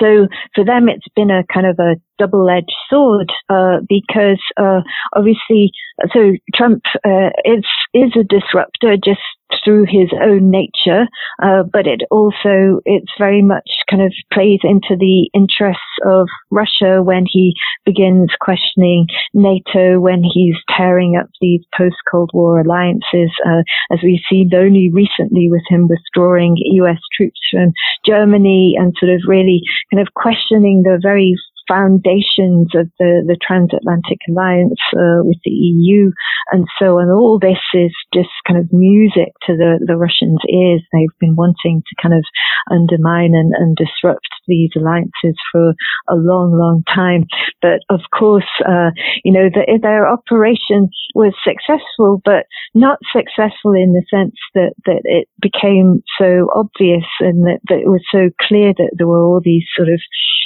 so 0.00 0.26
for 0.54 0.64
them, 0.64 0.88
it's 0.88 1.06
been 1.14 1.30
a 1.30 1.44
kind 1.52 1.66
of 1.66 1.78
a 1.78 1.94
double-edged 2.22 2.72
sword 2.88 3.32
uh, 3.48 3.78
because 3.88 4.40
uh, 4.56 4.80
obviously, 5.16 5.72
so 6.12 6.32
Trump 6.54 6.82
uh, 7.04 7.30
is 7.44 7.64
is 7.94 8.12
a 8.16 8.24
disruptor 8.24 8.96
just 8.96 9.20
through 9.64 9.84
his 9.84 10.10
own 10.22 10.50
nature, 10.50 11.06
uh, 11.42 11.62
but 11.70 11.86
it 11.86 12.02
also 12.10 12.80
it's 12.84 13.12
very 13.18 13.42
much 13.42 13.68
kind 13.90 14.02
of 14.02 14.12
plays 14.32 14.60
into 14.62 14.96
the 14.98 15.28
interests 15.34 15.82
of 16.06 16.26
Russia 16.50 17.02
when 17.02 17.24
he 17.28 17.54
begins 17.84 18.30
questioning 18.40 19.06
NATO, 19.34 20.00
when 20.00 20.22
he's 20.22 20.56
tearing 20.76 21.16
up 21.20 21.28
these 21.40 21.60
post-Cold 21.76 22.30
War 22.32 22.60
alliances, 22.60 23.30
uh, 23.46 23.62
as 23.92 23.98
we've 24.02 24.24
seen 24.30 24.50
only 24.54 24.90
recently 24.92 25.48
with 25.50 25.62
him 25.68 25.88
withdrawing 25.88 26.54
U.S. 26.56 27.00
troops 27.16 27.40
from 27.50 27.72
Germany 28.06 28.74
and 28.78 28.94
sort 28.98 29.12
of 29.12 29.20
really 29.26 29.60
kind 29.92 30.00
of 30.00 30.14
questioning 30.14 30.82
the 30.82 30.98
very 31.00 31.36
foundations 31.68 32.74
of 32.74 32.90
the, 32.98 33.22
the 33.26 33.38
transatlantic 33.40 34.18
alliance 34.28 34.80
uh, 34.94 35.22
with 35.22 35.38
the 35.44 35.50
EU 35.50 36.10
and 36.50 36.66
so 36.78 36.98
on. 36.98 37.10
All 37.10 37.38
this 37.38 37.62
is 37.74 37.92
just 38.12 38.30
kind 38.46 38.58
of 38.58 38.72
music 38.72 39.32
to 39.46 39.56
the, 39.56 39.78
the 39.86 39.96
Russians' 39.96 40.42
ears. 40.48 40.82
They've 40.92 41.18
been 41.20 41.36
wanting 41.36 41.82
to 41.86 42.02
kind 42.02 42.14
of 42.14 42.24
undermine 42.70 43.34
and, 43.34 43.52
and 43.54 43.76
disrupt 43.76 44.28
these 44.46 44.70
alliances 44.76 45.38
for 45.50 45.74
a 46.08 46.14
long, 46.14 46.52
long 46.52 46.82
time. 46.92 47.26
But 47.60 47.80
of 47.90 48.00
course, 48.16 48.48
uh, 48.66 48.90
you 49.24 49.32
know, 49.32 49.48
the, 49.48 49.78
their 49.80 50.08
operation 50.08 50.88
was 51.14 51.34
successful, 51.44 52.20
but 52.24 52.46
not 52.74 52.98
successful 53.12 53.72
in 53.72 53.92
the 53.92 54.04
sense 54.10 54.36
that, 54.54 54.74
that 54.86 55.02
it 55.04 55.28
became 55.40 56.02
so 56.18 56.48
obvious 56.54 57.06
and 57.20 57.46
that, 57.46 57.60
that 57.68 57.78
it 57.78 57.88
was 57.88 58.02
so 58.10 58.30
clear 58.40 58.72
that 58.76 58.90
there 58.96 59.06
were 59.06 59.24
all 59.24 59.40
these 59.42 59.64
sort 59.76 59.88
of 59.88 60.00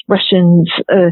Russians 0.08 0.70
uh, 0.88 1.05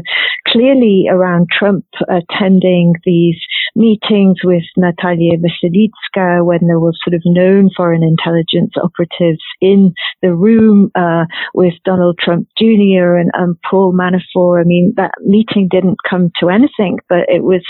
clearly 0.47 1.05
around 1.09 1.47
Trump 1.51 1.85
attending 2.09 2.93
these 3.05 3.37
meetings 3.75 4.37
with 4.43 4.63
Natalia 4.77 5.37
Veselnitskaya 5.37 6.45
when 6.45 6.67
there 6.67 6.79
was 6.79 6.97
sort 7.03 7.13
of 7.13 7.21
known 7.25 7.69
foreign 7.75 8.03
intelligence 8.03 8.73
operatives 8.81 9.43
in 9.61 9.93
the 10.21 10.33
room 10.33 10.91
uh, 10.95 11.25
with 11.53 11.73
Donald 11.83 12.17
Trump 12.19 12.47
Jr. 12.57 13.15
And, 13.15 13.31
and 13.33 13.55
Paul 13.69 13.93
Manafort. 13.93 14.61
I 14.61 14.63
mean, 14.63 14.93
that 14.95 15.11
meeting 15.21 15.67
didn't 15.69 15.97
come 16.09 16.31
to 16.39 16.49
anything, 16.49 16.99
but 17.09 17.27
it 17.27 17.43
was 17.43 17.63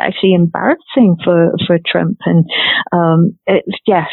actually 0.00 0.34
embarrassing 0.34 1.16
for, 1.24 1.52
for 1.66 1.78
Trump. 1.86 2.18
And 2.24 2.44
um, 2.92 3.38
it, 3.46 3.64
yes, 3.86 4.08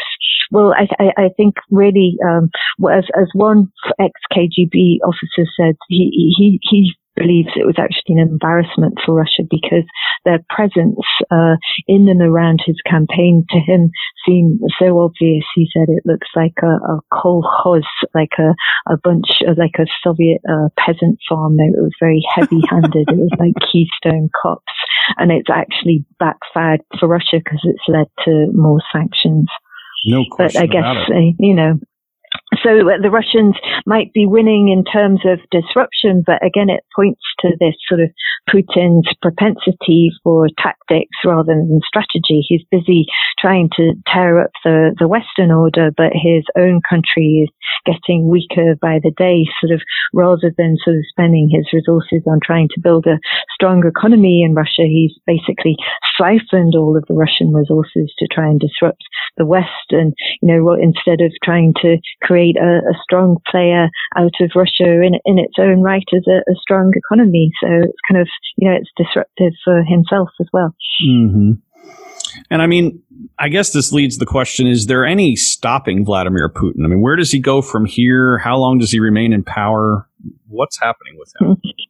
well, 0.50 0.72
I, 0.72 0.88
I, 1.02 1.24
I 1.24 1.28
think 1.36 1.54
really, 1.70 2.16
um, 2.28 2.50
as, 2.90 3.04
as 3.16 3.28
one 3.34 3.72
ex 4.00 4.12
KGB 4.32 4.98
officer 5.04 5.48
said, 5.56 5.76
he, 5.88 6.34
he, 6.36 6.58
he 6.62 6.94
believes 7.20 7.52
it 7.52 7.68
was 7.68 7.76
actually 7.76 8.16
an 8.16 8.24
embarrassment 8.24 8.96
for 9.04 9.12
Russia 9.14 9.44
because 9.44 9.84
their 10.24 10.40
presence 10.48 11.04
uh, 11.30 11.60
in 11.86 12.08
and 12.08 12.22
around 12.22 12.60
his 12.64 12.80
campaign 12.88 13.44
to 13.50 13.58
him 13.60 13.90
seemed 14.24 14.60
so 14.80 14.98
obvious. 14.98 15.44
He 15.54 15.68
said 15.72 15.92
it 15.92 16.08
looks 16.08 16.28
like 16.34 16.56
a, 16.64 16.80
a 16.80 17.00
kolkhoz, 17.12 17.84
like 18.14 18.32
a, 18.38 18.56
a 18.90 18.96
bunch, 19.04 19.28
of, 19.46 19.58
like 19.58 19.76
a 19.78 19.84
Soviet 20.02 20.40
uh, 20.48 20.72
peasant 20.80 21.18
farm. 21.28 21.60
It 21.60 21.76
was 21.76 21.92
very 22.00 22.24
heavy-handed. 22.34 23.08
it 23.12 23.20
was 23.20 23.36
like 23.38 23.54
Keystone 23.70 24.30
Cops, 24.40 24.72
and 25.18 25.30
it's 25.30 25.50
actually 25.52 26.04
backfired 26.18 26.80
for 26.98 27.08
Russia 27.08 27.36
because 27.44 27.60
it's 27.64 27.84
led 27.88 28.08
to 28.24 28.48
more 28.54 28.80
sanctions. 28.92 29.48
No 30.06 30.24
question. 30.30 30.62
But 30.62 30.62
I 30.62 30.72
guess, 30.72 30.96
uh, 31.10 31.36
you 31.38 31.54
know, 31.54 31.78
so 32.58 32.90
uh, 32.90 32.98
the 33.00 33.10
Russians 33.10 33.54
might 33.86 34.12
be 34.12 34.26
winning 34.26 34.68
in 34.68 34.84
terms 34.84 35.20
of 35.24 35.38
disruption, 35.50 36.22
but 36.26 36.44
again, 36.44 36.68
it 36.68 36.84
points 36.94 37.22
to 37.40 37.50
this 37.60 37.74
sort 37.88 38.00
of 38.00 38.10
Putin's 38.50 39.06
propensity 39.22 40.10
for 40.24 40.48
tactics 40.58 41.16
rather 41.24 41.54
than 41.54 41.80
strategy. 41.86 42.42
He's 42.46 42.66
busy 42.70 43.06
trying 43.38 43.70
to 43.76 43.94
tear 44.12 44.42
up 44.42 44.50
the, 44.64 44.94
the 44.98 45.08
Western 45.08 45.50
order, 45.50 45.90
but 45.96 46.12
his 46.12 46.44
own 46.58 46.80
country 46.88 47.46
is 47.46 47.50
getting 47.86 48.28
weaker 48.28 48.74
by 48.82 48.98
the 49.02 49.12
day, 49.16 49.46
sort 49.60 49.72
of 49.72 49.80
rather 50.12 50.52
than 50.58 50.76
sort 50.84 50.96
of 50.96 51.04
spending 51.08 51.48
his 51.48 51.66
resources 51.72 52.22
on 52.26 52.40
trying 52.44 52.68
to 52.74 52.80
build 52.80 53.06
a 53.06 53.18
strong 53.54 53.86
economy 53.86 54.42
in 54.42 54.54
Russia, 54.54 54.84
he's 54.84 55.14
basically 55.26 55.76
siphoned 56.18 56.74
all 56.74 56.96
of 56.96 57.04
the 57.06 57.14
Russian 57.14 57.54
resources 57.54 58.12
to 58.18 58.26
try 58.26 58.48
and 58.48 58.60
disrupt 58.60 59.02
the 59.36 59.46
West. 59.46 59.88
And, 59.90 60.12
you 60.42 60.48
know, 60.48 60.74
instead 60.74 61.20
of 61.20 61.32
trying 61.44 61.74
to 61.82 61.98
create 62.22 62.39
a, 62.56 62.90
a 62.90 62.94
strong 63.02 63.36
player 63.50 63.88
out 64.16 64.32
of 64.40 64.50
Russia 64.54 65.02
in, 65.02 65.14
in 65.24 65.38
its 65.38 65.54
own 65.58 65.82
right 65.82 66.04
as 66.14 66.22
a, 66.26 66.38
a, 66.50 66.54
strong 66.60 66.92
economy. 66.94 67.50
So 67.62 67.68
it's 67.84 67.98
kind 68.08 68.20
of, 68.20 68.28
you 68.56 68.68
know, 68.68 68.76
it's 68.76 68.90
disruptive 68.96 69.52
for 69.64 69.82
himself 69.82 70.30
as 70.40 70.46
well. 70.52 70.74
Mm-hmm. 71.06 71.52
And 72.50 72.62
I 72.62 72.66
mean, 72.66 73.02
I 73.38 73.48
guess 73.48 73.72
this 73.72 73.92
leads 73.92 74.18
the 74.18 74.26
question 74.26 74.66
is 74.66 74.86
there 74.86 75.04
any 75.04 75.36
stopping 75.36 76.04
Vladimir 76.04 76.48
Putin? 76.48 76.84
I 76.84 76.88
mean, 76.88 77.00
where 77.00 77.16
does 77.16 77.30
he 77.30 77.40
go 77.40 77.62
from 77.62 77.86
here? 77.86 78.38
How 78.38 78.56
long 78.56 78.78
does 78.78 78.92
he 78.92 79.00
remain 79.00 79.32
in 79.32 79.42
power? 79.42 80.08
What's 80.48 80.78
happening 80.78 81.18
with 81.18 81.32
him? 81.40 81.60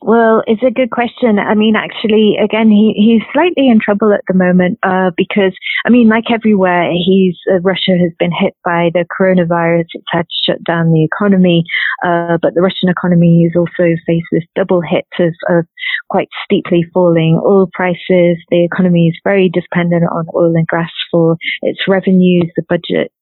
Well, 0.00 0.42
it's 0.46 0.62
a 0.62 0.70
good 0.70 0.90
question. 0.90 1.38
I 1.38 1.54
mean, 1.54 1.74
actually, 1.76 2.36
again, 2.42 2.70
he, 2.70 2.94
he's 2.96 3.22
slightly 3.32 3.68
in 3.68 3.80
trouble 3.80 4.12
at 4.12 4.22
the 4.28 4.34
moment 4.34 4.78
uh, 4.82 5.10
because, 5.16 5.52
I 5.84 5.90
mean, 5.90 6.08
like 6.08 6.30
everywhere, 6.30 6.90
he's 6.92 7.36
uh, 7.50 7.60
Russia 7.60 7.98
has 7.98 8.12
been 8.18 8.30
hit 8.32 8.54
by 8.64 8.90
the 8.94 9.04
coronavirus. 9.10 9.84
It's 9.92 10.04
had 10.10 10.22
to 10.22 10.38
shut 10.46 10.64
down 10.64 10.92
the 10.92 11.04
economy, 11.04 11.64
uh, 12.04 12.38
but 12.40 12.54
the 12.54 12.62
Russian 12.62 12.88
economy 12.88 13.44
is 13.44 13.52
also 13.56 13.96
faced 14.06 14.28
with 14.32 14.44
double 14.54 14.80
hit 14.80 15.06
of, 15.18 15.34
of 15.48 15.66
quite 16.08 16.28
steeply 16.44 16.84
falling 16.94 17.40
oil 17.44 17.68
prices. 17.72 18.38
The 18.50 18.64
economy 18.64 19.08
is 19.08 19.20
very 19.24 19.50
dependent 19.52 20.04
on 20.04 20.26
oil 20.34 20.54
and 20.54 20.66
gas 20.68 20.90
for 21.10 21.36
its 21.62 21.80
revenues. 21.88 22.50
The 22.56 22.64
budget 22.68 23.12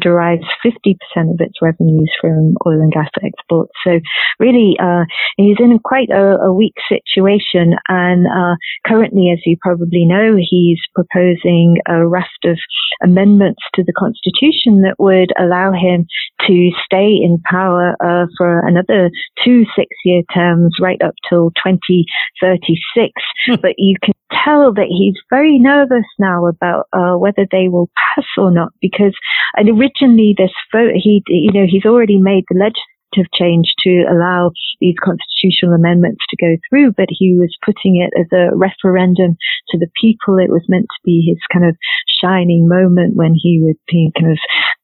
derives 0.00 0.46
50% 0.64 0.94
of 1.32 1.40
its 1.40 1.58
revenues 1.62 2.12
from 2.20 2.56
oil 2.66 2.80
and 2.80 2.92
gas 2.92 3.10
exports. 3.22 3.72
So 3.84 4.00
really, 4.38 4.76
uh, 4.80 5.04
he's 5.36 5.56
in 5.58 5.72
quite 5.86 6.10
a, 6.10 6.36
a 6.42 6.52
weak 6.52 6.74
situation. 6.88 7.74
And 7.88 8.26
uh, 8.26 8.56
currently, 8.84 9.30
as 9.32 9.38
you 9.46 9.56
probably 9.60 10.04
know, 10.04 10.36
he's 10.36 10.80
proposing 10.94 11.78
a 11.88 12.06
raft 12.06 12.44
of 12.44 12.58
amendments 13.02 13.62
to 13.74 13.84
the 13.84 13.92
constitution 13.92 14.82
that 14.82 14.96
would 14.98 15.30
allow 15.38 15.70
him 15.70 16.06
to 16.46 16.70
stay 16.84 17.14
in 17.22 17.38
power 17.48 17.94
uh, 18.02 18.26
for 18.36 18.66
another 18.66 19.10
two 19.44 19.64
six-year 19.76 20.22
terms, 20.34 20.74
right 20.80 21.00
up 21.02 21.14
till 21.28 21.50
2036. 21.62 23.12
Hmm. 23.46 23.54
but 23.62 23.74
you 23.78 23.96
can 24.02 24.14
tell 24.44 24.72
that 24.74 24.88
he's 24.88 25.14
very 25.30 25.58
nervous 25.58 26.06
now 26.18 26.46
about 26.46 26.86
uh, 26.92 27.16
whether 27.16 27.46
they 27.52 27.68
will 27.68 27.88
pass 27.94 28.24
or 28.36 28.50
not 28.50 28.72
because 28.80 29.14
originally 29.56 30.34
this 30.36 30.50
vote 30.72 30.92
he 30.94 31.22
you 31.28 31.52
know 31.52 31.66
he's 31.68 31.84
already 31.84 32.18
made 32.18 32.44
the 32.48 32.58
legislature 32.58 32.95
legislative 33.16 33.32
change 33.32 33.74
to 33.80 34.04
allow 34.10 34.50
these 34.80 34.96
constitutional 35.02 35.74
amendments 35.74 36.20
to 36.30 36.36
go 36.36 36.56
through, 36.68 36.92
but 36.92 37.08
he 37.10 37.36
was 37.38 37.54
putting 37.64 37.96
it 37.96 38.12
as 38.18 38.26
a 38.32 38.54
referendum 38.56 39.36
to 39.68 39.78
the 39.78 39.88
people. 40.00 40.38
It 40.38 40.50
was 40.50 40.64
meant 40.68 40.86
to 40.86 41.00
be 41.04 41.24
his 41.26 41.38
kind 41.52 41.68
of 41.68 41.76
shining 42.20 42.68
moment 42.68 43.16
when 43.16 43.34
he 43.34 43.60
would 43.62 43.78
be 43.88 44.12
kind 44.18 44.32
of 44.32 44.38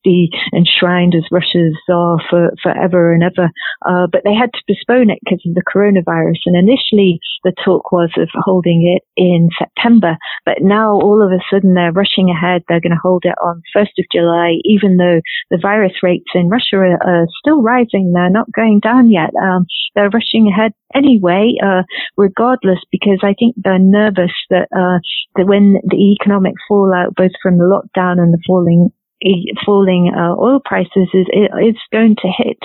be 0.04 0.30
enshrined 0.54 1.14
as 1.14 1.24
Russia's 1.30 1.76
czar 1.86 2.18
for 2.28 2.50
forever 2.62 3.12
and 3.12 3.22
ever. 3.22 3.50
Uh, 3.86 4.06
but 4.10 4.22
they 4.24 4.34
had 4.34 4.50
to 4.52 4.62
postpone 4.68 5.10
it 5.10 5.18
because 5.24 5.42
of 5.46 5.54
the 5.54 5.62
coronavirus. 5.62 6.40
And 6.46 6.56
initially, 6.56 7.18
the 7.44 7.54
talk 7.64 7.92
was 7.92 8.10
of 8.16 8.28
holding 8.34 8.86
it 8.96 9.02
in 9.16 9.48
September, 9.58 10.16
but 10.44 10.58
now 10.60 10.92
all 10.92 11.22
of 11.22 11.32
a 11.32 11.42
sudden 11.50 11.74
they're 11.74 11.92
rushing 11.92 12.30
ahead. 12.30 12.62
They're 12.68 12.80
going 12.80 12.96
to 12.96 13.02
hold 13.02 13.24
it 13.24 13.34
on 13.42 13.62
1st 13.76 13.98
of 13.98 14.06
July, 14.12 14.54
even 14.64 14.96
though 14.96 15.20
the 15.50 15.58
virus 15.60 15.94
rates 16.02 16.30
in 16.34 16.48
Russia 16.48 16.76
are, 16.76 17.02
are 17.02 17.26
still 17.40 17.62
rising. 17.62 18.12
They're 18.12 18.30
not 18.30 18.52
going 18.52 18.80
down 18.80 19.10
yet. 19.10 19.30
Um, 19.42 19.66
they're 19.94 20.10
rushing 20.10 20.48
ahead 20.48 20.72
anyway, 20.94 21.54
uh, 21.62 21.82
regardless, 22.16 22.78
because 22.90 23.20
I 23.22 23.34
think 23.38 23.56
they're 23.56 23.78
nervous 23.78 24.32
that, 24.50 24.68
uh, 24.74 24.98
that 25.36 25.46
when 25.46 25.76
the 25.84 26.16
economic 26.18 26.54
fallout, 26.68 27.14
both 27.14 27.32
from 27.42 27.58
the 27.58 27.64
lockdown 27.64 28.18
and 28.18 28.32
the 28.32 28.42
falling 28.46 28.90
falling 29.64 30.12
uh, 30.14 30.34
oil 30.40 30.60
prices 30.64 31.08
is 31.12 31.26
is 31.60 31.76
going 31.92 32.16
to 32.16 32.28
hit. 32.28 32.58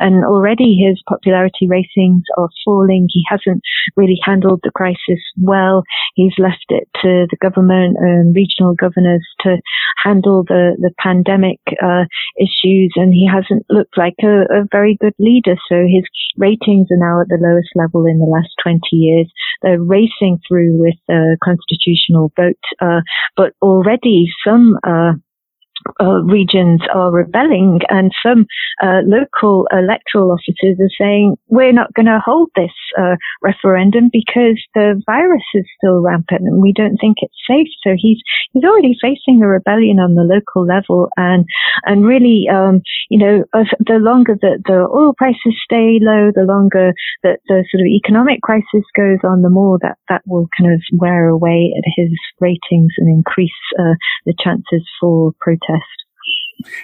And 0.00 0.24
already 0.24 0.74
his 0.74 1.02
popularity 1.08 1.66
ratings 1.68 2.24
are 2.38 2.48
falling. 2.64 3.06
He 3.10 3.24
hasn't 3.28 3.62
really 3.96 4.18
handled 4.22 4.60
the 4.62 4.70
crisis 4.70 5.22
well. 5.40 5.82
He's 6.14 6.34
left 6.38 6.66
it 6.68 6.88
to 7.02 7.26
the 7.30 7.36
government 7.40 7.96
and 7.98 8.34
regional 8.34 8.74
governors 8.74 9.26
to 9.40 9.56
handle 10.02 10.44
the 10.44 10.76
the 10.78 10.90
pandemic 10.98 11.60
uh, 11.82 12.04
issues, 12.38 12.92
and 12.96 13.12
he 13.12 13.28
hasn't 13.30 13.66
looked 13.70 13.96
like 13.96 14.16
a, 14.22 14.44
a 14.50 14.64
very 14.70 14.96
good 15.00 15.14
leader. 15.18 15.56
So 15.68 15.76
his 15.86 16.04
ratings 16.36 16.88
are 16.90 16.98
now 16.98 17.20
at 17.20 17.28
the 17.28 17.38
lowest 17.40 17.70
level 17.74 18.06
in 18.06 18.18
the 18.18 18.26
last 18.26 18.50
20 18.62 18.80
years. 18.92 19.30
They're 19.62 19.80
racing 19.80 20.40
through 20.46 20.78
with 20.78 20.98
a 21.08 21.36
constitutional 21.42 22.32
vote, 22.36 22.60
uh, 22.80 23.00
but 23.36 23.52
already 23.62 24.26
some 24.44 24.78
uh, 24.82 25.14
uh, 26.00 26.22
regions 26.24 26.80
are 26.92 27.10
rebelling 27.10 27.80
and 27.90 28.12
some 28.22 28.46
uh, 28.82 29.00
local 29.04 29.66
electoral 29.72 30.32
officers 30.32 30.78
are 30.80 30.96
saying 30.98 31.36
we're 31.48 31.72
not 31.72 31.92
going 31.94 32.06
to 32.06 32.20
hold 32.24 32.50
this 32.56 32.72
uh, 32.98 33.16
referendum 33.42 34.10
because 34.12 34.60
the 34.74 35.00
virus 35.06 35.44
is 35.54 35.64
still 35.78 36.00
rampant 36.00 36.42
and 36.42 36.62
we 36.62 36.72
don't 36.72 36.96
think 36.96 37.18
it's 37.20 37.34
safe. 37.46 37.68
So 37.82 37.94
he's 37.96 38.18
he's 38.52 38.64
already 38.64 38.96
facing 39.00 39.42
a 39.42 39.48
rebellion 39.48 39.98
on 39.98 40.14
the 40.14 40.22
local 40.22 40.66
level 40.66 41.08
and 41.16 41.44
and 41.84 42.04
really 42.04 42.46
um, 42.50 42.80
you 43.10 43.18
know 43.18 43.44
the 43.86 43.98
longer 43.98 44.36
that 44.40 44.62
the 44.66 44.88
oil 44.88 45.14
prices 45.16 45.54
stay 45.64 45.98
low, 46.00 46.30
the 46.34 46.46
longer 46.46 46.92
that 47.22 47.40
the 47.46 47.64
sort 47.70 47.80
of 47.80 47.86
economic 47.86 48.40
crisis 48.42 48.84
goes 48.96 49.18
on, 49.24 49.42
the 49.42 49.50
more 49.50 49.78
that 49.82 49.96
that 50.08 50.22
will 50.26 50.48
kind 50.58 50.72
of 50.72 50.80
wear 50.94 51.28
away 51.28 51.72
at 51.76 51.84
his 51.96 52.10
ratings 52.40 52.92
and 52.98 53.08
increase 53.08 53.50
uh, 53.78 53.94
the 54.26 54.34
chances 54.42 54.82
for 55.00 55.32
protest 55.40 55.73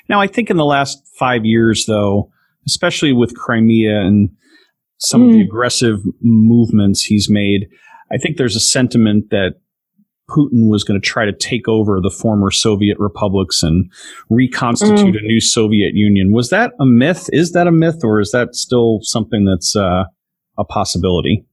now, 0.09 0.21
I 0.21 0.27
think 0.27 0.51
in 0.51 0.57
the 0.57 0.65
last 0.65 1.03
five 1.19 1.45
years, 1.45 1.87
though, 1.87 2.31
especially 2.67 3.13
with 3.13 3.37
Crimea 3.37 4.01
and 4.01 4.31
some 4.99 5.23
mm. 5.23 5.27
of 5.27 5.33
the 5.33 5.39
hmm. 5.39 5.47
aggressive 5.47 6.01
movements 6.21 7.03
he's 7.03 7.31
made, 7.31 7.69
I 8.13 8.19
think 8.19 8.37
there's 8.37 8.57
a 8.57 8.61
sentiment 8.61 9.31
that 9.31 9.55
Putin 10.29 10.71
was 10.71 10.85
going 10.85 11.01
to 11.01 11.05
try 11.05 11.25
to 11.25 11.33
take 11.33 11.67
over 11.69 12.01
the 12.01 12.11
former 12.11 12.51
Soviet 12.51 12.99
republics 12.99 13.63
and 13.63 13.91
reconstitute 14.29 15.15
mm. 15.15 15.19
a 15.19 15.23
new 15.23 15.41
Soviet 15.41 15.95
Union. 15.95 16.33
Was 16.33 16.51
that 16.51 16.73
a 16.81 16.87
myth? 16.87 17.29
Is 17.33 17.53
that 17.53 17.67
a 17.67 17.73
myth, 17.73 18.05
or 18.05 18.21
is 18.21 18.31
that 18.31 18.55
still 18.55 19.01
something 19.03 19.45
that's 19.45 19.75
uh, 19.75 20.05
a 20.59 20.65
possibility? 20.65 21.45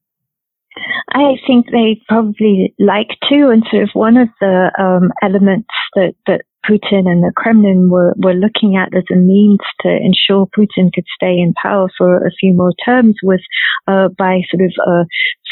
I 1.10 1.36
think 1.48 1.68
they 1.72 2.02
probably 2.08 2.76
like 2.78 3.10
to, 3.30 3.50
and 3.50 3.64
sort 3.72 3.84
of 3.84 3.90
one 3.94 4.18
of 4.18 4.30
the 4.40 4.72
um, 4.78 5.12
elements 5.24 5.70
that, 5.96 6.14
that 6.28 6.42
Putin 6.66 7.08
and 7.08 7.24
the 7.24 7.32
Kremlin 7.36 7.90
were, 7.90 8.14
were 8.18 8.34
looking 8.34 8.76
at 8.76 8.96
as 8.96 9.06
a 9.12 9.16
means 9.16 9.60
to 9.82 9.90
ensure 9.90 10.48
Putin 10.48 10.92
could 10.94 11.06
stay 11.16 11.34
in 11.40 11.54
power 11.62 11.88
for 11.98 12.18
a 12.18 12.32
few 12.40 12.54
more 12.54 12.74
terms 12.86 13.16
was 13.24 13.42
uh, 13.88 14.10
by 14.18 14.42
sort 14.52 14.64
of 14.64 14.74
uh, 14.86 15.04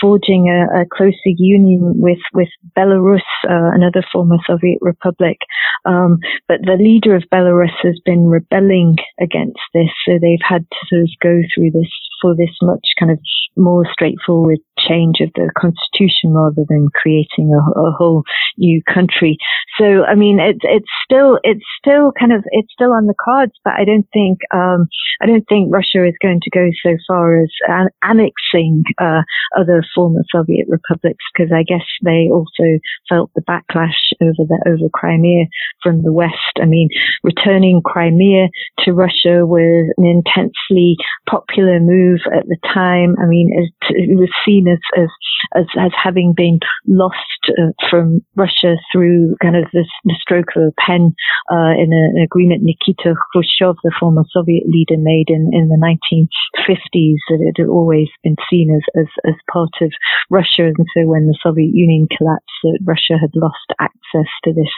forging 0.02 0.50
a, 0.50 0.82
a, 0.82 0.86
closer 0.92 1.32
union 1.38 1.94
with 1.96 2.20
with 2.34 2.50
Belarus, 2.78 3.26
uh, 3.50 3.72
another 3.74 4.04
former 4.12 4.38
Soviet 4.46 4.80
republic. 4.82 5.38
Um, 5.86 6.20
but 6.48 6.60
the 6.62 6.78
leader 6.78 7.16
of 7.16 7.24
Belarus 7.32 7.76
has 7.84 8.00
been 8.04 8.26
rebelling 8.28 8.98
against 9.22 9.62
this, 9.74 9.90
so 10.06 10.20
they've 10.20 10.48
had 10.48 10.66
to 10.70 10.78
sort 10.90 11.02
of 11.04 11.10
go 11.22 11.42
through 11.54 11.72
this 11.72 11.92
for 12.22 12.36
this 12.36 12.56
much 12.62 12.88
kind 13.00 13.12
of 13.12 13.20
more 13.56 13.86
straightforward 13.92 14.60
change 14.88 15.22
of 15.22 15.30
the 15.36 15.50
constitution 15.58 16.34
rather 16.34 16.66
than 16.68 16.88
creating 16.94 17.52
a, 17.54 17.80
a 17.80 17.92
whole 17.92 18.24
new 18.58 18.82
country. 18.84 19.38
So, 19.78 20.04
I 20.06 20.16
mean, 20.16 20.40
it's 20.40 20.64
it's 20.64 20.90
still 21.04 21.40
it's 21.44 21.66
still 21.80 22.12
kind 22.18 22.32
of 22.32 22.44
it's 22.52 22.72
still 22.74 22.94
on 22.94 23.08
the 23.08 23.16
cards, 23.20 23.54
but 23.64 23.74
I 23.74 23.86
don't 23.86 24.08
think 24.14 24.40
um, 24.54 24.88
I 25.22 25.26
don't 25.26 25.48
think 25.48 25.74
Russia 25.74 26.06
is 26.06 26.16
going 26.22 26.40
to 26.42 26.50
go 26.50 26.70
so 26.84 26.98
far 27.08 27.42
as 27.42 27.50
an- 27.68 27.90
annexing 28.04 28.84
uh, 29.00 29.22
other 29.58 29.84
former 29.94 30.24
Soviet 30.32 30.68
republics 30.70 31.24
because 31.34 31.52
I 31.52 31.64
guess 31.64 31.86
they 32.04 32.30
also 32.32 32.80
felt 33.10 33.32
the 33.36 33.42
backlash 33.42 34.14
over 34.22 34.44
the 34.48 34.60
over 34.68 34.90
Crimea 34.94 35.46
from 35.84 36.04
the 36.04 36.14
West. 36.14 36.56
I 36.62 36.66
mean, 36.66 36.90
returning 37.24 37.82
Crimea 37.84 38.48
to 38.86 38.94
Russia 38.94 39.46
was 39.46 39.92
an 39.98 40.06
intensely 40.06 40.96
popular 41.30 41.80
move 41.80 42.20
at 42.34 42.46
the 42.48 42.58
time. 42.74 43.16
I 43.22 43.26
mean, 43.26 43.50
it, 43.52 43.96
it 43.96 44.18
was 44.18 44.30
seen 44.46 44.68
as 44.68 44.75
as 44.98 45.10
as, 45.54 45.66
as 45.78 45.92
having 46.02 46.34
been 46.36 46.60
lost 46.88 47.50
uh, 47.50 47.72
from 47.90 48.22
Russia 48.36 48.76
through 48.92 49.36
kind 49.42 49.56
of 49.56 49.66
this, 49.74 49.88
the 50.04 50.16
stroke 50.20 50.56
of 50.56 50.64
a 50.64 50.74
pen 50.80 51.14
uh, 51.52 51.74
in 51.78 51.94
a, 51.94 52.04
an 52.18 52.24
agreement 52.24 52.64
Nikita 52.64 53.16
Khrushchev, 53.32 53.78
the 53.84 53.94
former 54.00 54.24
Soviet 54.32 54.66
leader, 54.68 54.98
made 54.98 55.30
in, 55.30 55.52
in 55.54 55.70
the 55.70 55.78
1950s. 55.78 57.22
That 57.30 57.42
it 57.42 57.62
had 57.62 57.70
always 57.70 58.08
been 58.24 58.36
seen 58.50 58.74
as, 58.74 59.02
as, 59.02 59.10
as 59.28 59.36
part 59.52 59.74
of 59.82 59.92
Russia. 60.30 60.72
And 60.74 60.88
so 60.96 61.06
when 61.06 61.28
the 61.28 61.38
Soviet 61.42 61.72
Union 61.74 62.08
collapsed, 62.16 62.46
that 62.64 62.80
Russia 62.84 63.18
had 63.20 63.32
lost 63.36 63.70
access 63.80 64.30
to 64.44 64.54
this 64.54 64.72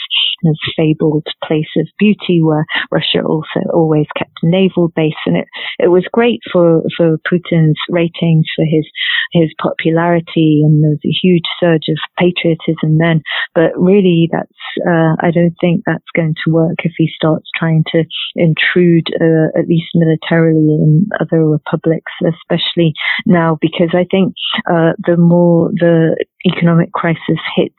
fabled 0.76 1.26
place 1.44 1.72
of 1.78 1.88
beauty 1.98 2.42
where 2.42 2.66
Russia 2.92 3.24
also 3.26 3.62
always 3.74 4.08
kept 4.18 4.38
a 4.44 4.48
naval 4.48 4.90
base. 4.96 5.18
And 5.26 5.38
it, 5.38 5.48
it 5.80 5.88
was 5.88 6.06
great 6.12 6.42
for, 6.52 6.82
for 6.96 7.18
Putin's 7.20 7.80
ratings, 7.90 8.46
for 8.56 8.66
his, 8.66 8.86
his 9.34 9.54
popularity. 9.60 9.87
And 10.64 10.84
there 10.84 10.92
was 10.92 11.06
a 11.06 11.20
huge 11.22 11.46
surge 11.60 11.88
of 11.90 11.98
patriotism 12.18 12.98
then. 12.98 13.22
But 13.54 13.72
really, 13.76 14.30
that's, 14.32 14.52
uh, 14.88 15.16
I 15.20 15.32
don't 15.32 15.56
think 15.60 15.84
that's 15.86 16.12
going 16.16 16.36
to 16.46 16.52
work 16.52 16.78
if 16.84 16.94
he 16.98 17.10
starts 17.14 17.50
trying 17.58 17.84
to 17.92 18.04
intrude, 18.36 19.08
uh, 19.20 19.58
at 19.58 19.68
least 19.68 19.90
militarily 19.96 20.78
in 20.82 21.08
other 21.20 21.46
republics, 21.46 22.12
especially 22.26 22.94
now, 23.26 23.58
because 23.62 23.92
I 23.94 24.06
think, 24.10 24.34
uh, 24.70 24.94
the 25.06 25.18
more 25.18 25.72
the 25.74 26.16
economic 26.46 26.92
crisis 26.92 27.40
hits 27.56 27.76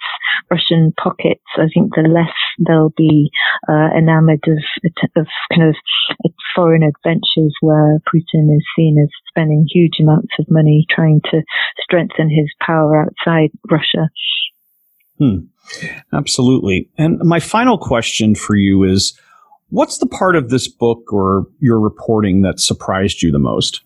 Russian 0.50 0.92
pockets, 1.00 1.44
I 1.56 1.68
think 1.72 1.94
the 1.94 2.08
less 2.08 2.34
they'll 2.66 2.92
be 2.96 3.30
uh, 3.68 3.90
enamored 3.96 4.44
of, 4.46 4.58
of 5.16 5.26
kind 5.52 5.68
of 5.68 5.76
foreign 6.54 6.82
adventures 6.82 7.54
where 7.60 7.98
Putin 8.12 8.54
is 8.56 8.64
seen 8.76 8.96
as 9.02 9.10
spending 9.28 9.66
huge 9.70 10.00
amounts 10.00 10.32
of 10.38 10.46
money 10.50 10.86
trying 10.90 11.20
to 11.30 11.42
strengthen 11.82 12.30
his 12.30 12.50
power 12.60 13.06
outside 13.06 13.50
Russia. 13.70 14.08
Hmm. 15.18 15.46
Absolutely. 16.12 16.88
And 16.96 17.18
my 17.20 17.40
final 17.40 17.78
question 17.78 18.34
for 18.34 18.56
you 18.56 18.84
is 18.84 19.18
what's 19.68 19.98
the 19.98 20.06
part 20.06 20.36
of 20.36 20.50
this 20.50 20.68
book 20.68 21.12
or 21.12 21.46
your 21.60 21.78
reporting 21.78 22.42
that 22.42 22.60
surprised 22.60 23.22
you 23.22 23.30
the 23.30 23.38
most? 23.38 23.82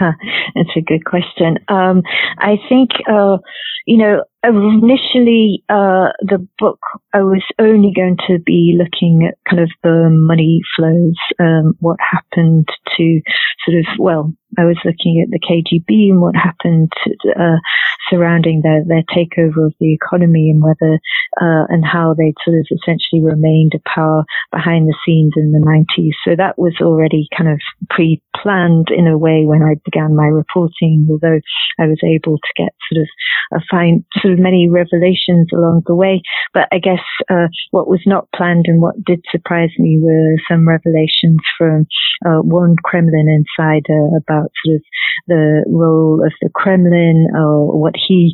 That's 0.54 0.76
a 0.76 0.80
good 0.80 1.04
question. 1.04 1.58
Um, 1.68 2.02
I 2.38 2.56
think, 2.68 2.90
uh, 3.08 3.38
you 3.86 3.98
know, 3.98 4.24
initially, 4.42 5.62
uh, 5.68 6.08
the 6.20 6.46
book, 6.58 6.80
I 7.12 7.22
was 7.22 7.42
only 7.58 7.92
going 7.94 8.16
to 8.28 8.38
be 8.38 8.78
looking 8.78 9.26
at 9.28 9.38
kind 9.48 9.62
of 9.62 9.70
the 9.82 10.08
money 10.10 10.60
flows, 10.76 11.16
um, 11.38 11.74
what 11.80 11.98
happened 12.00 12.68
to 12.96 13.20
sort 13.64 13.78
of, 13.78 13.86
well, 13.98 14.32
I 14.58 14.64
was 14.64 14.78
looking 14.84 15.22
at 15.22 15.30
the 15.30 15.40
KGB 15.40 16.10
and 16.10 16.20
what 16.20 16.36
happened 16.36 16.92
uh, 17.36 17.56
surrounding 18.10 18.62
their, 18.62 18.84
their 18.86 19.04
takeover 19.10 19.66
of 19.66 19.74
the 19.80 19.94
economy 19.94 20.50
and 20.50 20.62
whether 20.62 20.98
uh, 21.40 21.66
and 21.68 21.84
how 21.84 22.14
they 22.14 22.32
sort 22.44 22.58
of 22.58 22.66
essentially 22.70 23.22
remained 23.22 23.72
a 23.74 23.88
power 23.88 24.24
behind 24.52 24.88
the 24.88 24.96
scenes 25.04 25.32
in 25.36 25.52
the 25.52 25.62
90s. 25.62 26.14
So 26.24 26.36
that 26.36 26.58
was 26.58 26.74
already 26.80 27.28
kind 27.36 27.50
of 27.50 27.60
pre-planned 27.90 28.88
in 28.90 29.06
a 29.06 29.18
way 29.18 29.44
when 29.44 29.62
I 29.62 29.74
began 29.84 30.16
my 30.16 30.26
reporting, 30.26 31.08
although 31.10 31.40
I 31.78 31.86
was 31.86 32.00
able 32.04 32.38
to 32.38 32.52
get 32.56 32.72
sort 32.90 33.02
of 33.02 33.08
a 33.52 33.60
fine 33.70 34.04
sort 34.20 34.34
of 34.34 34.40
many 34.40 34.68
revelations 34.68 35.48
along 35.52 35.82
the 35.86 35.94
way. 35.94 36.22
But 36.52 36.68
I 36.72 36.78
guess 36.78 37.02
uh, 37.30 37.48
what 37.70 37.88
was 37.88 38.00
not 38.06 38.28
planned 38.34 38.66
and 38.68 38.80
what 38.80 39.02
did 39.04 39.24
surprise 39.30 39.70
me 39.78 39.98
were 40.00 40.36
some 40.48 40.68
revelations 40.68 41.40
from 41.58 41.86
uh, 42.24 42.40
one 42.40 42.76
Kremlin 42.84 43.26
insider 43.28 44.08
about 44.16 44.52
sort 44.64 44.76
of 44.76 44.82
the 45.26 45.64
role 45.68 46.22
of 46.24 46.32
the 46.40 46.50
Kremlin 46.54 47.26
or 47.34 47.80
what 47.80 47.93
he 47.94 48.32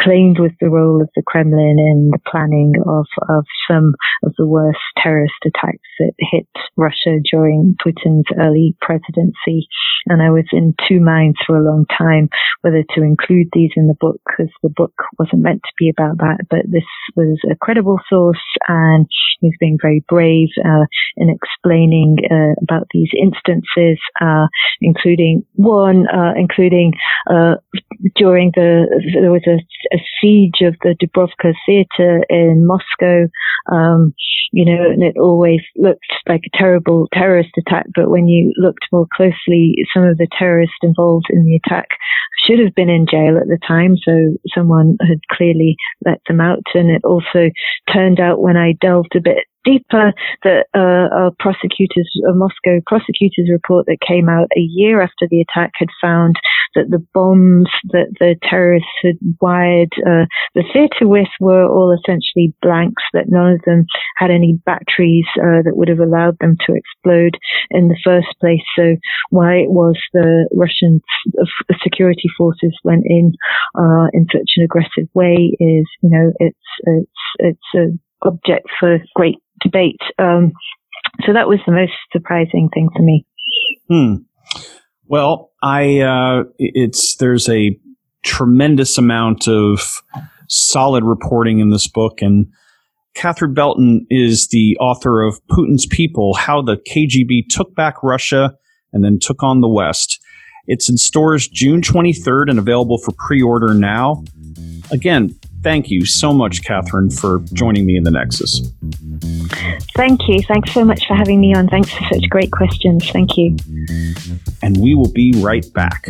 claimed 0.00 0.38
was 0.38 0.52
the 0.60 0.70
role 0.70 1.00
of 1.00 1.08
the 1.14 1.22
Kremlin 1.26 1.76
in 1.78 2.10
the 2.12 2.18
planning 2.30 2.72
of, 2.86 3.06
of 3.28 3.44
some 3.70 3.94
of 4.24 4.34
the 4.38 4.46
worst 4.46 4.80
terrorist 5.02 5.34
attacks 5.44 5.88
that 5.98 6.12
hit 6.18 6.48
Russia 6.76 7.18
during 7.30 7.76
Putin's 7.84 8.26
early 8.38 8.76
presidency. 8.80 9.68
And 10.06 10.20
I 10.20 10.30
was 10.30 10.44
in 10.52 10.74
two 10.88 11.00
minds 11.00 11.38
for 11.46 11.56
a 11.56 11.64
long 11.64 11.86
time 11.96 12.28
whether 12.60 12.84
to 12.94 13.02
include 13.02 13.48
these 13.52 13.70
in 13.76 13.86
the 13.86 13.96
book 14.00 14.20
because 14.26 14.52
the 14.62 14.68
book 14.68 14.92
wasn't 15.18 15.42
meant 15.42 15.62
to 15.62 15.72
be 15.78 15.90
about 15.90 16.18
that, 16.18 16.46
but 16.48 16.60
this 16.70 16.84
was 17.16 17.38
a 17.50 17.56
credible 17.56 17.98
source 18.08 18.42
and 18.68 19.06
he 19.40 19.48
was 19.48 19.56
being 19.60 19.78
very 19.80 20.04
brave 20.08 20.48
uh, 20.64 20.84
in 21.16 21.28
explaining 21.30 22.16
uh, 22.30 22.54
about 22.62 22.86
these 22.92 23.10
instances, 23.20 23.98
uh, 24.20 24.46
including 24.80 25.44
one, 25.54 26.06
uh, 26.08 26.32
including 26.36 26.92
uh, 27.30 27.54
during 28.16 28.52
the, 28.54 28.93
there 29.20 29.32
was 29.32 29.46
a, 29.46 29.58
a, 29.94 29.98
siege 30.20 30.60
of 30.62 30.74
the 30.82 30.94
Dubrovka 31.00 31.52
Theatre 31.66 32.22
in 32.28 32.66
Moscow, 32.66 33.28
um, 33.70 34.14
you 34.52 34.64
know, 34.64 34.90
and 34.90 35.02
it 35.02 35.16
always 35.18 35.60
looked 35.76 36.12
like 36.28 36.42
a 36.46 36.56
terrible 36.56 37.08
terrorist 37.12 37.50
attack, 37.58 37.86
but 37.94 38.10
when 38.10 38.26
you 38.26 38.52
looked 38.56 38.86
more 38.92 39.06
closely, 39.14 39.74
some 39.92 40.04
of 40.04 40.18
the 40.18 40.28
terrorists 40.38 40.76
involved 40.82 41.26
in 41.30 41.44
the 41.44 41.60
attack 41.64 41.88
should 42.46 42.58
have 42.58 42.74
been 42.74 42.90
in 42.90 43.06
jail 43.10 43.36
at 43.38 43.48
the 43.48 43.58
time, 43.66 43.96
so 43.96 44.36
someone 44.54 44.96
had 45.00 45.18
clearly 45.30 45.76
let 46.04 46.20
them 46.28 46.40
out. 46.40 46.62
And 46.74 46.90
it 46.90 47.02
also 47.04 47.50
turned 47.92 48.20
out 48.20 48.40
when 48.40 48.56
I 48.56 48.74
delved 48.80 49.16
a 49.16 49.20
bit 49.20 49.46
deeper 49.64 50.12
that 50.42 50.66
uh, 50.74 51.30
prosecutors, 51.38 52.08
a 52.28 52.34
Moscow 52.34 52.80
prosecutors 52.86 53.48
report 53.50 53.86
that 53.86 54.06
came 54.06 54.28
out 54.28 54.48
a 54.56 54.60
year 54.60 55.00
after 55.00 55.26
the 55.30 55.40
attack 55.40 55.72
had 55.76 55.88
found 56.00 56.36
that 56.74 56.90
the 56.90 57.04
bombs 57.14 57.68
that 57.90 58.12
the 58.20 58.36
terrorists 58.48 58.88
had 59.02 59.16
wired 59.40 59.92
uh, 60.06 60.26
the 60.54 60.64
theatre 60.72 61.08
with 61.08 61.28
were 61.40 61.66
all 61.66 61.96
essentially 61.96 62.54
blanks, 62.62 63.02
that 63.12 63.28
none 63.28 63.52
of 63.52 63.60
them 63.64 63.86
had 64.16 64.30
any 64.30 64.58
batteries 64.66 65.26
uh, 65.38 65.62
that 65.64 65.76
would 65.76 65.88
have 65.88 66.00
allowed 66.00 66.36
them 66.40 66.56
to 66.66 66.74
explode 66.74 67.36
in 67.70 67.88
the 67.88 67.98
first 68.04 68.28
place. 68.40 68.62
So 68.76 68.96
why 69.30 69.54
it 69.56 69.70
was 69.70 69.96
the 70.12 70.48
Russian 70.54 71.00
security 71.82 72.28
forces 72.36 72.76
went 72.84 73.04
in 73.06 73.32
uh, 73.78 74.06
in 74.12 74.26
such 74.32 74.50
an 74.56 74.64
aggressive 74.64 75.08
way 75.14 75.56
is, 75.58 75.86
you 76.02 76.10
know, 76.10 76.32
it's 76.38 76.58
it's 76.84 77.10
it's 77.38 77.74
a 77.74 77.86
object 78.26 78.66
for 78.80 78.98
great 79.14 79.38
debate. 79.64 80.00
Um, 80.18 80.52
so 81.26 81.32
that 81.32 81.48
was 81.48 81.58
the 81.66 81.72
most 81.72 81.92
surprising 82.12 82.68
thing 82.72 82.88
for 82.94 83.02
me. 83.02 83.26
Hmm. 83.88 84.14
Well, 85.06 85.50
I 85.62 86.00
uh, 86.00 86.44
it's 86.58 87.16
there's 87.16 87.48
a 87.48 87.78
tremendous 88.22 88.96
amount 88.96 89.48
of 89.48 90.02
solid 90.48 91.04
reporting 91.04 91.58
in 91.58 91.70
this 91.70 91.86
book, 91.86 92.22
and 92.22 92.46
Catherine 93.14 93.54
Belton 93.54 94.06
is 94.08 94.48
the 94.48 94.76
author 94.80 95.22
of 95.22 95.44
Putin's 95.48 95.86
People: 95.86 96.34
How 96.34 96.62
the 96.62 96.76
KGB 96.76 97.48
Took 97.50 97.74
Back 97.74 98.02
Russia 98.02 98.54
and 98.92 99.04
Then 99.04 99.18
Took 99.20 99.42
on 99.42 99.60
the 99.60 99.68
West. 99.68 100.20
It's 100.66 100.88
in 100.88 100.96
stores 100.96 101.46
June 101.46 101.82
23rd 101.82 102.48
and 102.48 102.58
available 102.58 102.96
for 102.96 103.12
pre-order 103.18 103.74
now. 103.74 104.24
Again, 104.90 105.38
thank 105.64 105.90
you 105.90 106.04
so 106.04 106.32
much, 106.32 106.62
Catherine, 106.62 107.10
for 107.10 107.40
joining 107.52 107.86
me 107.86 107.96
in 107.96 108.04
the 108.04 108.10
Nexus. 108.10 108.60
Thank 109.96 110.20
you. 110.28 110.40
Thanks 110.46 110.72
so 110.72 110.84
much 110.84 111.06
for 111.08 111.14
having 111.14 111.40
me 111.40 111.54
on. 111.54 111.66
Thanks 111.66 111.90
for 111.90 112.04
such 112.12 112.28
great 112.28 112.52
questions. 112.52 113.10
Thank 113.10 113.36
you. 113.36 113.56
And 114.62 114.76
we 114.76 114.94
will 114.94 115.10
be 115.10 115.32
right 115.38 115.66
back. 115.72 116.08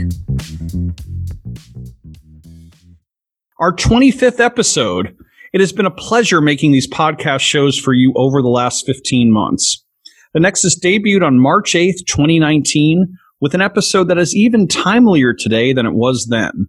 Our 3.61 3.75
25th 3.75 4.41
episode. 4.41 5.17
It 5.53 5.61
has 5.61 5.73
been 5.73 5.87
a 5.87 5.91
pleasure 5.91 6.41
making 6.41 6.73
these 6.73 6.89
podcast 6.89 7.43
shows 7.43 7.79
for 7.79 7.95
you 7.95 8.13
over 8.17 8.43
the 8.43 8.49
last 8.49 8.85
15 8.87 9.33
months. 9.33 9.85
The 10.33 10.41
Nexus 10.41 10.77
debuted 10.79 11.25
on 11.25 11.39
March 11.39 11.75
8th, 11.75 12.05
2019, 12.09 13.17
with 13.41 13.55
an 13.55 13.61
episode 13.61 14.09
that 14.09 14.19
is 14.19 14.35
even 14.35 14.67
timelier 14.67 15.33
today 15.39 15.73
than 15.73 15.87
it 15.87 15.95
was 15.95 16.27
then 16.29 16.69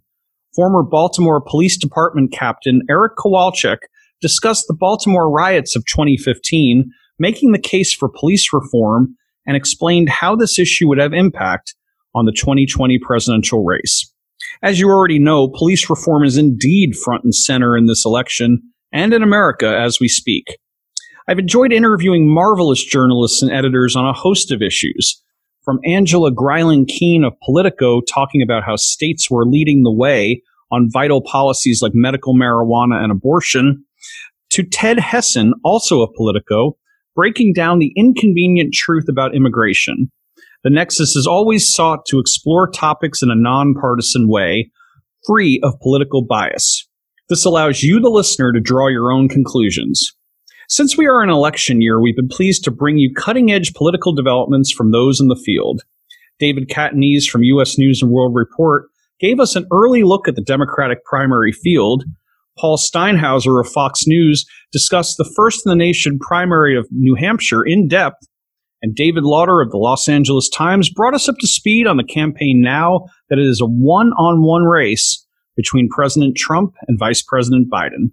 former 0.56 0.82
Baltimore 0.82 1.40
Police 1.40 1.76
Department 1.76 2.32
Captain 2.32 2.80
Eric 2.90 3.12
Kowalczyk 3.16 3.78
discussed 4.22 4.64
the 4.66 4.74
Baltimore 4.74 5.30
riots 5.30 5.76
of 5.76 5.84
2015, 5.84 6.90
making 7.18 7.52
the 7.52 7.58
case 7.58 7.92
for 7.92 8.08
police 8.08 8.52
reform, 8.52 9.14
and 9.46 9.56
explained 9.56 10.08
how 10.08 10.34
this 10.34 10.58
issue 10.58 10.88
would 10.88 10.98
have 10.98 11.12
impact 11.12 11.74
on 12.14 12.24
the 12.24 12.32
2020 12.32 12.98
presidential 12.98 13.62
race. 13.62 14.10
As 14.62 14.80
you 14.80 14.88
already 14.88 15.18
know, 15.18 15.48
police 15.48 15.88
reform 15.90 16.24
is 16.24 16.38
indeed 16.38 16.96
front 16.96 17.24
and 17.24 17.34
center 17.34 17.76
in 17.76 17.86
this 17.86 18.04
election 18.04 18.62
and 18.92 19.12
in 19.12 19.22
America 19.22 19.68
as 19.68 19.98
we 20.00 20.08
speak. 20.08 20.56
I've 21.28 21.38
enjoyed 21.38 21.72
interviewing 21.72 22.32
marvelous 22.32 22.82
journalists 22.82 23.42
and 23.42 23.52
editors 23.52 23.96
on 23.96 24.06
a 24.06 24.12
host 24.12 24.50
of 24.50 24.62
issues, 24.62 25.22
from 25.66 25.80
Angela 25.84 26.30
Greiling 26.30 26.86
Keane 26.86 27.24
of 27.24 27.34
Politico 27.44 28.00
talking 28.00 28.40
about 28.40 28.62
how 28.62 28.76
states 28.76 29.28
were 29.28 29.44
leading 29.44 29.82
the 29.82 29.92
way 29.92 30.40
on 30.70 30.88
vital 30.90 31.20
policies 31.20 31.82
like 31.82 31.92
medical 31.92 32.34
marijuana 32.34 33.02
and 33.02 33.10
abortion, 33.10 33.84
to 34.50 34.62
Ted 34.62 34.98
Hessen, 34.98 35.52
also 35.64 36.02
of 36.02 36.14
Politico, 36.16 36.78
breaking 37.16 37.52
down 37.52 37.80
the 37.80 37.92
inconvenient 37.96 38.74
truth 38.74 39.06
about 39.08 39.34
immigration. 39.34 40.10
The 40.62 40.70
Nexus 40.70 41.14
has 41.14 41.26
always 41.26 41.68
sought 41.68 42.06
to 42.06 42.20
explore 42.20 42.70
topics 42.70 43.20
in 43.20 43.30
a 43.30 43.34
nonpartisan 43.36 44.28
way, 44.28 44.70
free 45.26 45.60
of 45.64 45.80
political 45.80 46.24
bias. 46.24 46.88
This 47.28 47.44
allows 47.44 47.82
you, 47.82 47.98
the 47.98 48.08
listener, 48.08 48.52
to 48.52 48.60
draw 48.60 48.86
your 48.86 49.10
own 49.10 49.28
conclusions. 49.28 50.15
Since 50.68 50.98
we 50.98 51.06
are 51.06 51.22
in 51.22 51.30
election 51.30 51.80
year, 51.80 52.00
we've 52.00 52.16
been 52.16 52.28
pleased 52.28 52.64
to 52.64 52.72
bring 52.72 52.98
you 52.98 53.14
cutting 53.14 53.52
edge 53.52 53.72
political 53.74 54.12
developments 54.12 54.72
from 54.72 54.90
those 54.90 55.20
in 55.20 55.28
the 55.28 55.40
field. 55.44 55.82
David 56.40 56.68
Catanese 56.68 57.26
from 57.26 57.44
U.S. 57.44 57.78
News 57.78 58.02
and 58.02 58.10
World 58.10 58.34
Report 58.34 58.86
gave 59.20 59.38
us 59.38 59.54
an 59.54 59.66
early 59.72 60.02
look 60.02 60.26
at 60.26 60.34
the 60.34 60.42
Democratic 60.42 61.04
primary 61.04 61.52
field. 61.52 62.04
Paul 62.58 62.78
Steinhauser 62.78 63.60
of 63.60 63.70
Fox 63.70 64.06
News 64.08 64.44
discussed 64.72 65.18
the 65.18 65.32
first 65.36 65.64
in 65.64 65.70
the 65.70 65.76
nation 65.76 66.18
primary 66.18 66.76
of 66.76 66.88
New 66.90 67.14
Hampshire 67.14 67.62
in 67.62 67.86
depth. 67.86 68.26
And 68.82 68.94
David 68.94 69.22
Lauter 69.22 69.60
of 69.60 69.70
the 69.70 69.78
Los 69.78 70.08
Angeles 70.08 70.48
Times 70.48 70.90
brought 70.90 71.14
us 71.14 71.28
up 71.28 71.36
to 71.38 71.46
speed 71.46 71.86
on 71.86 71.96
the 71.96 72.04
campaign 72.04 72.60
now 72.60 73.06
that 73.30 73.38
it 73.38 73.46
is 73.46 73.60
a 73.60 73.66
one 73.66 74.12
on 74.18 74.42
one 74.42 74.64
race 74.64 75.24
between 75.56 75.88
President 75.88 76.36
Trump 76.36 76.74
and 76.88 76.98
Vice 76.98 77.22
President 77.22 77.70
Biden. 77.70 78.10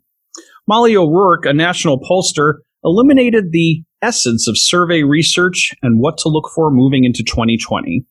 Molly 0.68 0.96
O'Rourke, 0.96 1.46
a 1.46 1.54
national 1.54 2.00
pollster, 2.00 2.60
eliminated 2.86 3.52
the 3.52 3.84
essence 4.02 4.48
of 4.48 4.58
survey 4.58 5.04
research 5.04 5.74
and 5.82 6.00
what 6.00 6.18
to 6.20 6.30
look 6.30 6.50
for 6.56 6.72
moving 6.72 7.04
into 7.04 7.22
2020. 7.22 8.06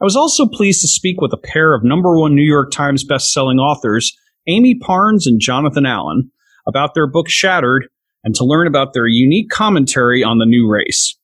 I 0.00 0.04
was 0.04 0.16
also 0.16 0.46
pleased 0.46 0.80
to 0.82 0.88
speak 0.88 1.20
with 1.20 1.34
a 1.34 1.38
pair 1.38 1.74
of 1.74 1.84
number 1.84 2.18
one 2.18 2.34
New 2.34 2.42
York 2.42 2.70
Times 2.70 3.04
bestselling 3.06 3.58
authors, 3.58 4.16
Amie 4.48 4.78
Parnes 4.78 5.26
and 5.26 5.38
Jonathan 5.38 5.84
Allen, 5.84 6.30
about 6.66 6.94
their 6.94 7.06
book 7.06 7.28
Shattered 7.28 7.88
and 8.24 8.34
to 8.34 8.44
learn 8.44 8.66
about 8.66 8.94
their 8.94 9.06
unique 9.06 9.50
commentary 9.50 10.24
on 10.24 10.38
the 10.38 10.46
new 10.46 10.70
race. 10.70 11.14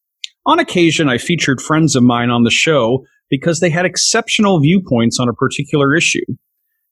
On 0.44 0.58
occasion, 0.58 1.08
I 1.08 1.16
featured 1.16 1.62
friends 1.62 1.96
of 1.96 2.02
mine 2.02 2.28
on 2.28 2.42
the 2.42 2.50
show 2.50 3.04
because 3.30 3.60
they 3.60 3.70
had 3.70 3.86
exceptional 3.86 4.60
viewpoints 4.60 5.18
on 5.18 5.28
a 5.30 5.34
particular 5.34 5.94
issue. 5.94 6.24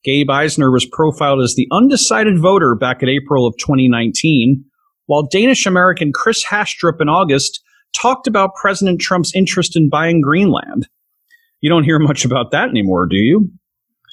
Gabe 0.03 0.29
Eisner 0.29 0.71
was 0.71 0.85
profiled 0.85 1.41
as 1.41 1.55
the 1.55 1.67
undecided 1.71 2.39
voter 2.39 2.75
back 2.75 3.03
in 3.03 3.09
April 3.09 3.45
of 3.45 3.55
2019, 3.57 4.63
while 5.05 5.27
Danish 5.27 5.65
American 5.65 6.11
Chris 6.11 6.43
Hastrup 6.45 6.99
in 6.99 7.09
August 7.09 7.61
talked 7.95 8.27
about 8.27 8.55
President 8.55 8.99
Trump's 8.99 9.35
interest 9.35 9.75
in 9.75 9.89
buying 9.89 10.21
Greenland. 10.21 10.87
You 11.59 11.69
don't 11.69 11.83
hear 11.83 11.99
much 11.99 12.25
about 12.25 12.51
that 12.51 12.69
anymore, 12.69 13.05
do 13.07 13.17
you? 13.17 13.51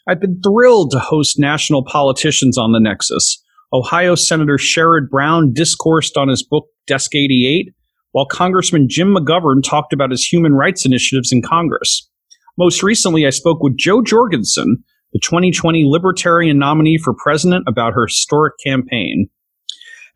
I've 0.07 0.20
been 0.20 0.41
thrilled 0.43 0.91
to 0.93 0.99
host 0.99 1.39
national 1.39 1.84
politicians 1.84 2.59
on 2.59 2.72
the 2.72 2.80
Nexus. 2.80 3.43
Ohio 3.72 4.14
Senator 4.14 4.57
Sherrod 4.57 5.11
Brown 5.11 5.53
discoursed 5.53 6.16
on 6.16 6.28
his 6.28 6.43
book 6.43 6.66
Desk 6.86 7.14
88, 7.14 7.72
while 8.12 8.26
Congressman 8.26 8.89
Jim 8.89 9.14
McGovern 9.14 9.62
talked 9.62 9.93
about 9.93 10.11
his 10.11 10.24
human 10.24 10.55
rights 10.55 10.86
initiatives 10.86 11.32
in 11.32 11.43
Congress. 11.43 12.09
Most 12.57 12.82
recently, 12.82 13.26
I 13.26 13.30
spoke 13.30 13.62
with 13.62 13.76
Jo 13.76 14.03
Jorgensen, 14.03 14.82
the 15.13 15.21
2020 15.21 15.85
Libertarian 15.87 16.59
nominee 16.59 16.99
for 16.99 17.15
president, 17.15 17.65
about 17.67 17.95
her 17.95 18.07
historic 18.07 18.55
campaign. 18.65 19.29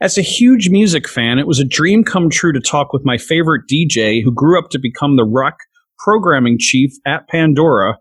As 0.01 0.19
a 0.19 0.23
huge 0.23 0.69
music 0.69 1.09
fan, 1.09 1.39
it 1.39 1.47
was 1.47 1.61
a 1.61 1.65
dream 1.65 2.03
come 2.03 2.29
true 2.29 2.53
to 2.53 2.61
talk 2.61 2.93
with 2.93 3.05
my 3.05 3.17
favorite 3.19 3.63
DJ 3.73 4.23
who 4.23 4.35
grew 4.35 4.59
up 4.59 4.71
to 4.71 4.79
become 4.81 5.17
the 5.17 5.25
rock 5.25 5.55
programming 5.99 6.57
chief 6.59 6.91
at 7.07 7.29
Pandora, 7.29 7.99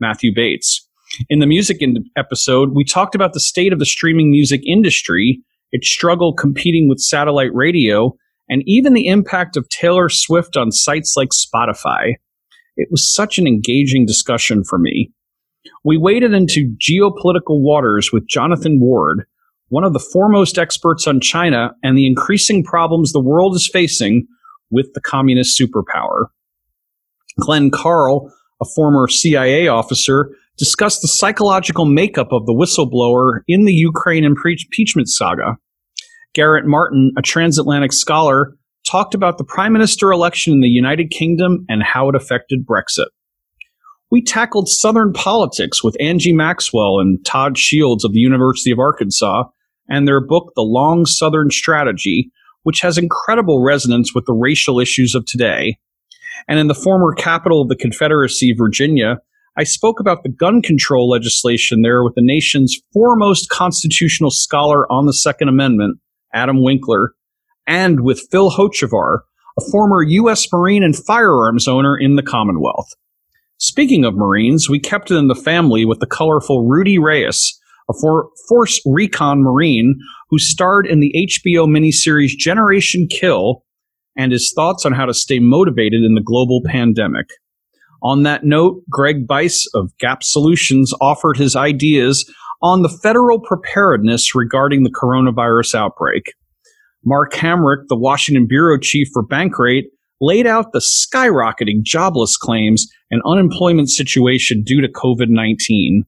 Matthew 0.00 0.30
Bates. 0.34 0.86
In 1.30 1.38
the 1.38 1.46
music 1.46 1.78
in- 1.80 2.04
episode, 2.16 2.74
we 2.74 2.84
talked 2.84 3.14
about 3.14 3.32
the 3.32 3.40
state 3.40 3.72
of 3.72 3.78
the 3.78 3.86
streaming 3.86 4.30
music 4.30 4.60
industry, 4.66 5.40
its 5.72 5.88
struggle 5.88 6.34
competing 6.34 6.88
with 6.88 6.98
satellite 6.98 7.54
radio, 7.54 8.14
and 8.48 8.62
even 8.66 8.92
the 8.92 9.06
impact 9.06 9.56
of 9.56 9.68
Taylor 9.68 10.08
Swift 10.08 10.56
on 10.56 10.70
sites 10.70 11.14
like 11.16 11.30
Spotify. 11.30 12.14
It 12.76 12.88
was 12.90 13.14
such 13.14 13.38
an 13.38 13.46
engaging 13.46 14.06
discussion 14.06 14.64
for 14.64 14.78
me. 14.78 15.10
We 15.84 15.96
waded 15.96 16.32
into 16.32 16.74
geopolitical 16.78 17.60
waters 17.60 18.10
with 18.12 18.28
Jonathan 18.28 18.80
Ward, 18.80 19.24
one 19.68 19.84
of 19.84 19.92
the 19.92 19.98
foremost 19.98 20.58
experts 20.58 21.06
on 21.06 21.20
China 21.20 21.72
and 21.82 21.96
the 21.96 22.06
increasing 22.06 22.64
problems 22.64 23.12
the 23.12 23.20
world 23.20 23.54
is 23.54 23.68
facing 23.70 24.26
with 24.70 24.92
the 24.94 25.00
communist 25.00 25.58
superpower. 25.58 26.26
Glenn 27.40 27.70
Carle, 27.70 28.32
a 28.60 28.64
former 28.64 29.08
CIA 29.08 29.68
officer, 29.68 30.30
discussed 30.56 31.02
the 31.02 31.08
psychological 31.08 31.84
makeup 31.84 32.32
of 32.32 32.46
the 32.46 32.52
whistleblower 32.52 33.42
in 33.46 33.64
the 33.64 33.72
Ukraine 33.72 34.24
impeachment 34.24 35.08
saga. 35.08 35.56
Garrett 36.34 36.66
Martin, 36.66 37.12
a 37.16 37.22
transatlantic 37.22 37.92
scholar, 37.92 38.56
talked 38.86 39.14
about 39.14 39.38
the 39.38 39.44
prime 39.44 39.72
minister 39.72 40.10
election 40.12 40.52
in 40.52 40.60
the 40.60 40.68
United 40.68 41.10
Kingdom 41.10 41.64
and 41.68 41.82
how 41.82 42.08
it 42.08 42.16
affected 42.16 42.66
Brexit. 42.66 43.06
We 44.10 44.22
tackled 44.22 44.68
Southern 44.68 45.12
politics 45.12 45.84
with 45.84 45.96
Angie 46.00 46.32
Maxwell 46.32 46.98
and 46.98 47.22
Todd 47.26 47.58
Shields 47.58 48.06
of 48.06 48.12
the 48.12 48.20
University 48.20 48.70
of 48.70 48.78
Arkansas 48.78 49.44
and 49.86 50.08
their 50.08 50.24
book, 50.24 50.52
The 50.56 50.62
Long 50.62 51.04
Southern 51.04 51.50
Strategy, 51.50 52.30
which 52.62 52.80
has 52.80 52.96
incredible 52.96 53.62
resonance 53.62 54.14
with 54.14 54.24
the 54.24 54.32
racial 54.32 54.80
issues 54.80 55.14
of 55.14 55.26
today. 55.26 55.76
And 56.48 56.58
in 56.58 56.68
the 56.68 56.74
former 56.74 57.12
capital 57.14 57.60
of 57.60 57.68
the 57.68 57.76
Confederacy, 57.76 58.54
Virginia, 58.56 59.18
I 59.58 59.64
spoke 59.64 60.00
about 60.00 60.22
the 60.22 60.30
gun 60.30 60.62
control 60.62 61.10
legislation 61.10 61.82
there 61.82 62.02
with 62.02 62.14
the 62.14 62.22
nation's 62.24 62.80
foremost 62.94 63.50
constitutional 63.50 64.30
scholar 64.30 64.90
on 64.90 65.04
the 65.04 65.12
Second 65.12 65.48
Amendment, 65.48 65.98
Adam 66.32 66.62
Winkler, 66.62 67.12
and 67.66 68.00
with 68.00 68.26
Phil 68.30 68.52
Hocevar, 68.52 69.18
a 69.58 69.70
former 69.70 70.02
U.S. 70.02 70.46
Marine 70.50 70.82
and 70.82 70.96
firearms 70.96 71.68
owner 71.68 71.94
in 71.98 72.16
the 72.16 72.22
Commonwealth. 72.22 72.94
Speaking 73.58 74.04
of 74.04 74.14
Marines, 74.14 74.70
we 74.70 74.78
kept 74.78 75.10
it 75.10 75.16
in 75.16 75.26
the 75.26 75.34
family 75.34 75.84
with 75.84 75.98
the 75.98 76.06
colorful 76.06 76.66
Rudy 76.66 76.98
Reyes, 76.98 77.58
a 77.90 77.92
for- 78.00 78.28
Force 78.48 78.80
Recon 78.86 79.42
Marine 79.42 79.98
who 80.30 80.38
starred 80.38 80.86
in 80.86 81.00
the 81.00 81.12
HBO 81.16 81.66
miniseries 81.66 82.36
Generation 82.36 83.08
Kill, 83.10 83.64
and 84.16 84.30
his 84.30 84.52
thoughts 84.54 84.86
on 84.86 84.92
how 84.92 85.06
to 85.06 85.14
stay 85.14 85.38
motivated 85.38 86.02
in 86.04 86.14
the 86.14 86.22
global 86.22 86.60
pandemic. 86.64 87.26
On 88.02 88.22
that 88.22 88.44
note, 88.44 88.82
Greg 88.88 89.26
Bice 89.26 89.68
of 89.74 89.90
Gap 89.98 90.22
Solutions 90.22 90.92
offered 91.00 91.36
his 91.36 91.56
ideas 91.56 92.32
on 92.62 92.82
the 92.82 92.88
federal 92.88 93.40
preparedness 93.40 94.34
regarding 94.34 94.84
the 94.84 94.90
coronavirus 94.90 95.74
outbreak. 95.74 96.34
Mark 97.04 97.32
Hamrick, 97.32 97.86
the 97.88 97.96
Washington 97.96 98.46
bureau 98.46 98.78
chief 98.78 99.08
for 99.12 99.26
Bankrate, 99.26 99.86
laid 100.20 100.46
out 100.46 100.72
the 100.72 100.80
skyrocketing 100.80 101.82
jobless 101.82 102.36
claims 102.36 102.86
and 103.10 103.22
unemployment 103.24 103.90
situation 103.90 104.62
due 104.62 104.80
to 104.80 104.88
COVID 104.88 105.28
19. 105.28 106.04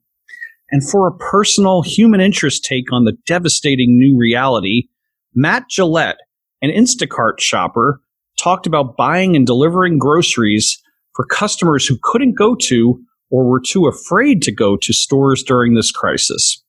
And 0.72 0.88
for 0.88 1.06
a 1.06 1.16
personal 1.16 1.82
human 1.82 2.20
interest 2.20 2.64
take 2.64 2.92
on 2.92 3.04
the 3.04 3.16
devastating 3.26 3.98
new 3.98 4.16
reality, 4.16 4.88
Matt 5.34 5.68
Gillette, 5.68 6.18
an 6.62 6.70
Instacart 6.70 7.40
shopper, 7.40 8.00
talked 8.38 8.66
about 8.66 8.96
buying 8.96 9.36
and 9.36 9.46
delivering 9.46 9.98
groceries 9.98 10.80
for 11.14 11.24
customers 11.26 11.86
who 11.86 11.98
couldn't 12.02 12.38
go 12.38 12.54
to 12.54 13.00
or 13.30 13.48
were 13.48 13.61
too 13.61 13.86
afraid 13.86 14.42
to 14.42 14.52
go 14.52 14.76
to 14.76 14.92
stores 14.92 15.42
during 15.42 15.74
this 15.74 15.90
crisis. 15.90 16.62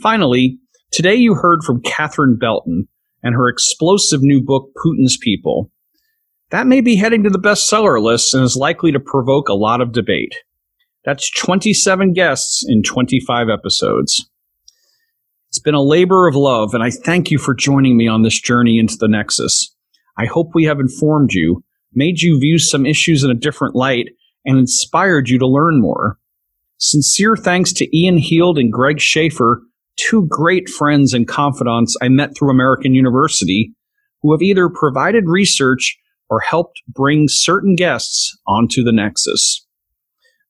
Finally, 0.00 0.58
today 0.90 1.14
you 1.14 1.34
heard 1.34 1.62
from 1.62 1.82
Catherine 1.82 2.36
Belton 2.36 2.88
and 3.22 3.34
her 3.34 3.48
explosive 3.48 4.22
new 4.22 4.40
book, 4.42 4.70
Putin's 4.84 5.16
People. 5.16 5.70
That 6.52 6.66
may 6.66 6.82
be 6.82 6.96
heading 6.96 7.24
to 7.24 7.30
the 7.30 7.38
bestseller 7.38 8.00
list 8.00 8.34
and 8.34 8.44
is 8.44 8.56
likely 8.56 8.92
to 8.92 9.00
provoke 9.00 9.48
a 9.48 9.54
lot 9.54 9.80
of 9.80 9.92
debate. 9.92 10.34
That's 11.04 11.30
27 11.32 12.12
guests 12.12 12.64
in 12.66 12.82
25 12.82 13.48
episodes. 13.48 14.28
It's 15.48 15.58
been 15.58 15.74
a 15.74 15.82
labor 15.82 16.28
of 16.28 16.36
love, 16.36 16.74
and 16.74 16.82
I 16.82 16.90
thank 16.90 17.30
you 17.30 17.38
for 17.38 17.54
joining 17.54 17.96
me 17.96 18.06
on 18.06 18.22
this 18.22 18.40
journey 18.40 18.78
into 18.78 18.96
the 18.96 19.08
Nexus. 19.08 19.74
I 20.16 20.26
hope 20.26 20.50
we 20.54 20.64
have 20.64 20.78
informed 20.78 21.32
you 21.32 21.64
made 21.94 22.20
you 22.20 22.38
view 22.38 22.58
some 22.58 22.86
issues 22.86 23.22
in 23.22 23.30
a 23.30 23.34
different 23.34 23.74
light, 23.74 24.08
and 24.44 24.58
inspired 24.58 25.28
you 25.28 25.38
to 25.38 25.46
learn 25.46 25.80
more. 25.80 26.18
Sincere 26.78 27.36
thanks 27.36 27.72
to 27.74 27.96
Ian 27.96 28.18
Heald 28.18 28.58
and 28.58 28.72
Greg 28.72 29.00
Schaefer, 29.00 29.62
two 29.96 30.26
great 30.28 30.68
friends 30.68 31.14
and 31.14 31.28
confidants 31.28 31.96
I 32.02 32.08
met 32.08 32.36
through 32.36 32.50
American 32.50 32.94
University, 32.94 33.72
who 34.20 34.32
have 34.32 34.42
either 34.42 34.68
provided 34.68 35.24
research 35.26 35.96
or 36.32 36.40
helped 36.40 36.80
bring 36.88 37.28
certain 37.28 37.76
guests 37.76 38.34
onto 38.46 38.82
the 38.82 38.90
Nexus. 38.90 39.66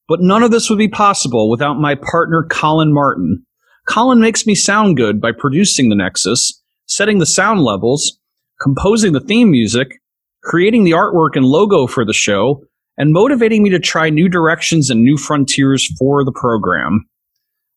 But 0.06 0.20
none 0.20 0.44
of 0.44 0.52
this 0.52 0.70
would 0.70 0.78
be 0.78 0.86
possible 0.86 1.50
without 1.50 1.74
my 1.74 1.96
partner, 1.96 2.46
Colin 2.48 2.94
Martin. 2.94 3.44
Colin 3.88 4.20
makes 4.20 4.46
me 4.46 4.54
sound 4.54 4.96
good 4.96 5.20
by 5.20 5.32
producing 5.36 5.88
the 5.88 5.96
Nexus, 5.96 6.62
setting 6.86 7.18
the 7.18 7.26
sound 7.26 7.62
levels, 7.62 8.20
composing 8.62 9.12
the 9.12 9.18
theme 9.18 9.50
music, 9.50 10.00
creating 10.44 10.84
the 10.84 10.92
artwork 10.92 11.30
and 11.34 11.44
logo 11.44 11.88
for 11.88 12.04
the 12.04 12.12
show, 12.12 12.62
and 12.96 13.12
motivating 13.12 13.64
me 13.64 13.70
to 13.70 13.80
try 13.80 14.08
new 14.08 14.28
directions 14.28 14.88
and 14.88 15.02
new 15.02 15.16
frontiers 15.16 15.92
for 15.98 16.24
the 16.24 16.30
program. 16.30 17.08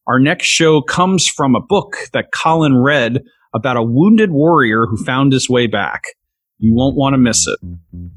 Our 0.06 0.20
next 0.20 0.46
show 0.46 0.84
comes 0.84 1.28
from 1.28 1.56
a 1.56 1.60
book 1.60 1.96
that 2.14 2.32
Colin 2.32 2.84
read 2.84 3.24
about 3.56 3.78
a 3.78 3.84
wounded 3.84 4.30
warrior 4.30 4.86
who 4.86 5.04
found 5.04 5.34
his 5.34 5.50
way 5.50 5.66
back. 5.66 6.04
You 6.60 6.74
won't 6.74 6.96
want 6.96 7.14
to 7.14 7.18
miss 7.18 7.48
it. 7.48 7.60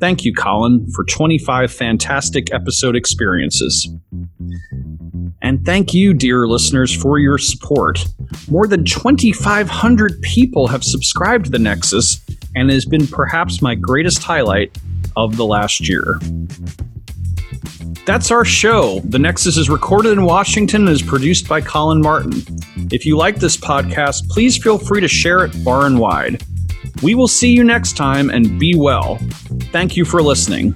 Thank 0.00 0.24
you, 0.24 0.32
Colin, 0.32 0.86
for 0.94 1.04
25 1.04 1.72
fantastic 1.72 2.52
episode 2.54 2.94
experiences. 2.94 3.90
And 5.42 5.64
thank 5.64 5.92
you, 5.92 6.14
dear 6.14 6.46
listeners, 6.46 6.94
for 6.94 7.18
your 7.18 7.38
support. 7.38 8.04
More 8.48 8.66
than 8.66 8.84
2,500 8.84 10.22
people 10.22 10.68
have 10.68 10.84
subscribed 10.84 11.46
to 11.46 11.50
the 11.50 11.58
Nexus, 11.58 12.20
and 12.54 12.70
it 12.70 12.74
has 12.74 12.84
been 12.84 13.06
perhaps 13.06 13.60
my 13.60 13.74
greatest 13.74 14.22
highlight 14.22 14.76
of 15.16 15.36
the 15.36 15.44
last 15.44 15.88
year. 15.88 16.04
That's 18.06 18.30
our 18.30 18.44
show. 18.44 19.00
The 19.00 19.18
Nexus 19.18 19.56
is 19.56 19.68
recorded 19.68 20.12
in 20.12 20.24
Washington 20.24 20.82
and 20.82 20.90
is 20.90 21.02
produced 21.02 21.48
by 21.48 21.60
Colin 21.60 22.00
Martin. 22.00 22.42
If 22.90 23.04
you 23.04 23.16
like 23.16 23.36
this 23.36 23.56
podcast, 23.56 24.28
please 24.28 24.56
feel 24.56 24.78
free 24.78 25.00
to 25.00 25.08
share 25.08 25.44
it 25.44 25.50
far 25.50 25.86
and 25.86 25.98
wide. 25.98 26.42
We 27.02 27.14
will 27.14 27.28
see 27.28 27.50
you 27.50 27.64
next 27.64 27.96
time 27.96 28.30
and 28.30 28.58
be 28.58 28.74
well. 28.76 29.18
Thank 29.72 29.96
you 29.96 30.04
for 30.04 30.22
listening. 30.22 30.74